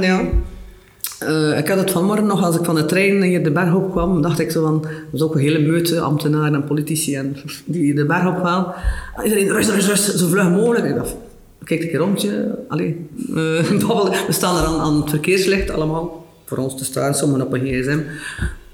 Eh, 1.18 1.59
ik 1.59 1.68
had 1.68 1.78
het 1.78 1.90
vanmorgen 1.90 2.26
nog, 2.26 2.44
als 2.44 2.57
ik 2.57 2.64
van 2.64 2.74
de 2.74 2.85
trein 2.85 3.22
hier 3.22 3.44
de 3.44 3.50
berg 3.50 3.74
op 3.74 3.90
kwam, 3.90 4.22
dacht 4.22 4.38
ik 4.38 4.50
zo 4.50 4.62
van, 4.62 4.85
er 4.85 5.04
is 5.12 5.22
ook 5.22 5.35
een 5.35 5.40
hele 5.40 5.59
meute 5.59 6.00
ambtenaren 6.00 6.54
en 6.54 6.64
politici 6.64 7.14
en 7.14 7.37
die 7.64 7.94
de 7.94 8.07
berg 8.07 8.26
op 8.26 8.44
gaan. 8.44 8.72
En 9.16 9.24
Iedereen, 9.24 9.48
rust, 9.48 9.70
rust, 9.70 9.88
rust, 9.88 10.18
zo 10.18 10.28
vlug 10.28 10.50
mogelijk. 10.50 10.85
Ik 10.85 10.94
dacht, 10.94 11.16
kijk 11.64 11.83
een 11.83 11.88
keer 11.88 11.98
rondje, 11.98 12.59
allee, 12.68 13.07
babbelen. 13.87 14.12
we 14.26 14.33
staan 14.33 14.57
er 14.57 14.64
aan, 14.64 14.81
aan 14.81 15.00
het 15.00 15.11
verkeerslicht 15.11 15.70
allemaal, 15.70 16.26
voor 16.44 16.59
ons 16.59 16.76
te 16.76 16.85
staan, 16.85 17.14
sommigen 17.14 17.46
op 17.46 17.52
een 17.52 17.66
gsm. 17.66 17.98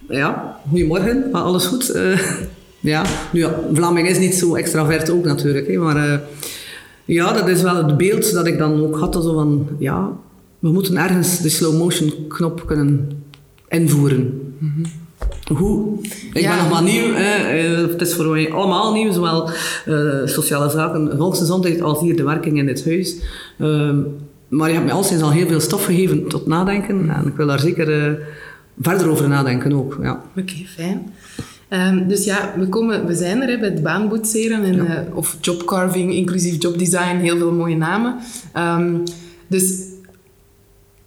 Ja, 0.08 0.58
goedemorgen, 0.68 1.28
maar 1.32 1.42
alles 1.42 1.66
goed? 1.66 1.90
Eh, 1.90 2.18
ja, 2.80 3.04
nu 3.32 3.46
Vlaming 3.72 4.08
is 4.08 4.18
niet 4.18 4.34
zo 4.34 4.54
extravert 4.54 5.10
ook 5.10 5.24
natuurlijk, 5.24 5.66
hè, 5.66 5.76
maar... 5.78 6.20
ja, 7.04 7.32
dat 7.32 7.48
is 7.48 7.62
wel 7.62 7.76
het 7.76 7.96
beeld 7.96 8.32
dat 8.32 8.46
ik 8.46 8.58
dan 8.58 8.82
ook 8.82 8.98
had. 8.98 9.14
Zo 9.14 9.34
van, 9.34 9.68
ja, 9.78 10.12
we 10.64 10.70
moeten 10.72 10.96
ergens 10.96 11.38
de 11.40 11.48
slow 11.48 11.78
motion 11.78 12.12
knop 12.28 12.66
kunnen 12.66 13.08
invoeren. 13.68 14.52
Hoe? 15.54 15.98
Ik 16.32 16.40
Ja. 16.40 16.48
ben 16.48 16.58
nog 16.58 16.70
maar 16.72 16.82
nieuw. 16.82 17.12
Hè. 17.14 17.34
Eh, 17.34 17.76
Het 17.90 18.00
is 18.00 18.14
voor 18.14 18.26
mij 18.26 18.52
allemaal 18.52 18.92
nieuw, 18.92 19.12
zowel 19.12 19.50
eh, 19.84 20.20
sociale 20.24 20.70
zaken, 20.70 21.16
volksgezondheid 21.16 21.80
als 21.82 22.00
hier 22.00 22.16
de 22.16 22.22
werking 22.22 22.58
in 22.58 22.66
dit 22.66 22.84
huis. 22.84 23.16
Ehm, 23.58 23.98
maar 24.48 24.68
je 24.68 24.74
hebt 24.74 24.86
mij 24.86 24.94
al 24.94 25.02
sinds 25.04 25.22
al 25.22 25.30
heel 25.30 25.46
veel 25.46 25.60
stof 25.60 25.84
gegeven 25.84 26.28
tot 26.28 26.46
nadenken. 26.46 27.10
En 27.10 27.26
ik 27.26 27.36
wil 27.36 27.46
daar 27.46 27.60
zeker 27.60 28.04
eh, 28.06 28.12
verder 28.80 29.08
over 29.08 29.28
nadenken 29.28 29.72
ook. 29.72 29.98
Ja. 30.02 30.22
Oké, 30.36 30.52
fijn. 30.66 31.12
Ehm, 31.68 32.08
dus 32.08 32.24
ja, 32.24 32.54
we, 32.58 32.68
komen, 32.68 33.06
we 33.06 33.14
zijn 33.14 33.42
er 33.42 33.48
hè, 33.48 33.58
bij 33.58 33.68
het 33.68 33.82
baanboetseren 33.82 34.62
en, 34.64 34.86
eh, 34.86 35.16
of 35.16 35.36
jobcarving, 35.40 36.12
inclusief 36.14 36.62
jobdesign, 36.62 37.16
heel 37.16 37.36
veel 37.38 37.52
mooie 37.52 37.76
namen. 37.76 38.16
Ehm, 38.52 38.94
dus 39.46 39.92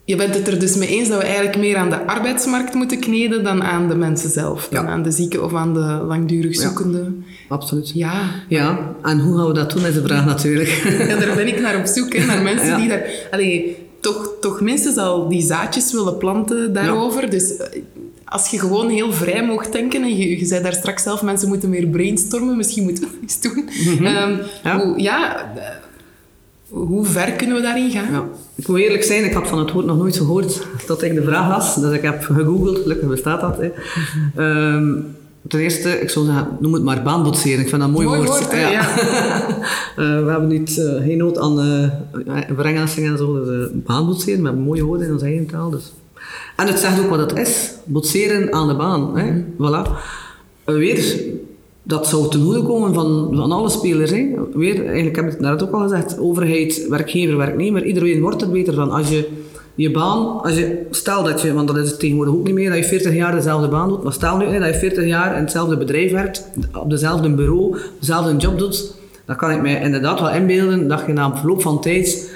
je 0.08 0.16
bent 0.16 0.36
het 0.36 0.48
er 0.48 0.60
dus 0.60 0.76
mee 0.76 0.88
eens 0.88 1.10
dat 1.10 1.18
we 1.18 1.24
eigenlijk 1.26 1.58
meer 1.58 1.76
aan 1.78 1.90
de 1.90 2.06
arbeidsmarkt 2.06 2.74
moeten 2.74 3.00
kneden 3.00 3.44
dan 3.44 3.64
aan 3.64 3.88
de 3.90 3.96
mensen 3.96 4.30
zelf. 4.30 4.68
Dan 4.72 4.84
Ja. 4.84 4.90
aan 4.90 5.04
de 5.04 5.12
zieken 5.12 5.44
of 5.44 5.54
aan 5.54 5.74
de 5.74 5.80
langdurig 6.08 6.56
Ja. 6.56 6.62
zoekenden. 6.62 7.26
Absoluut. 7.50 7.92
Ja. 7.94 8.22
Ja, 8.48 8.80
en 9.04 9.20
hoe 9.20 9.38
gaan 9.38 9.48
we 9.48 9.54
dat 9.54 9.72
doen 9.72 9.86
is 9.86 9.94
de 9.94 10.02
vraag 10.02 10.26
natuurlijk. 10.26 10.70
Ja, 11.10 11.16
daar 11.18 11.36
ben 11.36 11.48
ik 11.48 11.60
naar 11.62 11.78
op 11.80 11.86
zoek, 11.86 12.14
hè, 12.16 12.26
naar 12.26 12.42
mensen 12.42 12.68
Ja. 12.68 12.78
die 12.78 12.88
daar... 12.88 13.10
Allee, 13.32 13.78
toch, 14.00 14.32
toch 14.42 14.62
minstens 14.62 14.98
al 14.98 15.28
die 15.30 15.42
zaadjes 15.42 15.92
willen 15.92 16.18
planten 16.18 16.74
daarover. 16.74 17.30
Dus 17.30 17.58
eh, 17.58 17.82
als 18.26 18.48
je 18.50 18.60
gewoon 18.60 18.90
heel 18.90 19.14
vrij 19.14 19.44
mocht 19.46 19.72
denken, 19.72 20.02
en 20.04 20.18
je, 20.18 20.40
je 20.40 20.46
zei 20.46 20.64
daar 20.64 20.74
straks 20.74 21.04
zelf, 21.04 21.22
mensen 21.22 21.48
moeten 21.48 21.70
meer 21.70 21.88
brainstormen, 21.88 22.58
misschien 22.58 22.84
moeten 22.84 23.04
we 23.04 23.10
dat 23.10 23.22
eens 23.22 23.42
doen. 23.42 23.70
Ehm, 24.06 24.32
Mhm. 24.32 24.42
Ja. 24.64 24.80
Hoe, 24.80 25.00
ja, 25.02 25.52
hoe 26.70 27.06
ver 27.06 27.32
kunnen 27.32 27.56
we 27.56 27.62
daarin 27.62 27.92
gaan? 27.92 28.12
Ja. 28.12 28.24
Ik 28.56 28.68
moet 28.68 28.80
eerlijk 28.80 29.04
zijn, 29.04 29.26
ik 29.26 29.34
had 29.34 29.48
van 29.48 29.60
het 29.60 29.72
woord 29.72 29.86
nog 29.86 29.98
nooit 29.98 30.18
gehoord 30.18 30.68
tot 30.86 31.04
ik 31.04 31.14
de 31.14 31.24
vraag 31.24 31.50
las. 31.50 31.76
Dus 31.76 31.94
ik 31.94 32.02
heb 32.02 32.24
gegoogeld, 32.24 32.78
gelukkig 32.78 33.08
bestaat 33.08 33.42
dat. 33.42 33.58
Hè. 33.58 33.72
Ehm, 34.36 34.94
ten 35.48 35.60
eerste, 35.60 35.90
ik 36.02 36.10
zou 36.10 36.26
zeggen, 36.26 36.58
noem 36.60 36.74
het 36.74 36.84
maar 36.84 37.04
baanbotseren. 37.04 37.60
Ik 37.60 37.70
vind 37.70 37.82
dat 37.82 37.90
een 37.90 37.96
mooi, 37.96 38.08
Mooi 38.08 38.22
woord, 38.22 38.52
ja. 38.52 38.88
Eh, 39.98 40.24
we 40.24 40.30
hebben 40.30 40.48
niet, 40.48 40.78
eh, 40.78 41.04
geen 41.04 41.18
nood 41.18 41.38
aan 41.38 41.60
uh, 41.60 43.10
en 43.10 43.18
zo. 43.18 43.46
Dus, 43.46 43.48
uh, 43.48 43.66
baanbotseren, 43.74 44.40
we 44.40 44.46
hebben 44.46 44.64
mooie 44.64 44.84
woorden 44.84 45.08
in 45.08 45.14
onze 45.14 45.26
eigen 45.26 45.46
taal. 45.46 45.70
Dus. 45.70 45.94
En 46.56 46.68
het 46.68 46.80
zegt 46.80 47.00
ook 47.00 47.10
wat 47.10 47.20
het 47.20 47.38
is. 47.38 47.72
Botseren 47.84 48.54
aan 48.54 48.68
de 48.68 48.76
baan. 48.76 49.18
Hè. 49.18 49.44
Voilà. 49.58 49.90
Uh, 50.66 50.76
weer, 50.76 51.24
dat 51.88 52.08
zou 52.08 52.30
ten 52.30 52.44
goede 52.44 52.64
komen 52.64 52.94
van, 52.94 53.30
van 53.32 53.52
alle 53.52 53.70
spelers. 53.70 54.12
Hè. 54.12 54.30
Weer, 54.54 54.86
eigenlijk 54.86 55.16
heb 55.16 55.26
ik 55.26 55.32
het 55.32 55.40
net 55.40 55.64
ook 55.64 55.72
al 55.72 55.82
gezegd, 55.82 56.20
overheid, 56.20 56.86
werkgever, 56.90 57.38
werknemer, 57.38 57.86
iedereen 57.86 58.22
wordt 58.22 58.42
er 58.42 58.50
beter 58.50 58.74
van. 58.74 58.92
Als 58.92 59.10
je 59.10 59.30
je 59.76 59.92
baan, 59.92 60.42
als 60.42 60.56
je, 60.56 60.86
stel 60.92 61.24
dat 61.24 61.42
je, 61.42 61.54
want 61.54 61.68
dat 61.68 61.78
is 61.78 61.90
het 61.90 62.00
tegenwoordig 62.00 62.34
ook 62.34 62.46
niet 62.46 62.54
meer, 62.54 62.70
dat 62.70 62.78
je 62.78 62.84
40 62.84 63.14
jaar 63.14 63.36
dezelfde 63.36 63.68
baan 63.68 63.90
doet, 63.90 64.04
maar 64.04 64.14
stel 64.14 64.38
nu 64.38 64.46
hè, 64.46 64.60
dat 64.60 64.68
je 64.68 64.80
40 64.80 65.06
jaar 65.06 65.36
in 65.36 65.42
hetzelfde 65.42 65.78
bedrijf 65.78 66.12
werkt, 66.12 66.48
op 66.74 66.90
dezelfde 66.90 67.30
bureau, 67.30 67.78
dezelfde 68.00 68.36
job 68.36 68.58
doet, 68.58 68.94
dan 69.26 69.36
kan 69.36 69.52
ik 69.52 69.62
mij 69.62 69.82
inderdaad 69.82 70.20
wel 70.20 70.32
inbeelden 70.32 70.88
dat 70.88 71.04
je 71.08 71.14
na 71.14 71.26
een 71.26 71.38
verloop 71.38 71.62
van 71.62 71.82
tijd 71.82 72.36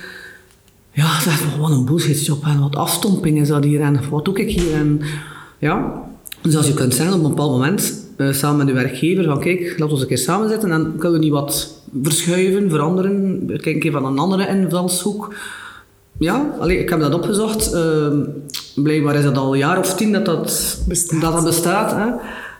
ja, 0.91 1.19
zeg, 1.19 1.57
wat 1.57 1.69
een 1.69 1.85
bullshitjob 1.85 2.43
en 2.43 2.59
wat 2.59 2.75
afstomping 2.75 3.39
is 3.39 3.47
dat 3.47 3.63
hier 3.63 3.81
en 3.81 3.99
wat 4.09 4.25
doe 4.25 4.39
ik 4.39 4.59
hier 4.59 4.73
en 4.73 5.01
ja. 5.57 6.01
Dus 6.41 6.55
als 6.55 6.67
je 6.67 6.73
kunt 6.73 6.93
zeggen 6.93 7.15
op 7.15 7.23
een 7.23 7.29
bepaald 7.29 7.51
moment, 7.51 8.09
uh, 8.21 8.33
samen 8.33 8.57
met 8.57 8.67
je 8.67 8.73
werkgever, 8.73 9.23
van 9.23 9.39
kijk, 9.39 9.59
laten 9.61 9.85
we 9.85 9.91
eens 9.91 10.01
een 10.01 10.07
keer 10.07 10.17
samen 10.17 10.49
zitten 10.49 10.71
en 10.71 10.95
kunnen 10.97 11.19
we 11.19 11.25
niet 11.25 11.33
wat 11.33 11.81
verschuiven, 12.03 12.69
veranderen, 12.69 13.43
kijken 13.47 13.73
een 13.73 13.79
keer 13.79 13.91
van 13.91 14.05
een 14.05 14.17
andere 14.17 14.47
invalshoek. 14.47 15.33
Ja, 16.17 16.55
allee, 16.59 16.77
ik 16.77 16.89
heb 16.89 16.99
dat 16.99 17.13
opgezocht. 17.13 17.73
Uh, 17.73 18.07
blijkbaar 18.75 19.15
is 19.15 19.23
dat 19.23 19.37
al 19.37 19.53
een 19.53 19.59
jaar 19.59 19.79
of 19.79 19.95
tien 19.95 20.11
dat 20.11 20.25
dat 20.25 20.83
bestaat. 20.87 21.21
Dat 21.21 21.33
dat 21.33 21.43
bestaat 21.43 21.91
hè. 21.91 22.07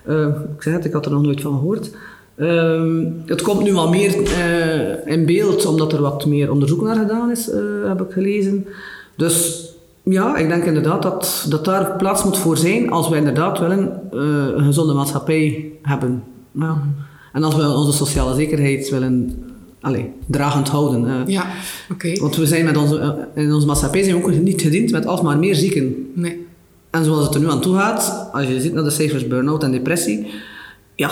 Uh, 0.08 0.28
ik 0.56 0.62
zeg 0.62 0.74
het, 0.74 0.86
ik 0.86 0.93
had 0.93 1.06
er 1.06 1.12
nog 1.12 1.21
nooit 1.21 1.41
van 1.41 1.54
gehoord. 1.54 1.91
Uh, 2.36 3.06
het 3.26 3.41
komt 3.41 3.63
nu 3.63 3.74
wat 3.74 3.89
meer 3.89 4.15
uh, 4.17 5.13
in 5.13 5.26
beeld, 5.26 5.65
omdat 5.65 5.93
er 5.93 6.02
wat 6.02 6.26
meer 6.26 6.52
onderzoek 6.52 6.82
naar 6.82 6.95
gedaan 6.95 7.32
is, 7.32 7.50
uh, 7.50 7.88
heb 7.88 8.02
ik 8.02 8.12
gelezen. 8.12 8.67
Dus 9.15 9.65
ja, 10.04 10.38
ik 10.38 10.48
denk 10.48 10.64
inderdaad 10.64 11.02
dat, 11.02 11.46
dat 11.50 11.66
daar 11.66 11.96
plaats 11.96 12.24
moet 12.24 12.38
voor 12.38 12.58
zijn 12.58 12.92
als 12.92 13.10
we 13.10 13.16
inderdaad 13.16 13.60
willen 13.60 14.02
uh, 14.14 14.22
een 14.56 14.64
gezonde 14.64 14.94
maatschappij 14.94 15.72
hebben. 15.82 16.24
Ja. 16.52 16.82
En 17.34 17.44
als 17.44 17.56
we 17.56 17.70
onze 17.70 17.92
sociale 17.98 18.36
zekerheid 18.36 18.90
willen 18.90 19.44
allez, 19.82 20.04
dragend 20.26 20.70
houden. 20.70 21.06
Uh, 21.06 21.14
ja, 21.26 21.42
oké. 21.92 22.08
Okay. 22.08 22.18
Want 22.22 22.36
we 22.36 22.46
zijn 22.46 22.66
met 22.66 22.78
onze, 22.78 23.28
in 23.36 23.54
onze 23.54 23.68
maatschappij 23.68 24.04
zijn 24.04 24.16
we 24.16 24.24
ook 24.24 24.40
niet 24.40 24.62
gediend 24.62 24.92
met 24.92 25.06
alsmaar 25.06 25.38
meer 25.38 25.56
zieken. 25.56 26.12
Nee. 26.14 26.46
En 26.90 27.06
zoals 27.06 27.26
het 27.26 27.36
er 27.36 27.42
nu 27.42 27.50
aan 27.50 27.62
toe 27.62 27.76
gaat, 27.76 28.30
als 28.32 28.48
je 28.48 28.62
ziet 28.62 28.74
naar 28.74 28.84
de 28.84 28.90
cijfers 28.90 29.28
burn-out 29.28 29.64
en 29.64 29.72
depressie, 29.72 30.28
ja, 30.96 31.12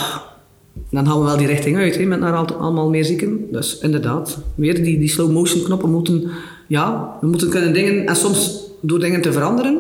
dan 0.90 1.08
gaan 1.08 1.20
we 1.20 1.26
wel 1.26 1.38
die 1.38 1.48
richting 1.48 1.78
uit, 1.78 1.98
hè, 1.98 2.06
met 2.06 2.20
naar 2.20 2.54
allemaal 2.54 2.90
meer 2.90 3.06
zieken. 3.06 3.48
Dus 3.52 3.78
inderdaad, 3.78 4.38
weer 4.56 4.84
die, 4.84 5.00
die 5.00 5.10
slow 5.10 5.32
motion 5.32 5.64
knoppen 5.64 5.92
moeten, 5.92 6.30
ja, 6.68 7.18
we 7.22 7.28
moeten 7.28 7.50
kunnen 7.50 7.74
dingen, 7.74 8.06
en 8.06 8.16
soms 8.16 8.69
door 8.82 9.00
dingen 9.00 9.22
te 9.22 9.32
veranderen, 9.32 9.78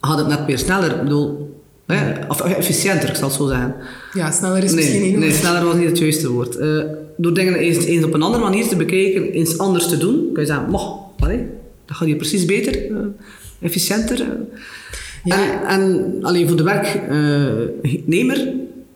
gaat 0.00 0.18
het 0.18 0.26
net 0.26 0.44
weer 0.46 0.58
sneller. 0.58 0.90
Ik 0.90 1.02
bedoel, 1.02 1.60
hè, 1.86 2.26
of 2.28 2.40
efficiënter, 2.40 3.08
ik 3.08 3.14
zal 3.14 3.28
het 3.28 3.36
zo 3.36 3.46
zeggen. 3.46 3.74
Ja, 4.12 4.30
sneller 4.30 4.64
is 4.64 4.72
nee, 4.72 4.84
misschien 4.84 5.02
niet 5.02 5.16
Nee, 5.16 5.32
sneller 5.32 5.64
was 5.64 5.74
niet 5.74 5.88
het 5.88 5.98
juiste 5.98 6.30
woord. 6.30 6.58
Uh, 6.58 6.84
door 7.16 7.34
dingen 7.34 7.54
eens, 7.54 7.84
eens, 7.84 8.04
op 8.04 8.14
een 8.14 8.22
andere 8.22 8.42
manier 8.42 8.68
te 8.68 8.76
bekijken, 8.76 9.32
eens 9.32 9.58
anders 9.58 9.88
te 9.88 9.96
doen, 9.96 10.30
kun 10.32 10.42
je 10.42 10.48
zeggen, 10.48 10.74
allee, 11.18 11.46
dat 11.84 11.96
gaat 11.96 12.06
hier 12.06 12.16
precies 12.16 12.44
beter, 12.44 12.90
uh, 12.90 12.98
efficiënter. 13.60 14.20
Uh. 14.20 14.26
Ja. 15.24 15.66
En, 15.68 15.82
en 15.82 16.18
alleen 16.22 16.48
voor 16.48 16.56
de 16.56 16.62
werknemer 16.62 18.52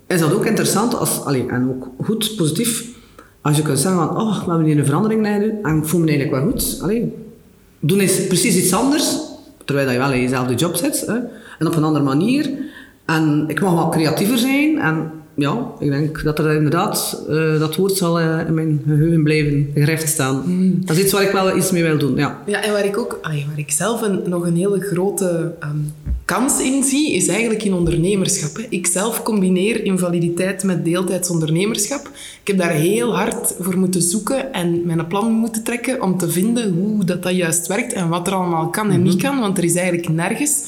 is 0.06 0.20
dat 0.20 0.32
ook 0.32 0.46
interessant 0.46 0.94
als, 0.94 1.24
allee, 1.24 1.46
en 1.48 1.68
ook 1.68 2.06
goed, 2.06 2.36
positief, 2.36 2.86
als 3.40 3.56
je 3.56 3.62
kunt 3.62 3.78
zeggen 3.78 4.00
van, 4.06 4.20
oh, 4.20 4.44
we 4.44 4.50
hebben 4.50 4.66
hier 4.66 4.78
een 4.78 4.84
verandering 4.84 5.22
nodig 5.22 5.50
en 5.62 5.76
ik 5.76 5.84
voel 5.84 6.00
me 6.00 6.08
eigenlijk 6.08 6.42
wel 6.42 6.50
goed. 6.50 6.78
Allee, 6.82 7.14
doen 7.80 8.00
is 8.00 8.26
precies 8.26 8.56
iets 8.56 8.72
anders, 8.72 9.16
terwijl 9.64 9.90
je 9.90 9.98
wel 9.98 10.12
in 10.12 10.20
jezelfde 10.20 10.54
job 10.54 10.76
zit, 10.76 11.00
hè, 11.06 11.16
en 11.58 11.66
op 11.66 11.76
een 11.76 11.84
andere 11.84 12.04
manier. 12.04 12.50
En 13.04 13.44
ik 13.46 13.60
mag 13.60 13.74
wat 13.74 13.90
creatiever 13.90 14.38
zijn 14.38 14.78
en 14.78 15.10
ja, 15.38 15.72
ik 15.78 15.90
denk 15.90 16.22
dat 16.22 16.38
er 16.38 16.54
inderdaad, 16.54 17.22
uh, 17.28 17.58
dat 17.58 17.76
woord 17.76 17.96
zal 17.96 18.20
uh, 18.20 18.46
in 18.46 18.54
mijn 18.54 18.82
geheugen 18.86 19.22
blijven 19.22 19.70
gegrift 19.74 20.08
staan. 20.08 20.42
Mm. 20.46 20.80
Dat 20.84 20.96
is 20.96 21.02
iets 21.02 21.12
waar 21.12 21.22
ik 21.22 21.30
wel 21.30 21.56
iets 21.56 21.70
mee 21.70 21.82
wil 21.82 21.98
doen, 21.98 22.16
ja. 22.16 22.42
Ja, 22.46 22.62
en 22.62 22.72
waar 22.72 22.84
ik 22.84 22.98
ook, 22.98 23.18
waar 23.22 23.58
ik 23.58 23.70
zelf 23.70 24.02
een, 24.02 24.22
nog 24.26 24.46
een 24.46 24.56
hele 24.56 24.80
grote 24.80 25.54
um, 25.62 25.92
kans 26.24 26.60
in 26.60 26.82
zie, 26.82 27.14
is 27.14 27.28
eigenlijk 27.28 27.62
in 27.62 27.74
ondernemerschap. 27.74 28.56
Hè. 28.56 28.62
Ik 28.68 28.86
zelf 28.86 29.22
combineer 29.22 29.84
invaliditeit 29.84 30.62
met 30.62 30.84
deeltijds 30.84 31.30
ondernemerschap. 31.30 32.10
Ik 32.42 32.46
heb 32.48 32.58
daar 32.58 32.70
heel 32.70 33.16
hard 33.16 33.54
voor 33.60 33.78
moeten 33.78 34.02
zoeken 34.02 34.52
en 34.52 34.86
mijn 34.86 35.06
plan 35.06 35.32
moeten 35.32 35.64
trekken 35.64 36.02
om 36.02 36.18
te 36.18 36.30
vinden 36.30 36.72
hoe 36.72 37.04
dat, 37.04 37.22
dat 37.22 37.36
juist 37.36 37.66
werkt 37.66 37.92
en 37.92 38.08
wat 38.08 38.26
er 38.26 38.32
allemaal 38.32 38.68
kan 38.68 38.84
en 38.84 38.90
mm 38.90 38.94
-hmm. 38.94 39.10
niet 39.10 39.22
kan, 39.22 39.40
want 39.40 39.58
er 39.58 39.64
is 39.64 39.74
eigenlijk 39.74 40.08
nergens 40.08 40.64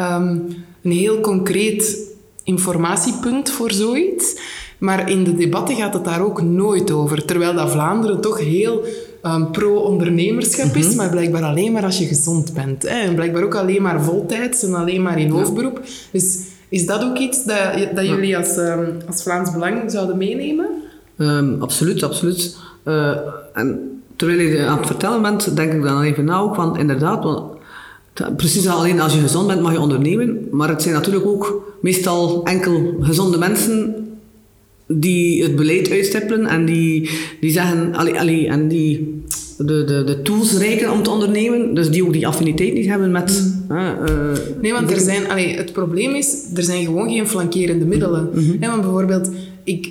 um, 0.00 0.46
een 0.82 0.92
heel 0.92 1.20
concreet 1.20 2.08
informatiepunt 2.50 3.50
voor 3.50 3.72
zoiets. 3.72 4.40
Maar 4.78 5.10
in 5.10 5.24
de 5.24 5.34
debatten 5.34 5.76
gaat 5.76 5.94
het 5.94 6.04
daar 6.04 6.22
ook 6.24 6.42
nooit 6.42 6.90
over. 6.90 7.24
Terwijl 7.24 7.54
dat 7.54 7.70
Vlaanderen 7.70 8.20
toch 8.20 8.38
heel 8.38 8.84
um, 9.22 9.50
pro-ondernemerschap 9.50 10.66
mm 10.66 10.72
-hmm. 10.72 10.80
is, 10.80 10.94
maar 10.94 11.10
blijkbaar 11.10 11.42
alleen 11.42 11.72
maar 11.72 11.84
als 11.84 11.98
je 11.98 12.06
gezond 12.06 12.54
bent. 12.54 12.82
Hè? 12.82 13.00
En 13.00 13.14
blijkbaar 13.14 13.42
ook 13.42 13.54
alleen 13.54 13.82
maar 13.82 14.02
voltijds 14.02 14.62
en 14.62 14.74
alleen 14.74 15.02
maar 15.02 15.18
in 15.18 15.30
hoofdberoep. 15.30 15.80
Dus 16.10 16.38
Is 16.68 16.86
dat 16.86 17.02
ook 17.02 17.18
iets 17.18 17.44
dat, 17.44 17.58
dat 17.94 18.06
jullie 18.06 18.36
als, 18.36 18.56
ehm, 18.56 18.90
als 19.06 19.22
Vlaams 19.22 19.52
Belang 19.52 19.90
zouden 19.90 20.16
meenemen? 20.16 20.66
Um, 21.18 21.62
absoluut, 21.62 22.02
absoluut. 22.02 22.56
Uh, 22.84 23.16
en 23.54 24.00
terwijl 24.16 24.40
je 24.40 24.66
aan 24.66 24.76
het 24.76 24.86
vertellen 24.86 25.22
bent, 25.22 25.56
denk 25.56 25.72
ik 25.72 25.82
dan 25.82 26.02
even 26.02 26.24
na 26.24 26.38
ook, 26.38 26.56
want 26.56 26.76
inderdaad, 26.78 27.24
want 27.24 27.59
precies 28.36 28.66
alleen 28.66 29.00
als 29.00 29.14
je 29.14 29.20
gezond 29.20 29.46
bent 29.46 29.60
mag 29.60 29.72
je 29.72 29.80
ondernemen, 29.80 30.48
maar 30.50 30.68
het 30.68 30.82
zijn 30.82 30.94
natuurlijk 30.94 31.26
ook 31.26 31.76
meestal 31.80 32.44
enkel 32.44 32.96
gezonde 33.00 33.38
mensen 33.38 33.94
die 34.86 35.42
het 35.42 35.56
beleid 35.56 35.90
uitstippelen 35.90 36.46
en 36.46 36.64
die, 36.64 37.10
die 37.40 37.50
zeggen, 37.50 37.94
allee, 37.94 38.18
allee, 38.18 38.48
en 38.48 38.68
die 38.68 39.22
de, 39.66 39.84
de, 39.84 40.04
de 40.04 40.22
tools 40.22 40.58
reiken 40.58 40.92
om 40.92 41.02
te 41.02 41.10
ondernemen, 41.10 41.74
dus 41.74 41.90
die 41.90 42.04
ook 42.04 42.12
die 42.12 42.26
affiniteit 42.26 42.72
niet 42.72 42.86
hebben 42.86 43.10
met... 43.10 43.54
Mm. 43.68 43.76
Uh, 43.76 43.86
nee, 44.60 44.72
want 44.72 44.90
er 44.90 45.00
zijn, 45.00 45.30
allee, 45.30 45.56
het 45.56 45.72
probleem 45.72 46.14
is, 46.14 46.44
er 46.54 46.62
zijn 46.62 46.84
gewoon 46.84 47.10
geen 47.10 47.28
flankerende 47.28 47.84
middelen. 47.84 48.28
Mm 48.34 48.44
-hmm. 48.44 48.60
want 48.60 48.82
bijvoorbeeld, 48.82 49.30
ik, 49.64 49.86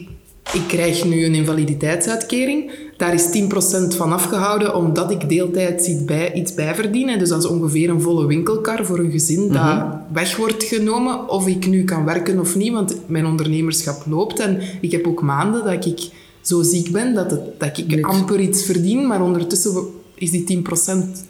ik 0.53 0.61
krijg 0.67 1.05
nu 1.05 1.25
een 1.25 1.35
invaliditeitsuitkering, 1.35 2.71
daar 2.99 3.13
is 3.13 3.25
10% 3.25 3.95
van 3.95 4.11
afgehouden 4.11 4.75
omdat 4.75 5.11
ik 5.11 5.29
deeltijds 5.29 5.87
iets, 5.87 6.05
bij, 6.05 6.33
iets 6.33 6.53
bijverdien. 6.53 7.19
Dus 7.19 7.29
dat 7.29 7.43
is 7.43 7.49
ongeveer 7.49 7.89
een 7.89 8.01
volle 8.01 8.27
winkelkar 8.27 8.85
voor 8.85 8.99
een 8.99 9.11
gezin 9.11 9.47
dat 9.47 9.61
mhm. 9.63 9.97
weg 10.11 10.35
wordt 10.35 10.63
genomen. 10.63 11.29
Of 11.29 11.47
ik 11.47 11.67
nu 11.67 11.83
kan 11.83 12.05
werken 12.05 12.39
of 12.39 12.55
niet, 12.55 12.71
want 12.71 12.95
mijn 13.05 13.25
ondernemerschap 13.25 14.03
loopt. 14.09 14.39
En 14.39 14.61
ik 14.81 14.91
heb 14.91 15.07
ook 15.07 15.21
maanden 15.21 15.63
dat 15.63 15.85
ik 15.85 16.09
zo 16.41 16.61
ziek 16.61 16.91
ben 16.91 17.13
dat, 17.13 17.31
het, 17.31 17.59
dat 17.59 17.77
ik 17.77 18.05
amper 18.05 18.39
iets 18.39 18.63
verdien. 18.63 19.07
Maar 19.07 19.21
ondertussen 19.21 19.87
is 20.15 20.31
die 20.31 20.63
10% 20.63 20.63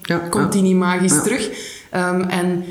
ja, 0.01 0.17
komt 0.17 0.51
die 0.51 0.61
niet 0.61 0.76
magisch 0.76 1.24
terug. 1.24 1.49
Um, 1.95 2.22
en 2.22 2.63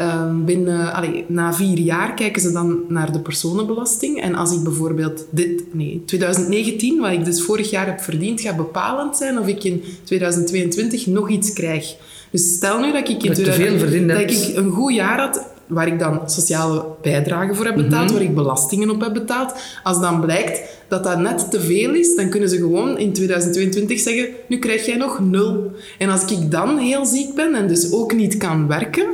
Um, 0.00 0.44
binnen, 0.44 0.92
allee, 0.92 1.24
na 1.28 1.54
vier 1.54 1.78
jaar 1.78 2.14
kijken 2.14 2.42
ze 2.42 2.52
dan 2.52 2.80
naar 2.88 3.12
de 3.12 3.20
personenbelasting. 3.20 4.20
En 4.20 4.34
als 4.34 4.52
ik 4.52 4.62
bijvoorbeeld 4.62 5.26
dit, 5.30 5.74
nee, 5.74 6.02
2019, 6.06 7.00
wat 7.00 7.12
ik 7.12 7.24
dus 7.24 7.42
vorig 7.42 7.70
jaar 7.70 7.86
heb 7.86 8.00
verdiend, 8.00 8.40
gaat 8.40 8.56
bepalend 8.56 9.16
zijn 9.16 9.38
of 9.38 9.46
ik 9.46 9.64
in 9.64 9.82
2022 10.04 11.06
nog 11.06 11.30
iets 11.30 11.52
krijg. 11.52 11.96
Dus 12.30 12.54
stel 12.54 12.80
nu 12.80 12.92
dat 12.92 13.08
ik, 13.08 13.22
in 13.22 13.32
2000, 13.32 14.08
dat 14.08 14.20
ik 14.20 14.56
een 14.56 14.70
goed 14.70 14.94
jaar 14.94 15.20
had, 15.20 15.46
waar 15.66 15.86
ik 15.86 15.98
dan 15.98 16.20
sociale 16.26 16.84
bijdragen 17.02 17.56
voor 17.56 17.64
heb 17.64 17.74
betaald, 17.74 18.04
mhm. 18.04 18.12
waar 18.12 18.22
ik 18.22 18.34
belastingen 18.34 18.90
op 18.90 19.00
heb 19.00 19.12
betaald. 19.12 19.54
Als 19.82 20.00
dan 20.00 20.20
blijkt 20.20 20.60
dat 20.88 21.04
dat 21.04 21.18
net 21.18 21.50
te 21.50 21.60
veel 21.60 21.94
is, 21.94 22.16
dan 22.16 22.28
kunnen 22.28 22.48
ze 22.48 22.56
gewoon 22.56 22.98
in 22.98 23.12
2022 23.12 24.00
zeggen, 24.00 24.28
nu 24.48 24.58
krijg 24.58 24.86
jij 24.86 24.96
nog 24.96 25.20
nul. 25.20 25.70
En 25.98 26.08
als 26.08 26.24
ik 26.24 26.50
dan 26.50 26.78
heel 26.78 27.06
ziek 27.06 27.34
ben 27.34 27.54
en 27.54 27.68
dus 27.68 27.92
ook 27.92 28.14
niet 28.14 28.36
kan 28.36 28.66
werken, 28.66 29.06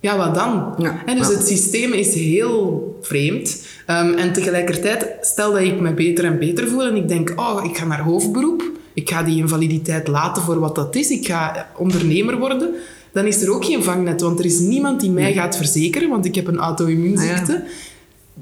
ja, 0.00 0.16
wat 0.16 0.34
dan? 0.34 0.74
Ja, 0.78 1.14
dus 1.14 1.28
het 1.28 1.46
systeem 1.46 1.92
is 1.92 2.14
heel 2.14 2.98
vreemd. 3.02 3.62
Um, 3.86 4.14
en 4.14 4.32
tegelijkertijd, 4.32 5.06
stel 5.20 5.52
dat 5.52 5.60
ik 5.60 5.80
me 5.80 5.92
beter 5.92 6.24
en 6.24 6.38
beter 6.38 6.68
voel 6.68 6.82
en 6.82 6.96
ik 6.96 7.08
denk, 7.08 7.32
oh, 7.36 7.64
ik 7.64 7.76
ga 7.76 7.84
naar 7.84 8.00
hoofdberoep. 8.00 8.70
Ik 8.94 9.10
ga 9.10 9.22
die 9.22 9.36
invaliditeit 9.36 10.08
laten 10.08 10.42
voor 10.42 10.58
wat 10.58 10.74
dat 10.74 10.96
is. 10.96 11.10
Ik 11.10 11.26
ga 11.26 11.70
ondernemer 11.76 12.38
worden. 12.38 12.74
Dan 13.12 13.26
is 13.26 13.42
er 13.42 13.52
ook 13.52 13.64
geen 13.64 13.82
vangnet, 13.82 14.20
want 14.20 14.38
er 14.38 14.44
is 14.44 14.58
niemand 14.58 15.00
die 15.00 15.10
mij 15.10 15.32
gaat 15.32 15.56
verzekeren, 15.56 16.08
want 16.08 16.24
ik 16.24 16.34
heb 16.34 16.46
een 16.46 16.58
auto-immuunziekte. 16.58 17.64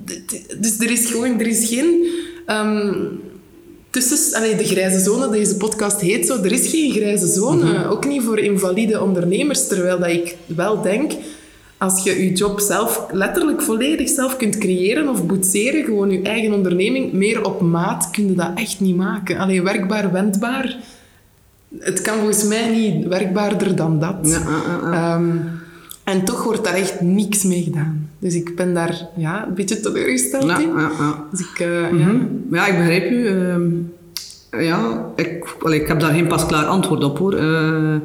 Ah, 0.06 0.16
dus 0.60 0.78
er 0.78 0.90
is 0.90 1.06
gewoon 1.06 1.40
er 1.40 1.46
is 1.46 1.68
geen... 1.68 2.06
Um, 2.46 3.20
tussen, 3.90 4.36
allee, 4.36 4.56
de 4.56 4.64
grijze 4.64 5.00
zone, 5.00 5.30
deze 5.30 5.56
podcast 5.56 6.00
heet 6.00 6.26
zo, 6.26 6.42
er 6.42 6.52
is 6.52 6.68
geen 6.68 6.92
grijze 6.92 7.26
zone. 7.26 7.72
Mhm. 7.72 7.88
Ook 7.88 8.06
niet 8.06 8.22
voor 8.22 8.38
invalide 8.38 9.00
ondernemers, 9.00 9.68
terwijl 9.68 9.98
dat 9.98 10.08
ik 10.08 10.36
wel 10.46 10.82
denk 10.82 11.12
als 11.78 12.02
je 12.02 12.24
je 12.24 12.32
job 12.32 12.60
zelf 12.60 13.06
letterlijk 13.12 13.62
volledig 13.62 14.08
zelf 14.08 14.36
kunt 14.36 14.58
creëren 14.58 15.08
of 15.08 15.26
boetseren, 15.26 15.84
gewoon 15.84 16.10
je 16.10 16.22
eigen 16.22 16.52
onderneming, 16.52 17.12
meer 17.12 17.44
op 17.44 17.60
maat, 17.60 18.10
kun 18.10 18.26
je 18.26 18.34
dat 18.34 18.50
echt 18.54 18.80
niet 18.80 18.96
maken. 18.96 19.38
Alleen 19.38 19.64
werkbaar, 19.64 20.12
wendbaar. 20.12 20.76
Het 21.78 22.02
kan 22.02 22.14
volgens 22.14 22.44
mij 22.44 22.68
niet 22.70 23.06
werkbaarder 23.06 23.76
dan 23.76 24.00
dat. 24.00 24.16
Ja, 24.22 24.42
ehm, 24.92 25.36
en 26.04 26.24
toch 26.24 26.44
wordt 26.44 26.64
daar 26.64 26.74
echt 26.74 27.00
niks 27.00 27.42
mee 27.42 27.62
gedaan. 27.62 28.10
Dus 28.18 28.34
ik 28.34 28.56
ben 28.56 28.74
daar 28.74 29.08
ja, 29.16 29.46
een 29.46 29.54
beetje 29.54 29.80
teleurgesteld 29.80 30.44
ja, 30.44 30.58
in. 30.58 30.68
Ja, 30.68 30.90
ja. 30.98 31.24
Dus 31.30 31.40
ik, 31.40 31.58
uh, 31.58 32.00
ja. 32.00 32.14
ja, 32.50 32.66
ik 32.66 32.76
begrijp 32.76 33.10
u. 33.10 33.28
Uh, 34.50 34.64
ja, 34.64 35.06
ik, 35.16 35.56
allee, 35.62 35.80
ik 35.80 35.88
heb 35.88 36.00
daar 36.00 36.12
geen 36.12 36.26
pasklaar 36.26 36.64
antwoord 36.64 37.04
op 37.04 37.18
hoor. 37.18 37.34
Uh, 37.34 37.96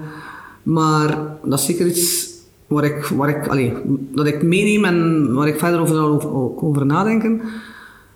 maar 0.63 1.17
dat 1.43 1.59
is 1.59 1.65
zeker 1.65 1.85
iets 1.85 2.32
waar 2.73 2.83
ik, 2.83 3.05
waar 3.05 3.29
ik, 3.29 3.47
allee, 3.47 3.73
dat 4.15 4.27
ik 4.27 4.43
meeneem 4.43 4.85
en 4.85 5.33
waar 5.33 5.47
ik 5.47 5.59
verder 5.59 5.79
over, 5.79 6.01
over, 6.01 6.29
over 6.63 6.85
nadenken. 6.85 7.41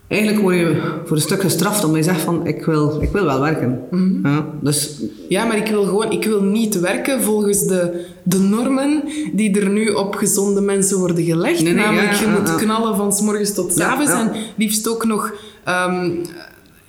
Eigenlijk 0.08 0.42
word 0.42 0.56
je 0.56 0.82
voor 1.06 1.16
een 1.16 1.22
stuk 1.22 1.42
gestraft 1.42 1.84
omdat 1.84 1.98
je 1.98 2.12
zegt 2.12 2.22
van 2.22 2.48
ik 2.48 2.66
wil, 2.66 3.02
ik 3.02 3.12
wil 3.12 3.26
wel 3.26 3.42
werken. 3.42 3.82
Mhm. 3.92 4.28
ja, 4.28 4.46
dus... 4.62 5.02
ja, 5.30 5.46
maar 5.46 5.58
ik 5.58 5.68
wil 5.68 5.84
gewoon 5.84 6.12
ik 6.12 6.26
wil 6.26 6.42
niet 6.42 6.80
werken 6.80 7.22
volgens 7.22 7.68
de, 7.68 8.06
de 8.24 8.40
normen 8.40 9.04
die 9.34 9.60
er 9.60 9.70
nu 9.70 9.90
op 9.90 10.16
gezonde 10.16 10.62
mensen 10.62 10.98
worden 10.98 11.24
gelegd. 11.24 11.74
Namelijk, 11.74 12.14
je 12.14 12.28
moet 12.28 12.56
knallen 12.56 12.96
van 12.96 13.14
s 13.14 13.22
morgens 13.22 13.54
tot 13.54 13.74
s 13.74 13.80
avonds 13.80 14.12
en 14.12 14.32
liefst 14.56 14.90
ook 14.90 15.06
nog 15.06 15.34
um, 15.68 16.22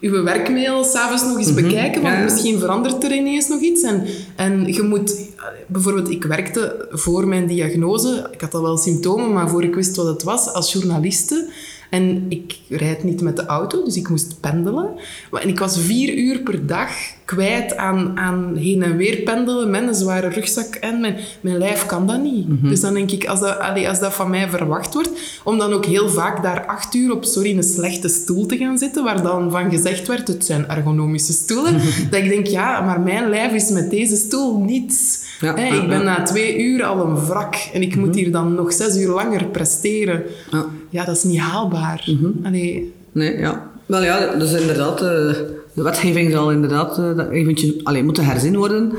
uw 0.01 0.23
werkmail 0.23 0.85
s'avonds 0.85 1.23
nog 1.23 1.39
eens 1.39 1.53
mhm. 1.53 1.63
bekijken, 1.63 2.03
want 2.03 2.23
misschien 2.23 2.59
verandert 2.59 3.05
er 3.05 3.13
ineens 3.13 3.49
nog 3.49 3.61
iets. 3.61 3.83
En, 3.83 4.07
en 4.37 4.73
je 4.73 4.83
moet... 4.83 5.27
Bijvoorbeeld, 5.67 6.11
ik 6.11 6.25
werkte 6.25 6.87
voor 6.91 7.29
mijn 7.29 7.47
diagnose, 7.47 8.29
ik 8.33 8.41
had 8.41 8.55
al 8.55 8.63
wel 8.63 8.77
symptomen, 8.77 9.33
maar 9.33 9.49
voor 9.49 9.63
ik 9.63 9.75
wist 9.75 9.97
wat 9.97 10.07
het 10.07 10.23
was, 10.23 10.53
als 10.53 10.73
journaliste 10.73 11.51
en 11.91 12.27
ik 12.29 12.59
rijd 12.69 13.05
niet 13.05 13.21
met 13.21 13.37
de 13.37 13.47
auto, 13.47 13.85
dus 13.85 13.97
ik 13.97 14.09
moest 14.09 14.41
pendelen. 14.41 14.89
En 15.33 15.49
ik 15.49 15.59
was 15.59 15.81
vier 15.81 16.15
uur 16.15 16.39
per 16.39 16.67
dag 16.67 16.91
kwijt 17.35 17.77
aan, 17.77 18.19
aan 18.19 18.57
heen 18.57 18.83
en 18.83 18.97
weer 18.97 19.17
pendelen 19.17 19.71
met 19.71 19.83
een 19.83 19.95
zware 19.95 20.29
rugzak. 20.29 20.75
En 20.75 21.01
mijn, 21.01 21.17
mijn 21.41 21.59
lijf 21.59 21.87
kan 21.87 22.07
dat 22.07 22.23
niet. 22.23 22.49
Mhm. 22.49 22.69
Dus 22.69 22.81
dan 22.81 22.95
denk 22.95 23.11
ik, 23.11 23.27
als 23.27 23.41
dat, 23.41 23.59
als 23.87 24.01
dat 24.01 24.15
van 24.15 24.31
mij 24.31 24.49
verwacht 24.49 24.95
wordt, 24.95 25.11
om 25.45 25.59
dan 25.59 25.73
ook 25.73 25.85
heel 25.85 26.09
vaak 26.09 26.43
daar 26.43 26.67
acht 26.67 26.95
uur 26.95 27.13
op, 27.13 27.25
sorry, 27.25 27.57
een 27.57 27.63
slechte 27.63 28.09
stoel 28.09 28.47
te 28.47 28.57
gaan 28.57 28.79
zitten, 28.79 29.05
waar 29.05 29.23
dan 29.23 29.51
van 29.51 29.71
gezegd 29.71 30.07
werd, 30.07 30.29
het 30.29 30.45
zijn 30.45 30.69
ergonomische 30.69 31.33
stoelen, 31.33 31.73
dat 32.11 32.21
ik 32.21 32.29
denk, 32.29 32.47
ja, 32.47 32.81
maar 32.81 33.01
mijn 33.01 33.29
lijf 33.29 33.53
is 33.53 33.71
met 33.71 33.91
deze 33.91 34.17
stoel 34.17 34.59
niets. 34.59 35.27
Ja, 35.41 35.57
ik 35.57 35.89
ben 35.89 36.05
na 36.05 36.23
twee 36.23 36.59
uur 36.59 36.85
al 36.85 37.07
een 37.07 37.27
wrak 37.27 37.55
en 37.73 37.83
ik 37.83 37.97
moet 37.97 38.09
mhm. 38.09 38.19
hier 38.19 38.33
dan 38.33 38.55
nog 38.55 38.73
zes 38.73 38.97
uur 38.97 39.09
langer 39.09 39.45
presteren. 39.45 40.23
Ja, 40.51 40.67
ja 40.91 41.05
dat 41.05 41.17
is 41.17 41.25
niet 41.25 41.41
haalbaar. 41.41 42.05
Mm 42.07 42.93
Nee, 43.13 43.39
ja. 43.39 43.71
Wel 43.87 44.03
ja, 44.03 44.35
dus 44.35 44.53
inderdaad, 44.53 45.03
uh, 45.03 45.35
de 45.79 45.85
wetgeving 45.85 46.33
zal 46.33 46.51
inderdaad 46.51 46.99
uh, 46.99 47.25
eventjes 47.31 47.85
alleen 47.85 48.05
moeten 48.05 48.25
herzien 48.25 48.57
worden. 48.57 48.93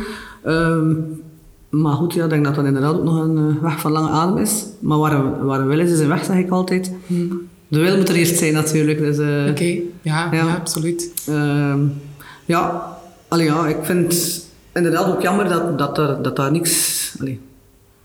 Uh, 0.46 0.82
maar 1.70 1.94
goed, 1.94 2.14
ja, 2.14 2.24
ik 2.24 2.30
denk 2.30 2.46
dat 2.46 2.56
dat 2.56 2.66
inderdaad 2.66 2.96
ook 2.96 3.04
nog 3.04 3.20
een 3.24 3.38
uh, 3.38 3.62
weg 3.62 3.80
van 3.80 3.92
lange 3.92 4.10
adem 4.10 4.38
is. 4.38 4.66
Maar 4.80 4.98
waar 4.98 5.24
we, 5.24 5.46
waar 5.46 5.68
willen 5.68 5.86
is, 5.86 5.92
is 5.92 6.00
een 6.00 6.08
weg, 6.08 6.24
zeg 6.24 6.38
ik 6.38 6.50
altijd. 6.50 6.92
Mm. 7.08 7.48
De 7.68 7.80
wil 7.80 7.98
moet 7.98 8.10
er 8.10 8.16
eerst 8.16 8.38
zijn 8.38 8.54
natuurlijk. 8.54 9.00
Dus, 9.00 9.18
Oké, 9.50 9.64
ja, 9.64 9.82
ja, 10.02 10.30
ja, 10.32 10.56
absoluut. 10.56 11.12
Ehm, 11.28 11.80
ja, 12.46 12.94
allee, 13.28 13.46
ja, 13.46 13.68
ik 13.68 13.78
vind 13.82 14.42
inderdaad 14.74 15.06
ook 15.06 15.22
jammer 15.22 15.50
dat, 15.50 15.78
dat, 15.78 15.98
er, 15.98 16.22
dat 16.22 16.36
daar 16.36 16.52
niks... 16.52 17.16
Allee, 17.20 17.40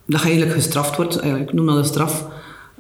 dat 0.06 0.20
je 0.20 0.26
eigenlijk 0.26 0.56
gestraft 0.56 0.96
wordt. 0.96 1.16
Eigenlijk, 1.18 1.50
ik 1.50 1.56
noem 1.56 1.66
dat 1.66 1.76
een 1.76 1.84
straf. 1.84 2.26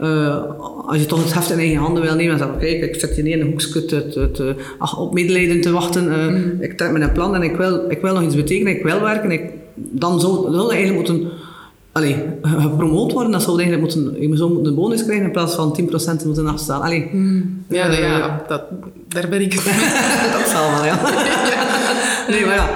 Uh, 0.00 0.42
als 0.86 0.98
je 0.98 1.06
toch 1.06 1.22
het 1.22 1.34
heft 1.34 1.50
in 1.50 1.58
eigen 1.58 1.76
handen 1.76 2.02
wil 2.02 2.14
nemen 2.14 2.32
en 2.32 2.38
zeggen, 2.38 2.58
kijk, 2.58 2.82
ik 2.82 3.00
zet 3.00 3.16
je 3.16 3.22
neer 3.22 3.32
in 3.32 3.40
een 3.40 3.46
hoekje 3.46 3.84
te, 3.84 4.30
te, 4.32 4.54
ach, 4.78 4.98
op 4.98 5.12
medelijden 5.12 5.60
te 5.60 5.70
wachten. 5.70 6.06
Uh, 6.06 6.26
mm. 6.26 6.56
Ik 6.60 6.76
trek 6.76 6.90
mijn 6.90 7.12
plan 7.12 7.34
en 7.34 7.42
ik 7.42 7.56
wil, 7.56 7.90
ik 7.90 8.00
wil 8.00 8.14
nog 8.14 8.22
iets 8.22 8.34
betekenen, 8.34 8.76
ik 8.76 8.82
wil 8.82 9.00
werken. 9.00 9.30
Ik, 9.30 9.42
dan 9.74 10.20
zou, 10.20 10.52
dat 10.52 10.70
eigenlijk 10.70 11.08
moeten 11.08 11.30
allee, 11.92 12.16
gepromoot 12.42 13.12
worden. 13.12 13.32
Dat 13.32 13.42
zou 13.42 13.62
eigenlijk 13.62 13.94
moeten, 13.94 14.30
je 14.30 14.36
zou 14.36 14.52
moeten 14.52 14.72
een 14.72 14.78
bonus 14.78 15.04
krijgen 15.04 15.24
in 15.24 15.32
plaats 15.32 15.54
van 15.54 15.78
10% 16.22 16.26
moeten 16.26 16.46
afstaan. 16.46 16.80
Allee, 16.80 17.08
mm. 17.12 17.64
Ja, 17.68 17.88
uh, 17.88 17.98
ja 17.98 18.44
dat, 18.48 18.62
daar 19.08 19.28
ben 19.28 19.40
ik 19.40 19.54
Dat 20.38 20.48
zal 20.48 20.70
wel, 20.70 20.84
ja. 20.84 21.00
nee, 22.30 22.46
maar 22.46 22.54
ja. 22.54 22.68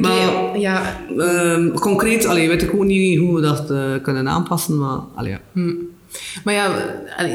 Maar, 0.00 0.58
ja. 0.58 0.96
Uh, 1.16 1.74
concreet 1.74 2.26
allee, 2.26 2.48
weet 2.48 2.62
ik 2.62 2.74
ook 2.74 2.84
niet 2.84 3.18
hoe 3.18 3.34
we 3.34 3.40
dat 3.40 3.72
kunnen 4.02 4.28
aanpassen, 4.28 4.78
maar 4.78 4.98
allee, 5.14 5.30
ja. 5.30 5.40
Mm. 5.52 5.78
Maar 6.44 6.54
ja, 6.54 6.72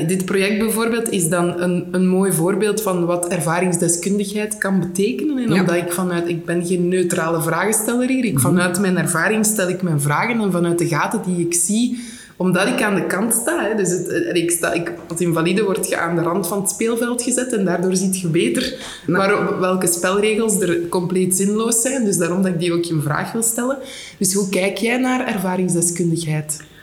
dit 0.08 0.26
project 0.26 0.60
bijvoorbeeld 0.60 1.10
is 1.10 1.30
dan 1.30 1.62
een, 1.62 1.88
een 1.92 2.08
mooi 2.08 2.32
voorbeeld 2.32 2.82
van 2.82 3.06
wat 3.06 3.28
ervaringsdeskundigheid 3.28 4.58
kan 4.58 4.80
betekenen. 4.80 5.38
En 5.38 5.54
omdat 5.54 5.76
ik 5.76 5.92
vanuit, 5.92 6.28
ik 6.28 6.46
ben 6.46 6.66
geen 6.66 6.88
neutrale 6.88 7.42
vragensteller 7.42 8.08
hier. 8.08 8.26
Ik, 8.26 8.34
mhm. 8.34 8.42
vanuit 8.42 8.80
mijn 8.80 8.98
ervaring 8.98 9.46
stel 9.46 9.70
ik 9.70 9.82
mijn 9.82 10.02
vragen 10.02 10.42
en 10.42 10.52
vanuit 10.52 10.78
de 10.78 10.88
gaten 10.88 11.22
die 11.26 11.46
ik 11.46 11.54
zie, 11.54 12.04
omdat 12.36 12.68
ik 12.68 12.82
aan 12.82 12.96
de 12.96 13.06
kant 13.06 13.34
sta. 13.34 13.64
Hè, 13.64 13.76
dus 13.76 13.90
het, 13.90 14.30
ik 14.34 14.52
sta 14.52 14.74
ik, 14.74 14.92
als 15.08 15.20
invalide 15.20 15.64
word 15.64 15.90
je 15.90 15.98
aan 15.98 16.16
de 16.16 16.22
rand 16.22 16.48
van 16.48 16.62
het 16.62 16.70
speelveld 16.70 17.22
gezet 17.22 17.54
en 17.54 17.66
daardoor 17.66 17.96
ziet 17.96 18.20
je 18.20 18.28
beter 18.28 18.74
waar, 19.08 19.60
welke 19.60 19.88
spelregels 19.88 20.60
er 20.60 20.88
compleet 20.90 21.36
zinloos 21.36 21.82
zijn. 21.82 22.06
Dus 22.06 22.18
daarom 22.18 22.42
dat 22.42 22.52
ik 22.52 22.60
die 22.60 22.74
ook 22.74 22.86
een 22.86 23.02
vraag 23.02 23.32
wil 23.32 23.44
stellen. 23.44 23.78
Dus 24.18 24.34
hoe 24.34 24.50
kijk 24.50 24.78
jij 24.78 24.98
naar 24.98 25.28
ervaringsdeskundigheid? 25.28 26.74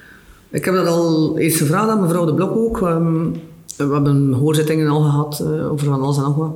Ik 0.53 0.65
heb 0.65 0.75
dat 0.75 0.87
al 0.87 1.39
eens 1.39 1.57
gevraagd 1.57 1.89
aan 1.89 2.01
mevrouw 2.01 2.25
De 2.25 2.35
Blok 2.35 2.57
ook. 2.57 2.81
Um, 2.81 3.33
we 3.77 3.93
hebben 3.93 4.33
hoorzittingen 4.33 4.89
al 4.89 5.01
gehad 5.01 5.43
uh, 5.43 5.73
over 5.73 5.87
van 5.87 6.03
alles 6.03 6.17
en 6.17 6.23
nog 6.23 6.37
wat. 6.37 6.53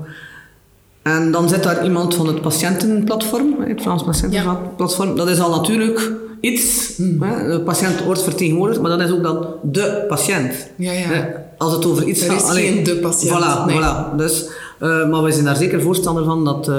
En 1.03 1.33
dan 1.33 1.49
zit 1.49 1.63
daar 1.63 1.85
iemand 1.85 2.15
van 2.15 2.27
het 2.27 2.41
patiëntenplatform, 2.41 3.55
het 3.61 3.81
Frans 3.81 4.03
Patiëntenplatform. 4.05 5.17
Dat 5.17 5.29
is 5.29 5.41
al 5.41 5.51
natuurlijk 5.51 6.13
iets. 6.41 6.97
Hmm. 6.97 7.23
Hè? 7.23 7.49
De 7.51 7.61
patiënt 7.61 8.05
wordt 8.05 8.23
vertegenwoordigd, 8.23 8.81
maar 8.81 8.91
dat 8.91 9.01
is 9.01 9.13
ook 9.13 9.23
dan 9.23 9.47
de 9.63 10.05
patiënt. 10.09 10.71
Ja, 10.77 10.93
ja. 10.93 11.45
Als 11.59 11.73
het 11.73 11.87
over 11.87 12.05
iets 12.05 12.23
gaat... 12.23 12.31
Er 12.31 12.37
is 12.37 12.43
alleen, 12.43 12.75
geen 12.75 12.85
de 12.85 12.97
patiënt. 12.97 13.39
Voilà, 13.39 13.67
nee. 13.67 13.79
voilà. 13.79 14.17
Dus, 14.17 14.49
uh, 14.83 15.09
maar 15.09 15.23
wij 15.23 15.31
zijn 15.31 15.45
daar 15.45 15.57
zeker 15.57 15.83
voorstander 15.83 16.25
van 16.25 16.45
dat... 16.45 16.69
Uh, 16.69 16.77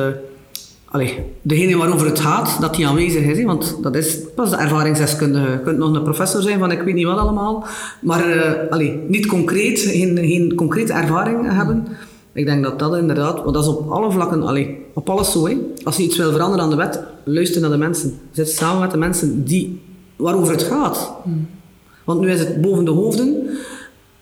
allee, 0.98 1.24
degene 1.42 1.78
waarover 1.78 2.08
het 2.08 2.20
gaat, 2.20 2.58
dat 2.62 2.76
die 2.76 2.88
aanwezig 2.88 3.24
is. 3.24 3.38
Hè? 3.38 3.46
Want 3.46 3.78
dat 3.82 3.96
is 3.96 4.20
pas 4.36 4.50
de 4.50 4.56
ervaringsdeskundige. 4.56 5.52
Je 5.52 5.60
kunt 5.60 5.78
nog 5.78 5.96
een 5.96 6.04
professor 6.04 6.42
zijn 6.42 6.60
van 6.60 6.72
ik 6.72 6.82
weet 6.82 6.94
niet 6.94 7.06
wat 7.06 7.18
allemaal. 7.18 7.66
Maar 8.02 8.36
uh, 8.36 8.52
allee, 8.70 9.04
niet 9.08 9.26
concreet, 9.26 9.80
geen, 9.80 10.18
geen 10.18 10.56
concrete 10.56 10.94
ervaring 10.94 11.52
hebben. 11.52 11.88
Ik 12.34 12.46
denk 12.46 12.64
dat 12.64 12.80
dat 12.80 12.98
inderdaad, 12.98 13.44
want 13.44 13.54
dat 13.54 13.64
is 13.64 13.70
op 13.70 13.90
alle 13.90 14.12
vlakken, 14.12 14.44
allee, 14.44 14.86
op 14.94 15.10
alles 15.10 15.32
zo. 15.32 15.48
Hè. 15.48 15.58
Als 15.84 15.98
je 15.98 16.04
iets 16.04 16.18
wil 16.18 16.32
veranderen 16.32 16.64
aan 16.64 16.70
de 16.70 16.76
wet, 16.76 17.04
luister 17.24 17.62
naar 17.62 17.70
de 17.70 17.78
mensen. 17.78 18.20
Zit 18.32 18.50
samen 18.50 18.82
met 18.82 18.92
de 18.92 18.98
mensen 18.98 19.44
die, 19.44 19.82
waarover 20.16 20.54
het 20.54 20.64
gaat. 20.64 21.12
Hmm. 21.24 21.48
Want 22.04 22.20
nu 22.20 22.32
is 22.32 22.40
het 22.40 22.62
boven 22.62 22.86
de 22.86 22.92
hoofden 22.92 23.50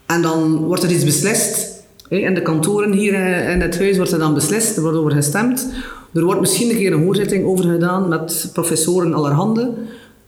en 0.05 0.21
dan 0.21 0.57
wordt 0.57 0.83
er 0.83 0.91
iets 0.91 1.03
beslist. 1.03 1.74
In 2.09 2.33
de 2.33 2.41
kantoren 2.41 2.91
hier 2.91 3.13
eh, 3.13 3.51
in 3.51 3.61
het 3.61 3.79
huis 3.79 3.97
wordt 3.97 4.11
er 4.11 4.19
dan 4.19 4.33
beslist, 4.33 4.75
er 4.75 4.81
wordt 4.81 4.97
over 4.97 5.11
gestemd. 5.11 5.67
Er 6.13 6.23
wordt 6.23 6.39
misschien 6.39 6.69
een 6.69 6.75
keer 6.75 6.93
een 6.93 7.03
hoorzitting 7.03 7.45
over 7.45 7.65
gedaan 7.65 8.07
met 8.07 8.49
professoren 8.53 9.13
allerhande. 9.13 9.73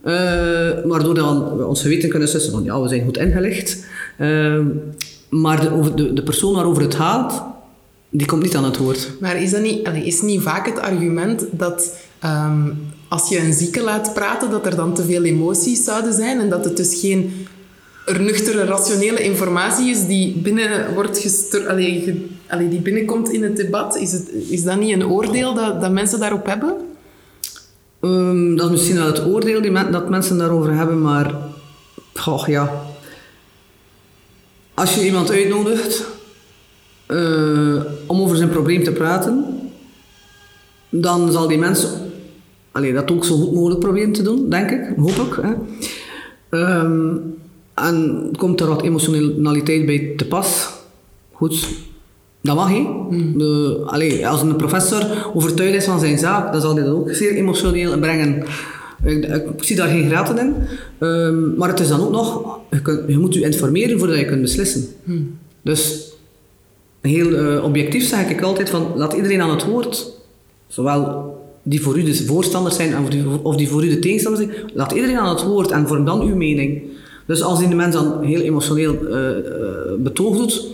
Uh, 0.04 0.14
waardoor 0.84 1.14
dan 1.14 1.56
we 1.56 1.66
ons 1.66 1.82
geweten 1.82 2.08
kunnen 2.08 2.28
sussen 2.28 2.52
van 2.52 2.64
ja, 2.64 2.80
we 2.80 2.88
zijn 2.88 3.04
goed 3.04 3.16
ingelicht. 3.16 3.84
Uh, 4.20 4.60
maar 5.30 5.60
de, 5.60 5.94
de, 5.94 6.12
de 6.12 6.22
persoon 6.22 6.54
waarover 6.54 6.82
het 6.82 6.94
gaat, 6.94 7.42
die 8.10 8.26
komt 8.26 8.42
niet 8.42 8.56
aan 8.56 8.64
het 8.64 8.76
woord. 8.76 9.10
Maar 9.20 9.42
is 9.42 9.50
dat 9.50 9.62
niet, 9.62 9.88
is 10.04 10.22
niet 10.22 10.42
vaak 10.42 10.66
het 10.66 10.78
argument 10.78 11.46
dat 11.50 11.96
um, 12.24 12.78
als 13.08 13.28
je 13.28 13.40
een 13.40 13.52
zieke 13.52 13.82
laat 13.82 14.14
praten, 14.14 14.50
dat 14.50 14.66
er 14.66 14.76
dan 14.76 14.94
te 14.94 15.04
veel 15.04 15.22
emoties 15.22 15.84
zouden 15.84 16.12
zijn 16.12 16.40
en 16.40 16.48
dat 16.48 16.64
het 16.64 16.76
dus 16.76 17.00
geen 17.00 17.46
er 18.08 18.20
nuchtere, 18.20 18.64
rationele 18.64 19.22
informatie 19.22 19.90
is 19.90 20.06
die 20.06 20.32
binnen 20.36 20.94
wordt 20.94 21.18
gestor, 21.18 21.68
allee, 21.68 22.68
die 22.68 22.80
binnenkomt 22.80 23.32
in 23.32 23.42
het 23.42 23.56
debat? 23.56 23.96
Is, 23.96 24.12
het, 24.12 24.28
is 24.48 24.62
dat 24.62 24.78
niet 24.78 24.92
een 24.92 25.06
oordeel 25.06 25.54
dat, 25.54 25.80
dat 25.80 25.92
mensen 25.92 26.20
daarop 26.20 26.46
hebben? 26.46 26.76
Um, 28.00 28.56
dat 28.56 28.66
is 28.66 28.72
misschien 28.72 28.96
wel 28.96 29.06
het 29.06 29.26
oordeel 29.26 29.60
die 29.62 29.72
dat 29.90 30.08
mensen 30.08 30.38
daarover 30.38 30.74
hebben, 30.74 31.00
maar 31.00 31.34
goh, 32.14 32.46
ja. 32.46 32.82
Als 34.74 34.94
je 34.94 35.04
iemand 35.04 35.30
uitnodigt 35.30 36.04
uh, 37.08 37.82
om 38.06 38.20
over 38.20 38.36
zijn 38.36 38.48
probleem 38.48 38.84
te 38.84 38.92
praten, 38.92 39.44
dan 40.88 41.32
zal 41.32 41.48
die 41.48 41.58
mens 41.58 41.86
allee, 42.78 42.92
dat 42.92 43.10
ook 43.10 43.24
zo 43.24 43.36
goed 43.36 43.54
mogelijk 43.54 43.80
proberen 43.80 44.12
te 44.12 44.22
doen, 44.22 44.50
denk 44.50 44.70
ik, 44.70 44.96
hoop 44.96 45.10
ik. 45.10 45.40
Hè. 45.42 45.52
Um, 46.58 47.36
en 47.82 48.28
komt 48.36 48.60
er 48.60 48.66
wat 48.66 48.82
emotionaliteit 48.82 49.86
bij 49.86 50.12
te 50.16 50.26
pas, 50.26 50.70
goed, 51.32 51.68
dat 52.40 52.56
mag 52.56 52.68
he. 52.68 52.80
Mm. 53.10 53.38
De, 53.38 54.24
als 54.24 54.42
een 54.42 54.56
professor 54.56 55.30
overtuigd 55.34 55.74
is 55.74 55.84
van 55.84 56.00
zijn 56.00 56.18
zaak, 56.18 56.52
dan 56.52 56.60
zal 56.60 56.74
hij 56.74 56.84
dat 56.84 56.94
ook 56.94 57.12
zeer 57.12 57.34
emotioneel 57.34 57.98
brengen. 57.98 58.44
Ik, 59.04 59.24
ik, 59.24 59.42
zie 59.56 59.76
daar 59.76 59.88
geen 59.88 60.08
graten 60.08 60.38
in. 60.38 60.54
Um, 61.08 61.54
maar 61.56 61.68
het 61.68 61.80
is 61.80 61.88
dan 61.88 62.00
ook 62.00 62.10
nog, 62.10 62.58
je, 62.70 62.82
kunt, 62.82 63.00
je, 63.08 63.18
moet 63.18 63.34
je 63.34 63.40
informeren 63.40 63.98
voordat 63.98 64.18
je 64.18 64.24
kunt 64.24 64.42
beslissen. 64.42 64.86
Mm. 65.04 65.38
Dus 65.62 66.12
heel 67.00 67.30
uh, 67.30 67.64
objectief 67.64 68.08
zeg 68.08 68.30
ik 68.30 68.42
altijd 68.42 68.70
van 68.70 68.92
laat 68.96 69.12
iedereen 69.12 69.40
aan 69.40 69.50
het 69.50 69.64
woord. 69.64 70.12
Zowel 70.66 71.36
die 71.62 71.82
voor 71.82 71.98
u 71.98 72.02
de 72.02 72.14
voorstanders 72.14 72.76
zijn 72.76 72.98
of 72.98 73.08
die, 73.08 73.24
of 73.42 73.56
die 73.56 73.68
voor 73.68 73.84
u 73.84 73.88
de 73.88 73.98
tegenstanders 73.98 74.46
zijn. 74.46 74.70
Laat 74.74 74.92
iedereen 74.92 75.18
aan 75.18 75.34
het 75.34 75.44
woord 75.44 75.70
en 75.70 75.86
vorm 75.86 76.04
dan 76.04 76.20
uw 76.20 76.36
mening. 76.36 76.82
Dus 77.28 77.42
als 77.42 77.58
die 77.58 77.68
de 77.68 77.74
mens 77.74 77.94
dan 77.94 78.22
heel 78.22 78.40
emotioneel 78.40 78.94
uh, 78.94 80.02
betoog 80.02 80.36
doet, 80.36 80.66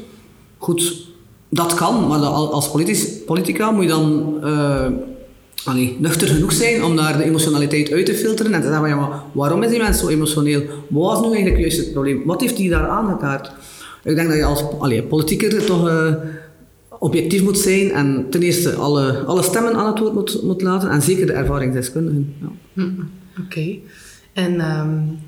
goed, 0.58 1.06
dat 1.48 1.74
kan, 1.74 2.08
maar 2.08 2.18
als 2.18 2.70
politisch, 2.70 3.22
politica 3.26 3.70
moet 3.70 3.82
je 3.82 3.88
dan 3.88 4.34
uh, 4.44 4.86
allee, 5.64 5.96
nuchter 5.98 6.28
genoeg 6.28 6.52
zijn 6.52 6.84
om 6.84 6.96
daar 6.96 7.16
de 7.16 7.24
emotionaliteit 7.24 7.92
uit 7.92 8.06
te 8.06 8.14
filteren 8.14 8.52
en 8.52 8.60
te 8.60 8.66
zeggen, 8.66 8.88
ja, 8.88 8.96
maar 8.96 9.22
waarom 9.32 9.62
is 9.62 9.70
die 9.70 9.78
mens 9.78 9.98
zo 9.98 10.08
emotioneel? 10.08 10.62
Wat 10.88 11.12
was 11.12 11.20
nu 11.20 11.26
eigenlijk 11.26 11.58
juist 11.58 11.78
het 11.78 11.92
probleem? 11.92 12.22
Wat 12.24 12.40
heeft 12.40 12.58
hij 12.58 12.68
daar 12.68 12.88
aangekaart? 12.88 13.52
Ik 14.04 14.14
denk 14.14 14.28
dat 14.28 14.36
je 14.36 14.44
als 14.44 14.64
allee, 14.78 15.02
politieker 15.02 15.64
toch 15.64 15.90
objectief 16.98 17.42
moet 17.42 17.58
zijn 17.58 17.90
en 17.90 18.26
ten 18.30 18.42
eerste 18.42 18.74
alle, 18.74 19.22
alle 19.26 19.42
stemmen 19.42 19.74
aan 19.74 19.86
het 19.86 19.98
woord 19.98 20.14
moet, 20.14 20.42
moet 20.42 20.62
laten 20.62 20.90
en 20.90 21.02
zeker 21.02 21.26
de 21.26 21.32
ervaringsdeskundigen. 21.32 22.34
Ja. 22.40 22.48
Hm, 22.72 22.90
Oké. 23.44 23.76
En 24.32 24.78
um, 24.78 25.18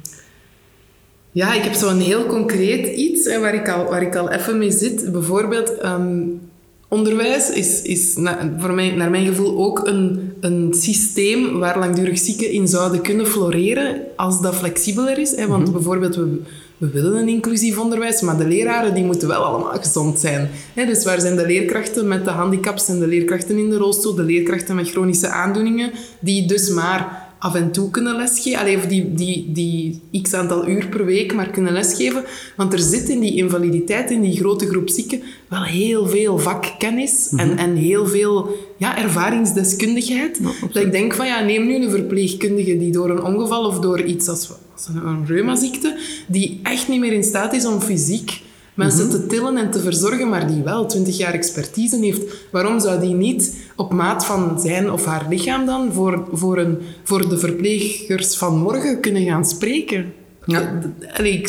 ja, 1.37 1.53
ik 1.53 1.63
heb 1.63 1.75
zo'n 1.75 1.99
heel 1.99 2.27
concreet 2.27 2.97
iets 2.97 3.25
hè, 3.25 3.41
waar, 3.41 3.55
ik 3.55 3.69
al, 3.69 3.85
waar 3.85 4.03
ik 4.03 4.17
al 4.17 4.31
even 4.31 4.59
mee 4.59 4.71
zit. 4.71 5.13
Bijvoorbeeld, 5.13 5.85
um, 5.85 6.41
onderwijs 6.89 7.51
is, 7.51 7.83
is 7.83 8.17
na, 8.17 8.55
voor 8.59 8.73
mij, 8.73 8.91
naar 8.91 9.11
mijn 9.11 9.27
gevoel 9.27 9.59
ook 9.59 9.87
een, 9.87 10.33
een 10.41 10.75
systeem 10.75 11.59
waar 11.59 11.79
langdurig 11.79 12.19
zieken 12.19 12.51
in 12.51 12.69
zouden 12.69 13.01
kunnen 13.01 13.27
floreren 13.27 14.01
als 14.17 14.41
dat 14.41 14.55
flexibeler 14.55 15.19
is. 15.19 15.37
Hè. 15.37 15.47
Want 15.47 15.63
mhm. 15.63 15.73
bijvoorbeeld, 15.73 16.17
we, 16.17 16.41
we 16.77 16.91
willen 16.91 17.17
een 17.17 17.29
inclusief 17.29 17.79
onderwijs, 17.79 18.21
maar 18.21 18.39
de 18.39 18.47
leraren 18.47 18.95
die 18.95 19.05
moeten 19.05 19.29
wel 19.29 19.45
allemaal 19.45 19.81
gezond 19.81 20.21
zijn. 20.21 20.51
dus 20.75 21.05
waar 21.05 21.21
zijn 21.21 21.37
de 21.37 21.47
leerkrachten 21.47 22.09
met 22.09 22.25
de 22.25 22.31
handicaps 22.31 22.89
en 22.89 22.99
de 22.99 23.07
leerkrachten 23.07 23.59
in 23.59 23.71
de 23.71 23.77
rolstoel, 23.77 24.15
de 24.15 24.23
leerkrachten 24.23 24.75
met 24.75 24.91
chronische 24.91 25.29
aandoeningen, 25.29 25.91
die 26.21 26.47
dus 26.47 26.71
maar 26.71 27.26
af 27.39 27.55
en 27.55 27.73
toe 27.73 27.91
kunnen 27.91 28.17
lesgeven. 28.17 28.61
Allee, 28.61 28.77
of 28.77 28.87
die, 28.87 29.15
die, 29.15 29.53
die 29.53 30.23
x 30.23 30.35
aantal 30.35 30.69
uur 30.69 30.87
per 30.89 31.05
week 31.05 31.35
maar 31.35 31.51
kunnen 31.51 31.73
lesgeven. 31.73 32.25
Want 32.57 32.73
er 32.73 32.79
zit 32.79 33.09
in 33.09 33.21
die 33.21 33.37
invaliditeit, 33.37 34.11
in 34.11 34.21
die 34.21 34.37
grote 34.37 34.67
groep 34.67 34.89
zieken, 34.89 35.23
wel 35.49 35.65
heel 35.65 36.07
veel 36.07 36.39
vakkennis 36.39 37.33
en, 37.37 37.49
mhm. 37.49 37.59
en 37.59 37.77
heel 37.77 38.07
veel 38.07 38.57
ja, 38.79 38.99
ervaringsdeskundigheid. 38.99 40.41
dat 40.73 40.83
ik 40.83 40.93
denk 40.93 41.15
van, 41.15 41.27
ja, 41.27 41.41
neem 41.41 41.67
nu 41.67 41.75
een 41.75 41.91
verpleegkundige 41.91 42.79
die 42.79 42.93
door 42.93 43.11
een 43.11 43.23
ongeval 43.23 43.65
of 43.65 43.81
door 43.81 44.03
iets 44.03 44.29
als, 44.29 44.51
als 44.73 44.89
een, 44.89 45.07
een 45.07 45.27
reumaziekte, 45.27 45.99
die 46.29 46.61
echt 46.63 46.89
niet 46.89 47.01
meer 47.01 47.13
in 47.13 47.25
staat 47.25 47.53
is 47.53 47.67
om 47.67 47.81
fysiek 47.81 48.45
mensen 48.77 49.07
mhm. 49.07 49.17
te 49.17 49.27
tillen 49.27 49.57
en 49.57 49.71
te 49.71 49.81
verzorgen, 49.81 50.29
maar 50.29 50.47
die 50.47 50.63
wel 50.63 50.87
20 50.87 51.17
jaar 51.17 51.33
expertise 51.33 51.97
heeft. 51.97 52.23
Waarom 52.51 52.81
zou 52.81 53.01
die 53.01 53.15
niet 53.15 53.57
op 53.77 53.93
maat 53.93 54.27
van 54.27 54.61
zijn 54.61 54.91
of 54.91 55.05
haar 55.05 55.27
lichaam 55.29 55.67
dan 55.67 55.93
voor, 55.93 56.25
voor, 56.33 56.59
een, 56.59 56.79
voor 57.05 57.29
de 57.29 57.39
verplegers 57.39 58.37
van 58.37 58.59
morgen 58.59 59.01
kunnen 59.01 59.25
gaan 59.25 59.45
spreken? 59.45 60.13
Ja. 60.45 60.81
Allee, 61.17 61.43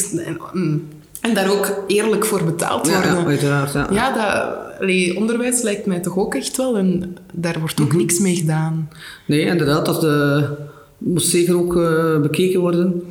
en 1.21 1.33
daar 1.33 1.51
ook 1.51 1.83
eerlijk 1.87 2.25
voor 2.25 2.43
betaald 2.43 2.89
worden. 2.89 3.15
Ja, 3.15 3.25
uiteraard. 3.25 3.73
Ja, 3.73 3.87
ja 3.91 4.13
dat, 4.13 4.81
allee, 4.81 5.17
onderwijs 5.17 5.61
lijkt 5.61 5.85
mij 5.85 5.99
toch 5.99 6.17
ook 6.17 6.35
echt 6.35 6.57
wel 6.57 6.77
en 6.77 7.15
daar 7.33 7.59
wordt 7.59 7.81
ook 7.81 7.91
mm 7.91 7.97
niks 7.97 8.19
mee 8.19 8.35
gedaan. 8.35 8.89
Nee, 9.25 9.45
inderdaad, 9.45 9.85
dat 9.85 10.03
uh, 10.03 10.49
moet 10.97 11.23
zeker 11.23 11.57
ook 11.57 11.75
uh, 11.75 12.21
bekeken 12.21 12.59
worden. 12.59 13.03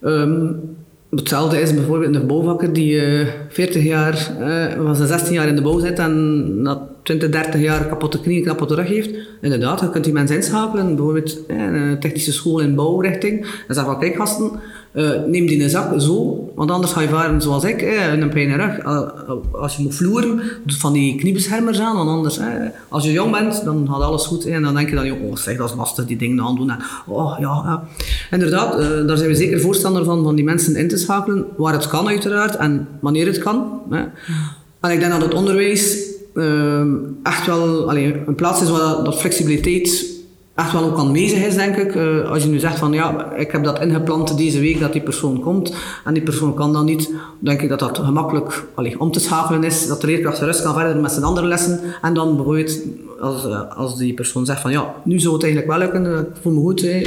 Um, 0.00 0.60
Hetzelfde 1.10 1.60
is 1.60 1.74
bijvoorbeeld 1.74 2.14
een 2.14 2.26
bouwvakker 2.26 2.72
die 2.72 3.20
uh, 3.20 3.26
40 3.48 3.82
jaar, 3.82 4.30
uh, 4.40 4.74
was 4.74 4.98
16 4.98 5.32
jaar 5.34 5.48
in 5.48 5.56
de 5.56 5.62
bouw 5.62 5.78
zit 5.78 5.98
en 5.98 6.62
na 6.62 6.88
20, 7.02 7.28
30 7.30 7.60
jaar 7.60 7.86
kapotte 7.86 8.20
knie, 8.20 8.42
kapotte 8.42 8.74
rug 8.74 8.88
heeft. 8.88 9.10
Inderdaad, 9.40 9.80
je 9.80 9.90
kunt 9.90 10.04
die 10.04 10.12
mensen 10.12 10.36
inschakelen, 10.36 10.96
bijvoorbeeld 10.96 11.38
in 11.48 11.58
een 11.58 12.00
technische 12.00 12.32
school 12.32 12.60
in 12.60 12.74
bouwrichting. 12.74 13.46
En 13.68 13.74
zeg 13.74 13.84
van, 13.84 13.98
kijk 13.98 14.14
gasten, 14.14 14.50
uh, 14.92 15.10
neem 15.26 15.46
die 15.46 15.62
een 15.62 15.70
zak 15.70 16.00
zo, 16.00 16.50
want 16.54 16.70
anders 16.70 16.92
ga 16.92 17.00
je 17.00 17.08
varen 17.08 17.42
zoals 17.42 17.64
ik, 17.64 17.82
eh, 17.82 18.12
een 18.12 18.28
pijn 18.28 18.48
in 18.48 18.56
rug. 18.56 18.84
Als 19.52 19.76
je 19.76 19.82
moet 19.82 19.94
vloeren, 19.94 20.40
doe 20.64 20.78
van 20.78 20.92
die 20.92 21.14
kniebeschermers 21.14 21.80
aan, 21.80 21.96
want 21.96 22.08
anders, 22.08 22.38
eh, 22.38 22.46
als 22.88 23.04
je 23.04 23.12
jong 23.12 23.32
bent, 23.32 23.64
dan 23.64 23.88
gaat 23.90 24.00
alles 24.00 24.26
goed. 24.26 24.46
en 24.46 24.62
dan 24.62 24.74
denk 24.74 24.88
je 24.88 24.94
dan, 24.94 25.10
oh 25.10 25.36
zeg, 25.36 25.56
dat 25.56 25.70
is 25.70 25.76
lastig, 25.76 26.06
die 26.06 26.16
dingen 26.16 26.44
aandoen. 26.44 26.70
En, 26.70 26.78
oh 27.06 27.36
ja. 27.38 27.82
Inderdaad, 28.30 28.78
daar 29.06 29.16
zijn 29.16 29.28
we 29.28 29.34
zeker 29.34 29.60
voorstander 29.60 30.04
van, 30.04 30.22
van 30.22 30.34
die 30.34 30.44
mensen 30.44 30.76
in 30.76 30.88
te 30.88 30.96
schakelen, 30.96 31.46
waar 31.56 31.72
het 31.72 31.88
kan 31.88 32.08
uiteraard, 32.08 32.56
en 32.56 32.88
wanneer 33.00 33.26
het 33.26 33.38
kan. 33.38 33.80
En 34.80 34.90
ik 34.90 35.00
denk 35.00 35.12
dat 35.12 35.22
het 35.22 35.34
onderwijs 35.34 35.98
echt 37.22 37.46
wel 37.46 37.88
allee, 37.88 38.22
een 38.26 38.34
plaats 38.34 38.62
is 38.62 38.70
waar 38.70 39.04
dat 39.04 39.18
flexibiliteit 39.18 40.18
echt 40.60 40.72
wel 40.72 40.84
ook 40.84 40.98
aanwezig 40.98 41.46
is, 41.46 41.54
denk 41.54 41.76
ik. 41.76 41.94
Uh, 41.94 42.30
als 42.30 42.42
je 42.42 42.48
nu 42.48 42.58
zegt 42.58 42.78
van 42.78 42.92
ja, 42.92 43.32
ik 43.32 43.50
heb 43.50 43.64
dat 43.64 43.80
ingeplant 43.80 44.36
deze 44.36 44.60
week 44.60 44.80
dat 44.80 44.92
die 44.92 45.02
persoon 45.02 45.40
komt 45.40 45.74
en 46.04 46.14
die 46.14 46.22
persoon 46.22 46.54
kan 46.54 46.72
dan 46.72 46.84
niet, 46.84 47.10
denk 47.38 47.62
ik 47.62 47.68
dat 47.68 47.78
dat 47.78 47.98
gemakkelijk 47.98 48.64
allee, 48.74 49.00
om 49.00 49.10
te 49.10 49.20
schakelen 49.20 49.64
is, 49.64 49.86
dat 49.86 50.00
de 50.00 50.06
leerkracht 50.06 50.38
gerust 50.38 50.62
kan 50.62 50.74
verder 50.74 50.96
met 50.96 51.12
zijn 51.12 51.24
andere 51.24 51.46
lessen 51.46 51.80
en 52.02 52.14
dan 52.14 52.36
bijvoorbeeld 52.36 52.78
als, 53.20 53.44
uh, 53.46 53.60
als 53.76 53.96
die 53.96 54.14
persoon 54.14 54.46
zegt 54.46 54.60
van 54.60 54.70
ja, 54.70 54.94
nu 55.04 55.18
zou 55.18 55.34
het 55.34 55.42
eigenlijk 55.42 55.72
wel 55.72 55.80
lukken, 55.82 56.18
ik 56.20 56.42
voel 56.42 56.52
me 56.52 56.60
goed, 56.60 56.80
hè, 56.80 57.02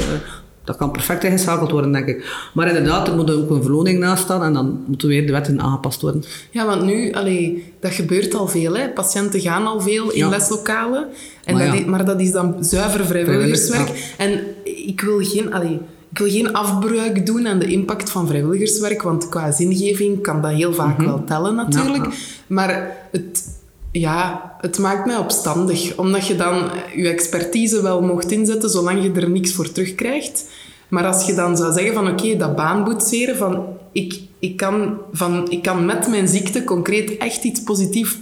dat 0.64 0.76
kan 0.76 0.90
perfect 0.90 1.24
ingeschakeld 1.24 1.70
worden, 1.70 1.92
denk 1.92 2.06
ik. 2.06 2.48
Maar 2.54 2.68
inderdaad, 2.68 3.08
er 3.08 3.14
moet 3.14 3.30
ook 3.30 3.50
een 3.50 3.62
verloning 3.62 3.98
naast 3.98 4.22
staan 4.22 4.42
en 4.42 4.52
dan 4.52 4.84
moeten 4.86 5.08
weer 5.08 5.26
de 5.26 5.32
wetten 5.32 5.60
aangepast 5.60 6.00
worden. 6.00 6.24
Ja, 6.50 6.66
want 6.66 6.82
nu, 6.82 7.12
allee, 7.12 7.72
dat 7.80 7.92
gebeurt 7.92 8.34
al 8.34 8.48
veel. 8.48 8.76
Hè. 8.76 8.88
Patiënten 8.88 9.40
gaan 9.40 9.66
al 9.66 9.80
veel 9.80 10.10
in 10.10 10.18
Ja. 10.18 10.28
leslokalen. 10.28 11.08
En 11.44 11.54
Maar 11.54 11.64
dat 11.64 11.74
ja. 11.74 11.80
is, 11.80 11.86
maar 11.86 12.04
dat 12.04 12.20
is 12.20 12.32
dan 12.32 12.56
zuiver 12.60 13.06
vrijwilligerswerk. 13.06 13.88
Vrijwillig, 13.88 14.16
En 14.16 14.40
ik 14.86 15.00
wil 15.00 15.18
geen... 15.22 15.52
Allee, 15.54 15.80
ik 16.10 16.18
wil 16.20 16.30
geen 16.30 16.52
afbreuk 16.52 17.26
doen 17.26 17.48
aan 17.48 17.58
de 17.58 17.66
impact 17.66 18.10
van 18.10 18.26
vrijwilligerswerk, 18.26 19.02
want 19.02 19.28
qua 19.28 19.52
zingeving 19.52 20.22
kan 20.22 20.42
dat 20.42 20.50
heel 20.50 20.72
vaak 20.72 20.98
wel 20.98 21.24
tellen 21.24 21.54
natuurlijk. 21.54 22.04
Mhm. 22.04 22.10
Ja, 22.10 22.16
Maar 22.46 22.96
het, 23.10 23.48
ja, 23.92 24.52
het 24.60 24.78
maakt 24.78 25.06
mij 25.06 25.16
opstandig, 25.16 25.96
omdat 25.96 26.26
je 26.26 26.36
dan 26.36 26.70
je 26.96 27.08
expertise 27.08 27.82
wel 27.82 28.02
mocht 28.02 28.30
inzetten 28.30 28.70
zolang 28.70 29.02
je 29.02 29.20
er 29.20 29.30
niks 29.30 29.52
voor 29.52 29.72
terugkrijgt. 29.72 30.44
Maar 30.88 31.06
als 31.06 31.26
je 31.26 31.34
dan 31.34 31.56
zou 31.56 31.72
zeggen 31.72 31.94
van 31.94 32.08
oké, 32.08 32.36
dat 32.36 32.56
baanboetseren, 32.56 33.36
van 33.36 33.66
ik, 33.92 34.20
ik, 34.38 34.56
kan 34.56 34.98
van 35.12 35.50
ik 35.50 35.62
kan 35.62 35.84
met 35.84 36.08
mijn 36.08 36.28
ziekte 36.28 36.64
concreet 36.64 37.16
echt 37.16 37.44
iets 37.44 37.62
positiefs 37.62 38.16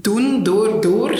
doen 0.00 0.42
door, 0.42 0.80
door 0.80 1.10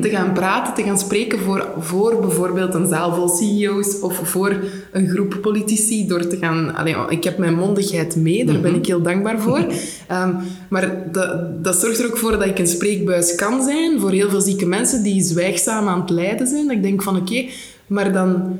te 0.00 0.08
gaan 0.08 0.32
praten, 0.32 0.74
te 0.74 0.82
gaan 0.82 0.98
spreken 0.98 1.38
voor, 1.38 1.66
voor 1.78 2.20
bijvoorbeeld 2.20 2.74
een 2.74 2.88
zaal 2.88 3.14
vol 3.14 3.28
CEO's 3.28 4.00
of 4.00 4.20
voor 4.22 4.56
een 4.92 5.08
groep 5.08 5.38
politici. 5.40 6.06
Door 6.06 6.26
te 6.26 6.36
gaan, 6.36 6.74
allee, 6.74 6.94
ik 7.08 7.24
heb 7.24 7.38
mijn 7.38 7.54
mondigheid 7.54 8.16
mee, 8.16 8.44
daar 8.44 8.60
ben 8.60 8.74
ik 8.74 8.86
heel 8.86 9.02
dankbaar 9.02 9.40
voor. 9.40 9.66
Ehm, 10.06 10.34
maar 10.68 11.10
dat, 11.12 11.64
dat 11.64 11.76
zorgt 11.76 11.98
er 11.98 12.06
ook 12.06 12.16
voor 12.16 12.30
dat 12.30 12.46
ik 12.46 12.58
een 12.58 12.66
spreekbuis 12.66 13.34
kan 13.34 13.62
zijn 13.62 14.00
voor 14.00 14.10
heel 14.10 14.30
veel 14.30 14.40
zieke 14.40 14.66
mensen 14.66 15.02
die 15.02 15.22
zwijgzaam 15.22 15.88
aan 15.88 16.00
het 16.00 16.10
lijden 16.10 16.46
zijn. 16.46 16.66
Dat 16.66 16.76
ik 16.76 16.82
denk 16.82 17.02
van 17.02 17.16
oké, 17.16 17.44
maar 17.86 18.12
dan, 18.12 18.58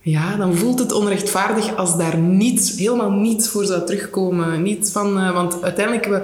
ja, 0.00 0.36
dan 0.36 0.54
voelt 0.54 0.78
het 0.78 0.92
onrechtvaardig 0.92 1.76
als 1.76 1.96
daar 1.96 2.18
niets, 2.18 2.78
helemaal 2.78 3.10
niets 3.10 3.48
voor 3.48 3.64
zou 3.64 3.86
terugkomen. 3.86 4.62
Niet 4.62 4.90
van, 4.92 5.18
eh, 5.18 5.32
want 5.32 5.62
uiteindelijk, 5.62 6.06
we, 6.06 6.22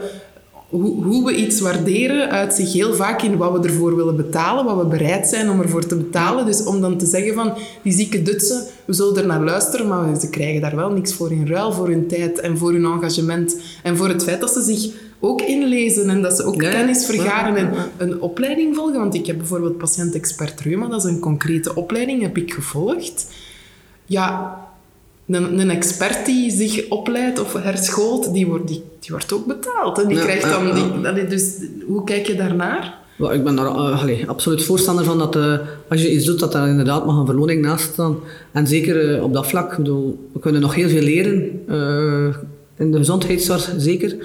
hoe, 0.72 1.04
hoe 1.04 1.24
we 1.24 1.34
iets 1.34 1.60
waarderen 1.60 2.30
uit 2.30 2.54
zich 2.54 2.72
heel 2.72 2.94
vaak 2.94 3.22
in 3.22 3.36
wat 3.36 3.52
we 3.52 3.68
ervoor 3.68 3.96
willen 3.96 4.16
betalen, 4.16 4.64
wat 4.64 4.76
we 4.76 4.84
bereid 4.84 5.28
zijn 5.28 5.50
om 5.50 5.60
ervoor 5.60 5.86
te 5.86 5.96
betalen. 5.96 6.46
Dus 6.46 6.64
om 6.64 6.80
dan 6.80 6.98
te 6.98 7.06
zeggen 7.06 7.34
van, 7.34 7.52
die 7.82 7.92
zieke 7.92 8.22
dutsen, 8.22 8.62
we 8.84 8.92
zullen 8.92 9.16
er 9.16 9.26
naar 9.26 9.44
luisteren, 9.44 9.88
maar 9.88 10.20
ze 10.20 10.30
krijgen 10.30 10.60
daar 10.60 10.76
wel 10.76 10.90
niks 10.90 11.14
voor 11.14 11.32
in 11.32 11.46
ruil, 11.46 11.72
voor 11.72 11.88
hun 11.88 12.06
tijd 12.06 12.40
en 12.40 12.58
voor 12.58 12.72
hun 12.72 12.84
engagement. 12.84 13.56
En 13.82 13.96
voor 13.96 14.08
het 14.08 14.22
feit 14.22 14.40
dat 14.40 14.50
ze 14.50 14.62
zich 14.62 14.92
ook 15.20 15.42
inlezen 15.42 16.10
en 16.10 16.22
dat 16.22 16.36
ze 16.36 16.44
ook 16.44 16.62
Ja, 16.62 16.70
kennis 16.70 17.06
vergaren 17.06 17.56
en 17.56 17.72
een 17.96 18.20
opleiding 18.20 18.76
volgen. 18.76 18.98
Want 18.98 19.14
ik 19.14 19.26
heb 19.26 19.36
bijvoorbeeld 19.36 19.78
patiënt-expert 19.78 20.60
reuma, 20.60 20.86
dat 20.86 21.04
is 21.04 21.10
een 21.10 21.20
concrete 21.20 21.74
opleiding, 21.74 22.22
heb 22.22 22.36
ik 22.36 22.52
gevolgd. 22.52 23.26
Ja, 24.06 24.58
een, 25.34 25.58
een 25.58 25.70
expert 25.70 26.26
die 26.26 26.50
zich 26.50 26.88
opleidt 26.88 27.40
of 27.40 27.52
herschoolt, 27.52 28.34
die 28.34 28.46
wordt, 28.46 28.68
die, 28.68 28.82
die 29.00 29.10
wordt 29.10 29.32
ook 29.32 29.46
betaald. 29.46 29.98
En 29.98 30.08
die 30.08 30.16
Ja, 30.16 30.22
krijgt 30.22 30.50
dan... 30.50 30.74
Die, 30.74 31.08
allee, 31.08 31.26
dus 31.26 31.54
hoe 31.86 32.04
kijk 32.04 32.26
je 32.26 32.34
daarnaar? 32.34 33.00
Ik 33.30 33.44
ben 33.44 33.56
daar 33.56 33.66
eh, 33.66 34.02
allee, 34.02 34.28
absoluut 34.28 34.64
voorstander 34.64 35.04
van 35.04 35.18
dat 35.18 35.36
eh, 35.36 35.58
als 35.88 36.02
je 36.02 36.12
iets 36.12 36.24
doet, 36.24 36.40
dat 36.40 36.52
daar 36.52 36.68
inderdaad 36.68 37.06
mag 37.06 37.16
een 37.16 37.26
verloning 37.26 37.62
naast 37.62 37.92
staan. 37.92 38.16
En 38.52 38.66
zeker 38.66 39.14
eh, 39.14 39.22
op 39.22 39.32
dat 39.32 39.46
vlak, 39.46 39.76
bedoel, 39.76 40.28
we 40.32 40.40
kunnen 40.40 40.60
nog 40.60 40.74
heel 40.74 40.88
veel 40.88 41.02
leren 41.02 41.34
in 42.76 42.90
de 42.90 42.98
gezondheidszorg, 42.98 43.74
zeker. 43.76 44.16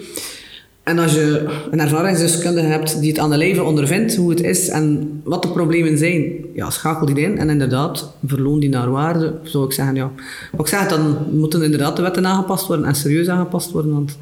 En 0.88 1.00
als 1.00 1.14
je 1.14 1.46
een 1.72 1.80
ervaringsdeskundige 1.80 2.68
hebt 2.68 3.00
die 3.00 3.10
het 3.10 3.20
aan 3.20 3.30
de 3.30 3.38
lijve 3.38 3.64
ondervindt, 3.64 4.16
hoe 4.16 4.30
het 4.30 4.42
is 4.42 4.70
en 4.70 5.10
wat 5.24 5.42
de 5.42 5.50
problemen 5.50 5.98
zijn, 5.98 6.36
ja, 6.54 6.70
schakel 6.70 7.06
die 7.06 7.20
in 7.20 7.38
en 7.38 7.50
inderdaad, 7.50 8.12
verloon 8.26 8.60
die 8.60 8.70
naar 8.70 8.92
waarde, 8.92 9.34
zou 9.44 9.66
ik 9.66 9.72
zeggen. 9.72 9.96
Ja. 9.96 10.12
Maar 10.52 10.62
ik 10.62 10.68
zeg, 10.68 10.88
dan 10.88 11.18
moeten 11.32 11.62
inderdaad 11.62 11.96
de 11.96 12.02
wetten 12.02 12.28
aangepast 12.28 12.68
worden 12.68 12.86
en 12.86 12.96
serieus 12.96 13.28
aangepast 13.28 13.72
worden. 13.72 13.94
Want, 13.94 14.18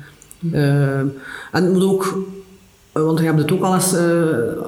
uh, 0.51 0.99
en 0.99 1.13
het 1.51 1.73
moet 1.73 1.83
ook 1.83 2.17
want 2.91 3.19
je 3.19 3.25
hebt 3.25 3.39
het 3.39 3.51
ook 3.51 3.63
al 3.63 3.73
eens 3.73 3.93
uh, 3.93 3.99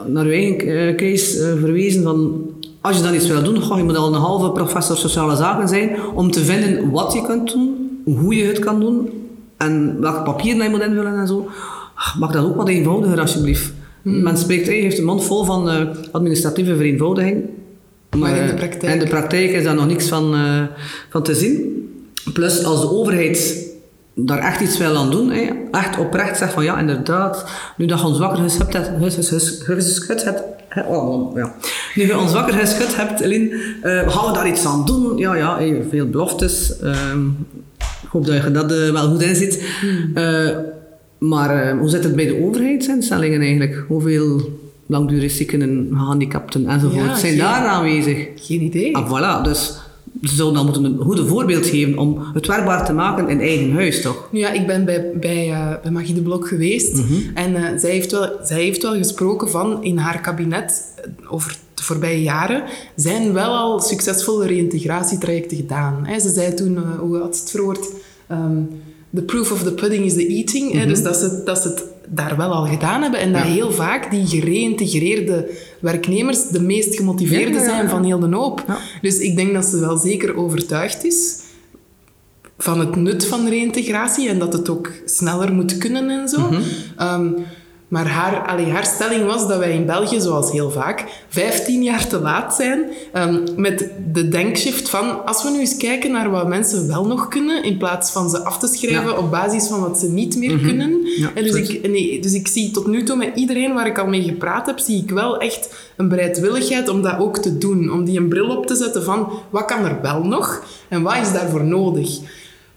naar 0.06 0.26
je 0.26 0.32
eigen 0.32 0.96
case 0.96 1.40
uh, 1.40 1.60
verwezen 1.60 2.04
van 2.04 2.42
als 2.82 2.98
je 2.98 3.04
dan 3.04 3.14
iets 3.14 3.28
wil 3.28 3.44
doen, 3.44 3.62
ga 3.62 3.78
je 3.78 3.84
moet 3.84 3.98
al 3.98 4.08
een 4.08 4.20
halve 4.20 4.52
professor 4.52 4.98
sociale 4.98 5.36
zaken 5.36 5.68
zijn 5.68 5.98
om 6.16 6.32
te 6.32 6.44
vinden 6.44 6.92
wat 6.92 7.14
je 7.14 7.22
kunt 7.22 7.52
doen, 7.52 8.02
hoe 8.06 8.36
je 8.36 8.44
het 8.44 8.60
kan 8.60 8.80
doen 8.80 9.10
en 9.58 10.02
welke 10.02 10.22
papieren 10.22 10.64
je 10.64 10.70
moet 10.70 10.82
invullen 10.82 11.20
en 11.20 11.28
zo. 11.28 11.50
Maak 12.20 12.34
dat 12.34 12.46
ook 12.46 12.56
wat 12.56 12.68
eenvoudiger 12.68 13.20
alsjeblieft. 13.20 13.72
Hmm. 14.02 14.22
Men 14.22 14.38
spreekt, 14.38 14.68
hij 14.68 14.76
heeft 14.76 14.98
een 14.98 15.04
mond 15.04 15.24
vol 15.24 15.44
van 15.44 15.70
uh, 15.70 15.82
administratieve 16.12 16.76
vereenvoudiging. 16.76 17.44
Maar 18.18 18.38
in 18.38 18.48
de 18.48 18.54
praktijk? 18.54 18.94
In 18.94 19.00
de 19.00 19.08
praktijk 19.08 19.52
is 19.52 19.64
daar 19.64 19.76
nog 19.76 19.88
niks 19.88 20.08
van, 20.08 20.36
uh, 20.36 20.62
van 21.10 21.24
te 21.24 21.36
zien. 21.36 21.86
Plus, 22.34 22.64
als 22.64 22.82
de 22.82 22.92
overheid 22.92 23.66
daar 24.16 24.40
echt 24.40 24.62
iets 24.62 24.78
wil 24.78 24.96
aan 24.96 25.12
doen, 25.12 25.32
hè, 25.32 25.50
echt 25.72 25.98
oprecht 25.98 26.38
zegt 26.38 26.54
van 26.54 26.64
ja, 26.64 26.80
inderdaad, 26.80 27.46
nu 27.78 27.86
dat 27.86 28.00
je 28.00 28.06
ons 28.06 28.20
wakker 28.20 28.44
geschud 28.44 28.74
hebt, 28.74 28.90
geschud 29.64 30.24
hebt 30.24 30.44
oh, 30.86 31.36
ja. 31.36 31.56
nu 31.96 32.06
je 32.06 32.18
ons 32.18 32.34
wakker 32.34 32.54
geschud 32.54 32.96
hebt, 32.96 33.26
Lin, 33.26 33.52
uh, 33.84 34.10
gaan 34.10 34.26
we 34.26 34.32
daar 34.34 34.48
iets 34.48 34.66
aan 34.66 34.86
doen? 34.86 35.18
Ja, 35.18 35.36
ja, 35.36 35.58
hey, 35.58 35.84
veel 35.90 36.10
beloftes. 36.10 36.74
Uh, 36.84 36.94
ik 37.78 38.10
hoop 38.10 38.26
dat 38.26 38.44
je 38.44 38.52
dat 38.52 38.72
wel 38.72 39.10
goed 39.10 39.22
inziet. 39.22 39.64
Hmm. 39.82 40.12
Maar 41.18 41.78
hoe 41.78 41.90
zit 41.90 42.04
het 42.04 42.16
bij 42.16 42.26
de 42.26 42.44
overheidsinstellingen 42.44 43.42
eigenlijk? 43.42 43.84
Hoeveel 43.88 44.42
langdurig 44.86 45.32
zieken 45.32 45.62
en 45.62 45.88
gehandicapten 45.92 46.68
enzovoort 46.68 47.06
ja, 47.06 47.16
zijn 47.16 47.38
daar 47.38 47.66
aanwezig? 47.66 48.28
Geen 48.36 48.62
idee. 48.62 48.96
Ah, 48.96 49.08
voilà, 49.10 49.44
dus 49.44 49.78
ze 50.24 50.36
zouden 50.36 50.56
dan 50.56 50.66
moeten 50.66 50.84
een 50.84 51.06
goede 51.06 51.26
voorbeeld 51.26 51.66
geven 51.66 51.98
om 51.98 52.20
het 52.34 52.48
werkbaar 52.48 52.86
te 52.86 52.94
maken 52.94 53.30
in 53.30 53.40
eigen 53.40 53.74
huis, 53.74 54.02
toch? 54.02 54.28
Ja, 54.32 54.52
ik 54.52 54.68
ben 54.68 54.86
bij, 54.86 55.12
bij, 55.20 55.50
uh, 55.50 55.74
bij 55.82 55.92
Magie 55.92 56.14
de 56.14 56.22
Blok 56.22 56.48
geweest 56.48 56.96
mm 56.96 57.08
-hmm. 57.08 57.24
en 57.34 57.52
uh, 57.52 57.66
zij, 57.78 57.92
heeft 57.92 58.12
wel, 58.12 58.30
zij 58.44 58.62
heeft 58.62 58.82
wel 58.82 58.96
gesproken 58.96 59.50
van 59.50 59.84
in 59.84 59.98
haar 59.98 60.22
kabinet 60.22 60.84
over 61.28 61.58
de 61.74 61.84
voorbije 61.84 62.22
jaren 62.22 62.64
zijn 62.96 63.34
wel 63.34 63.56
al 63.56 63.80
succesvolle 63.80 64.48
reïntegratietrajecten 64.48 65.58
gedaan. 65.58 66.06
Hè. 66.06 66.20
Ze 66.20 66.30
zei 66.30 66.54
toen, 66.54 66.74
uh, 66.74 67.00
hoe 67.00 67.18
had 67.18 67.40
het 67.40 67.50
verwoord? 67.50 67.92
Um, 68.32 68.70
the 69.14 69.22
proof 69.22 69.52
of 69.52 69.64
the 69.64 69.74
pudding 69.74 70.06
is 70.06 70.14
the 70.14 70.28
eating. 70.28 70.66
Mm 70.66 70.72
-hmm. 70.72 70.80
hè. 70.80 70.86
Dus 70.86 71.04
dat 71.04 71.18
ze, 71.18 71.42
dat 71.46 71.62
ze 71.62 71.68
het 71.68 71.84
daar 72.10 72.38
wel 72.38 72.52
al 72.52 72.66
gedaan 72.66 73.02
hebben 73.02 73.20
en 73.20 73.34
dat 73.34 73.42
ja. 73.42 73.48
heel 73.48 73.72
vaak 73.72 74.12
die 74.12 74.28
gereïntegreerde 74.28 75.50
werknemers 75.80 76.48
de 76.48 76.62
meest 76.62 76.96
gemotiveerde 76.96 77.54
ja, 77.54 77.60
ja, 77.60 77.66
zijn 77.66 77.90
van 77.90 78.04
heel 78.04 78.20
de 78.20 78.36
hoop. 78.36 78.66
Dus 79.02 79.20
ik 79.20 79.36
denk 79.36 79.54
dat 79.54 79.66
ze 79.66 79.80
wel 79.80 79.98
zeker 79.98 80.36
overtuigd 80.36 81.06
is 81.06 81.40
van 82.58 82.80
het 82.80 82.96
nut 82.96 83.26
van 83.26 83.48
reïntegratie 83.48 84.30
en 84.30 84.40
dat 84.40 84.54
het 84.54 84.70
ook 84.70 84.92
sneller 85.06 85.54
moet 85.54 85.78
kunnen 85.78 86.10
en 86.10 86.28
zo. 86.28 86.40
Mm 86.40 86.58
-hmm. 86.98 87.36
um, 87.38 87.46
maar 87.88 88.08
haar, 88.08 88.48
allee, 88.48 88.70
haar 88.70 88.86
stelling 88.86 89.26
was 89.26 89.48
dat 89.48 89.58
wij 89.58 89.74
in 89.74 89.86
België, 89.86 90.22
zoals 90.22 90.52
heel 90.52 90.72
vaak, 90.72 91.24
15 91.30 91.84
jaar 91.84 92.08
te 92.08 92.20
laat 92.20 92.56
zijn 92.56 92.84
um, 93.14 93.44
met 93.56 93.92
de 94.14 94.28
denkshift 94.28 94.90
van 94.90 95.26
als 95.26 95.44
we 95.44 95.50
nu 95.50 95.60
eens 95.60 95.78
kijken 95.78 96.12
naar 96.12 96.30
wat 96.30 96.48
mensen 96.48 96.88
wel 96.88 97.06
nog 97.06 97.28
kunnen, 97.28 97.64
in 97.64 97.78
plaats 97.78 98.12
van 98.12 98.30
ze 98.30 98.44
af 98.44 98.60
te 98.60 98.68
schrijven 98.68 99.12
ja. 99.12 99.18
op 99.18 99.32
basis 99.32 99.68
van 99.68 99.80
wat 99.80 100.00
ze 100.00 100.08
niet 100.08 100.38
meer 100.38 100.52
mm 100.52 100.58
-hmm. 100.58 100.68
kunnen. 100.68 101.00
Ja, 101.18 101.32
en 101.36 101.44
dus, 101.44 101.56
ik, 101.56 101.90
nee, 101.90 102.22
dus 102.22 102.34
ik 102.34 102.48
zie 102.48 102.72
tot 102.72 102.88
nu 102.88 103.04
toe 103.04 103.16
met 103.16 103.32
iedereen 103.36 103.74
waar 103.74 103.88
ik 103.88 103.98
al 103.98 104.08
mee 104.08 104.24
gepraat 104.24 104.66
heb, 104.66 104.80
zie 104.80 105.04
ik 105.04 105.10
wel 105.10 105.38
echt 105.38 105.76
een 105.98 106.08
bereidwilligheid 106.08 106.90
om 106.90 107.02
dat 107.02 107.20
ook 107.20 107.38
te 107.38 107.58
doen. 107.58 107.92
Om 107.92 108.06
die 108.06 108.20
een 108.20 108.30
bril 108.30 108.58
op 108.58 108.66
te 108.66 108.76
zetten 108.76 109.04
van 109.04 109.32
wat 109.50 109.66
kan 109.66 109.86
er 109.86 110.02
wel 110.02 110.24
nog 110.24 110.64
en 110.90 111.02
wat 111.02 111.18
is 111.22 111.32
daarvoor 111.32 111.64
nodig. 111.64 112.20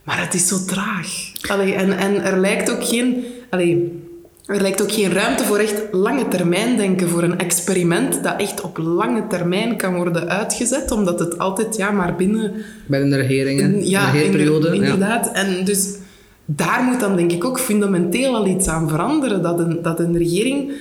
Maar 0.05 0.21
het 0.21 0.35
is 0.35 0.49
zo 0.49 0.57
traag. 0.67 1.33
Allee, 1.49 1.75
en, 1.75 1.99
en 1.99 2.23
er 2.23 2.39
lijkt 2.39 2.71
ook 2.71 2.85
geen... 2.85 3.25
Allee, 3.51 3.93
er 4.51 4.61
lijkt 4.61 4.83
ook 4.83 4.93
geen 4.93 5.13
ruimte 5.13 5.45
voor 5.45 5.59
echt 5.59 5.83
lange 5.91 6.29
termijn 6.29 6.77
denken, 6.77 7.09
voor 7.09 7.23
een 7.23 7.39
experiment 7.39 8.23
dat 8.23 8.41
echt 8.41 8.61
op 8.61 8.79
lange 8.79 9.27
termijn 9.27 9.77
kan 9.77 9.95
worden 9.95 10.29
uitgezet, 10.29 10.91
omdat 10.91 11.21
het 11.21 11.39
altijd 11.39 11.77
ja, 11.77 11.91
maar 11.91 12.17
binnen... 12.17 12.53
Binnen 12.87 13.11
de 13.11 13.17
regeringen, 13.17 13.89
ja, 13.89 14.11
de 14.11 14.19
regeerperiode. 14.19 14.75
inderdaad. 14.75 15.25
Ja. 15.25 15.33
En 15.33 15.65
dus 15.65 15.95
daar 16.45 16.83
moet 16.83 17.01
dan 17.01 17.17
denk 17.17 17.33
ik 17.33 17.45
ook 17.45 17.61
fundamenteel 17.61 18.37
al 18.37 18.47
iets 18.47 18.69
aan 18.69 18.89
veranderen, 18.89 19.43
dat 19.43 19.59
een, 19.59 19.79
dat 19.83 20.01
een 20.01 20.19
regering 20.19 20.73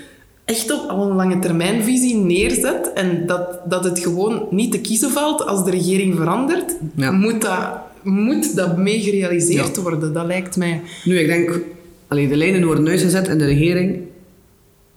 echt 0.46 0.72
op 0.72 0.90
al 0.90 1.10
een 1.10 1.16
lange 1.16 1.40
termijnvisie 1.40 2.16
neerzet 2.16 2.94
en 2.94 3.26
dat, 3.26 3.60
dat 3.66 3.84
het 3.84 4.00
gewoon 4.00 4.48
niet 4.52 4.72
te 4.72 4.80
kiezen 4.80 5.10
valt 5.10 5.46
als 5.46 5.66
de 5.66 5.72
regering 5.72 6.16
verandert, 6.16 6.76
ja. 6.96 7.12
moet, 7.12 7.42
dat, 7.42 7.78
moet 8.04 8.56
dat 8.56 8.78
mee 8.78 9.02
gerealiseerd 9.02 9.76
ja. 9.76 9.82
worden. 9.82 10.14
Dat 10.14 10.26
lijkt 10.26 10.58
mij... 10.58 10.82
Nu, 11.04 11.20
ik 11.20 11.28
denk 11.28 11.62
Allee, 12.10 12.28
de 12.28 12.36
lijnen 12.36 12.66
worden 12.66 12.88
uitgezet 12.88 13.28
in 13.28 13.38
de 13.38 13.46
regering. 13.46 14.00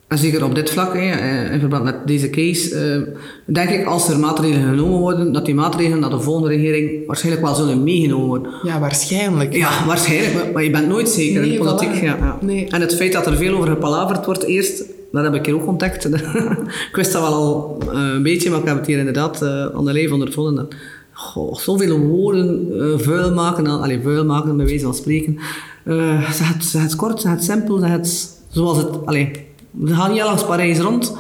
En 0.08 0.18
zeker 0.18 0.44
op 0.44 0.54
dit 0.54 0.70
vlak, 0.70 0.94
hè, 0.94 1.50
in 1.52 1.60
verband 1.60 1.84
met 1.84 2.06
deze 2.06 2.30
case, 2.30 2.96
uh, 3.06 3.14
denk 3.54 3.70
ik 3.70 3.86
als 3.86 4.08
er 4.08 4.18
maatregelen 4.18 4.68
genomen 4.68 4.98
worden, 4.98 5.32
dat 5.32 5.44
die 5.44 5.54
maatregelen 5.54 6.00
naar 6.00 6.10
de 6.10 6.20
volgende 6.20 6.48
regering 6.48 7.06
waarschijnlijk 7.06 7.44
wel 7.44 7.54
zullen 7.54 7.82
meegenomen 7.82 8.26
worden. 8.26 8.52
Ja, 8.62 8.80
waarschijnlijk. 8.80 9.54
Ja, 9.54 9.86
waarschijnlijk, 9.86 10.52
maar 10.52 10.64
je 10.64 10.70
bent 10.70 10.88
nooit 10.88 11.08
zeker 11.08 11.40
nee, 11.40 11.50
in 11.50 11.58
de 11.58 11.64
politiek. 11.64 12.00
Voilà. 12.00 12.04
Ja, 12.04 12.16
ja. 12.16 12.38
Nee. 12.40 12.68
En 12.68 12.80
het 12.80 12.96
feit 12.96 13.12
dat 13.12 13.26
er 13.26 13.36
veel 13.36 13.54
over 13.54 13.68
gepalaverd 13.68 14.24
wordt 14.26 14.42
eerst, 14.42 14.84
dat 15.12 15.24
heb 15.24 15.34
ik 15.34 15.46
hier 15.46 15.54
ook 15.54 15.66
ontdekt. 15.66 16.04
ik 16.90 16.96
wist 16.96 17.12
dat 17.12 17.22
wel 17.22 17.32
al 17.32 17.78
uh, 17.92 18.14
een 18.14 18.22
beetje, 18.22 18.50
maar 18.50 18.60
ik 18.60 18.66
heb 18.66 18.76
het 18.76 18.86
hier 18.86 18.98
inderdaad 18.98 19.42
uh, 19.42 19.66
aan 19.66 19.84
de 19.84 19.92
lijf 19.92 20.12
ondervonden. 20.12 20.68
goh, 21.12 21.56
zoveel 21.56 21.98
woorden 21.98 22.68
uh, 22.72 22.98
vuil 22.98 23.32
maken, 23.32 23.66
allee, 23.66 24.00
vuil 24.02 24.24
maken 24.24 24.56
bij 24.56 24.66
wijze 24.66 24.84
van 24.84 24.94
spreken. 24.94 25.38
Uh, 25.84 26.30
zeg, 26.30 26.54
het, 26.54 26.64
zeg 26.64 26.82
het 26.82 26.96
kort, 26.96 27.20
zeg 27.20 27.32
het 27.32 27.44
simpel, 27.44 27.78
zeg 27.78 27.90
het 27.90 28.38
zoals 28.48 28.78
het... 28.78 29.06
Allee, 29.06 29.46
we 29.70 29.94
gaan 29.94 30.12
niet 30.12 30.22
langs 30.22 30.44
Parijs 30.44 30.78
rond. 30.78 31.16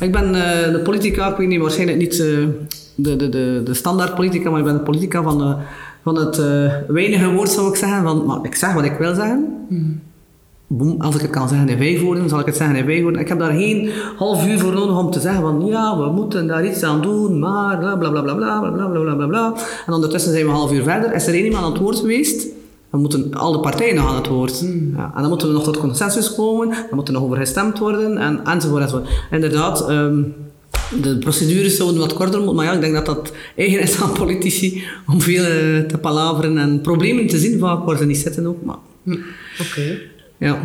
Ik 0.00 0.12
ben 0.12 0.26
uh, 0.26 0.72
de 0.72 0.80
politica, 0.84 1.30
ik 1.30 1.36
weet 1.36 1.48
niet, 1.48 1.60
waarschijnlijk 1.60 1.98
niet 1.98 2.16
de, 2.16 2.66
de, 2.94 3.28
de, 3.28 3.60
de 3.64 3.74
standaard 3.74 4.14
politica, 4.14 4.50
maar 4.50 4.58
ik 4.58 4.64
ben 4.64 4.74
de 4.74 4.80
politica 4.80 5.22
van, 5.22 5.56
van 6.02 6.16
het 6.16 6.36
weinige 6.88 7.30
woord, 7.30 7.50
zou 7.50 7.68
ik 7.68 7.76
zeggen. 7.76 8.02
Van, 8.02 8.24
maar 8.24 8.38
ik 8.42 8.54
zeg 8.54 8.72
wat 8.72 8.84
ik 8.84 8.98
wil 8.98 9.14
zeggen. 9.14 9.66
Mm 9.68 10.00
boem, 10.66 11.00
als 11.00 11.14
ik 11.14 11.20
het 11.20 11.30
kan 11.30 11.48
zeggen 11.48 11.68
in 11.68 11.76
vijf 11.76 12.02
woorden, 12.02 12.28
zal 12.28 12.40
ik 12.40 12.46
het 12.46 12.56
zeggen 12.56 12.76
in 12.76 12.84
vijf 12.84 13.02
woorden. 13.02 13.20
Ik 13.20 13.28
heb 13.28 13.38
daar 13.38 13.52
geen 13.52 13.90
half 14.16 14.46
uur 14.46 14.58
voor 14.58 14.72
nodig 14.72 14.98
om 14.98 15.10
te 15.10 15.20
zeggen 15.20 15.40
van 15.40 15.66
ja, 15.66 15.98
we 15.98 16.12
moeten 16.12 16.46
daar 16.46 16.66
iets 16.66 16.82
aan 16.82 17.02
doen, 17.02 17.38
maar 17.38 17.78
bla 17.78 17.96
bla 17.96 18.10
bla 18.10 18.22
bla 18.22 18.34
bla 18.34 18.60
bla 18.70 18.86
bla 18.86 19.14
bla 19.14 19.26
bla 19.26 19.54
En 19.86 19.92
ondertussen 19.92 20.32
zijn 20.32 20.44
we 20.44 20.50
een 20.50 20.56
half 20.56 20.72
uur 20.72 20.82
verder. 20.82 21.14
Is 21.14 21.26
er 21.26 21.34
één 21.34 21.44
iemand 21.44 21.64
aan 21.64 21.72
het 21.72 21.80
woord 21.80 21.98
geweest? 21.98 22.46
Dan 22.90 23.00
moeten 23.00 23.34
al 23.34 23.52
de 23.52 23.60
partijen 23.60 23.94
nog 23.94 24.08
aan 24.08 24.14
het 24.14 24.26
woord. 24.26 24.60
Ja, 24.96 25.12
en 25.14 25.20
dan 25.20 25.28
moeten 25.28 25.48
we 25.48 25.54
nog 25.54 25.64
tot 25.64 25.78
consensus 25.78 26.34
komen, 26.34 26.68
dan 26.68 26.94
moet 26.94 27.08
er 27.08 27.14
nog 27.14 27.22
over 27.22 27.36
gestemd 27.36 27.78
worden 27.78 28.18
en, 28.18 28.40
enzovoort 28.44 28.82
enzovoort. 28.82 29.08
Inderdaad, 29.30 29.90
um, 29.90 30.34
de 31.02 31.18
procedures 31.18 31.76
zouden 31.76 32.00
wat 32.00 32.12
korter 32.12 32.38
moeten, 32.38 32.56
maar 32.56 32.64
ja, 32.64 32.72
ik 32.72 32.80
denk 32.80 32.94
dat 32.94 33.06
dat 33.06 33.32
eigen 33.56 33.80
is 33.80 34.00
aan 34.00 34.12
politici 34.12 34.82
om 35.06 35.20
veel 35.20 35.44
uh, 35.44 35.80
te 35.80 35.98
palaveren 36.00 36.58
en 36.58 36.80
problemen 36.80 37.26
te 37.26 37.38
zien 37.38 37.58
vaak 37.58 37.98
ze 37.98 38.06
niet 38.06 38.16
zitten 38.16 38.46
ook. 38.46 38.62
Maar... 38.62 38.76
Oké. 39.60 39.98
Ja. 40.38 40.60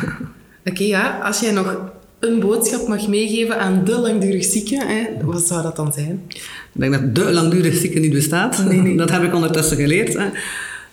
Oké, 0.70 0.82
ja. 0.82 1.20
Als 1.22 1.40
jij 1.40 1.52
nog 1.52 1.76
een 2.20 2.40
boodschap 2.40 2.88
mag 2.88 3.08
meegeven 3.08 3.58
aan 3.58 3.84
de 3.84 3.98
langdurig 3.98 4.44
zieken, 4.44 4.86
hè, 4.86 5.06
wat 5.24 5.46
zou 5.46 5.62
dat 5.62 5.76
dan 5.76 5.92
zijn? 5.92 6.22
Ik 6.28 6.40
denk 6.72 6.92
dat 6.92 7.14
de 7.14 7.32
langdurig 7.32 7.74
zieke 7.74 7.98
niet 7.98 8.12
bestaat. 8.12 8.64
Nee, 8.64 8.80
nee. 8.80 8.96
Dat 9.02 9.10
heb 9.10 9.22
ik 9.22 9.34
ondertussen 9.34 9.76
geleerd. 9.76 10.14
Hè. 10.14 10.26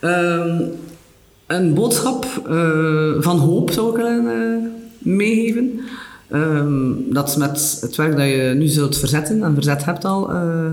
Um, 0.01 0.71
een 1.47 1.73
boodschap 1.73 2.25
uh, 2.49 3.11
van 3.19 3.37
hoop 3.37 3.71
zou 3.71 3.89
ik 3.89 3.95
willen 3.95 4.25
uh, 4.25 4.69
meegeven. 5.15 5.79
Um, 6.31 7.13
dat 7.13 7.37
met 7.37 7.77
het 7.81 7.95
werk 7.95 8.17
dat 8.17 8.27
je 8.27 8.53
nu 8.57 8.67
zult 8.67 8.97
verzetten 8.97 9.43
en 9.43 9.53
verzet 9.53 9.85
hebt 9.85 10.05
al, 10.05 10.33
uh, 10.33 10.69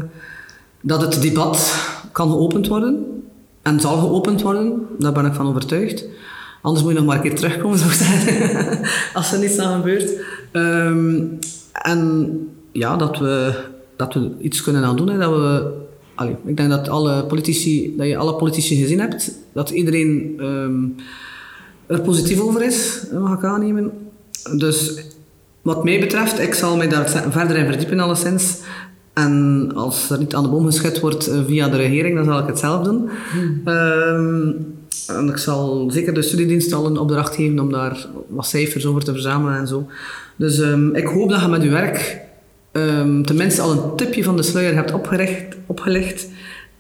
dat 0.81 1.01
het 1.01 1.23
debat 1.23 1.75
kan 2.13 2.31
geopend 2.31 2.69
worden 2.69 3.23
en 3.63 3.81
zal 3.81 3.99
geopend 3.99 4.43
worden. 4.43 4.87
Daar 4.99 5.13
ben 5.13 5.27
ik 5.27 5.35
van 5.35 5.49
overtuigd. 5.49 6.05
Anders 6.63 6.85
moet 6.85 6.93
je 6.93 6.99
nog 6.99 7.09
maar 7.09 7.17
een 7.17 7.23
keer 7.23 7.37
terugkomen, 7.37 7.79
zou 7.89 7.91
ik 7.91 7.97
zeggen, 7.97 8.89
als 9.15 9.33
er 9.33 9.39
niets 9.39 9.59
aan 9.59 9.77
gebeurt. 9.77 10.11
Um, 10.53 11.39
en 11.73 12.39
ja, 12.73 12.97
dat 12.97 13.19
we, 13.19 13.55
dat 13.97 14.15
we 14.15 14.31
iets 14.41 14.63
kunnen 14.63 14.85
aan 14.85 14.97
doen. 14.97 15.09
Hè, 15.09 15.19
dat 15.19 15.31
we, 15.31 15.73
allee, 16.17 16.37
ik 16.45 16.57
denk 16.57 16.71
dat, 16.71 16.89
alle 16.89 17.25
politici, 17.25 17.95
dat 17.97 18.07
je 18.07 18.17
alle 18.17 18.35
politici 18.35 18.77
gezien 18.77 19.01
hebt. 19.01 19.33
Dat 19.53 19.71
iedereen 19.71 20.37
um, 20.41 20.95
er 21.87 22.01
positief 22.01 22.41
over 22.41 22.63
is, 22.63 23.03
mag 23.13 23.39
ik 23.39 23.45
aannemen. 23.45 23.93
Dus 24.57 24.95
wat 25.63 25.85
mij 25.85 26.01
betreft, 26.01 26.41
ik 26.41 26.55
zal 26.55 26.77
mij 26.77 26.89
daar 26.89 27.09
verder 27.31 27.57
in 27.57 27.67
verdiepen 27.67 28.01
alleszins. 28.01 28.59
En 29.13 29.71
als 29.75 30.11
er 30.11 30.19
niet 30.19 30.35
aan 30.35 30.43
de 30.43 30.49
boom 30.49 30.65
geschud 30.65 31.01
wordt 31.01 31.27
eh, 31.27 31.39
via 31.47 31.69
de 31.69 31.77
regering, 31.77 32.15
dan 32.17 32.25
zal 32.25 32.39
ik 32.39 32.47
het 32.47 32.59
zelf 32.59 32.85
doen. 32.85 33.09
Hmm. 33.33 33.75
Um, 33.75 34.75
en 35.07 35.29
ik 35.29 35.37
zal 35.37 35.91
zeker 35.91 36.15
de 36.15 36.23
studiedienst 36.23 36.73
al 36.73 36.87
een 36.87 36.99
opdracht 36.99 37.35
geven 37.35 37.59
om 37.59 37.73
daar 37.73 38.07
wat 38.29 38.47
cijfers 38.47 38.87
over 38.87 39.05
te 39.05 39.13
verzamelen 39.13 39.59
en 39.59 39.67
zo. 39.67 39.87
Dus 40.37 40.59
um, 40.59 40.95
ik 40.95 41.07
hoop 41.07 41.29
dat 41.29 41.41
je 41.41 41.49
met 41.49 41.63
je 41.63 41.69
werk 41.69 42.21
um, 42.77 43.25
tenminste 43.25 43.61
al 43.63 43.71
een 43.71 43.97
tipje 43.97 44.25
van 44.25 44.37
de 44.37 44.43
sluier 44.43 44.75
hebt 44.75 44.93
opgericht, 44.93 45.57
opgelegd 45.67 46.29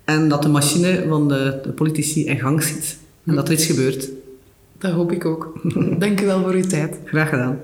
en 0.04 0.28
dat 0.28 0.42
de 0.42 0.48
machine 0.48 1.04
van 1.08 1.28
de, 1.28 1.60
de 1.62 1.70
politici 1.70 2.26
in 2.26 2.38
gang 2.38 2.62
zit 2.62 2.98
en 3.24 3.34
dat 3.34 3.46
er 3.48 3.54
iets 3.54 3.66
gebeurt. 3.66 4.08
Dat 4.78 4.92
hoop 4.92 5.12
ik 5.12 5.24
ook. 5.24 5.52
Dank 5.98 6.20
u 6.20 6.26
wel 6.26 6.42
voor 6.42 6.52
uw 6.52 6.66
tijd. 6.66 6.98
Graag 7.04 7.28
gedaan. 7.28 7.60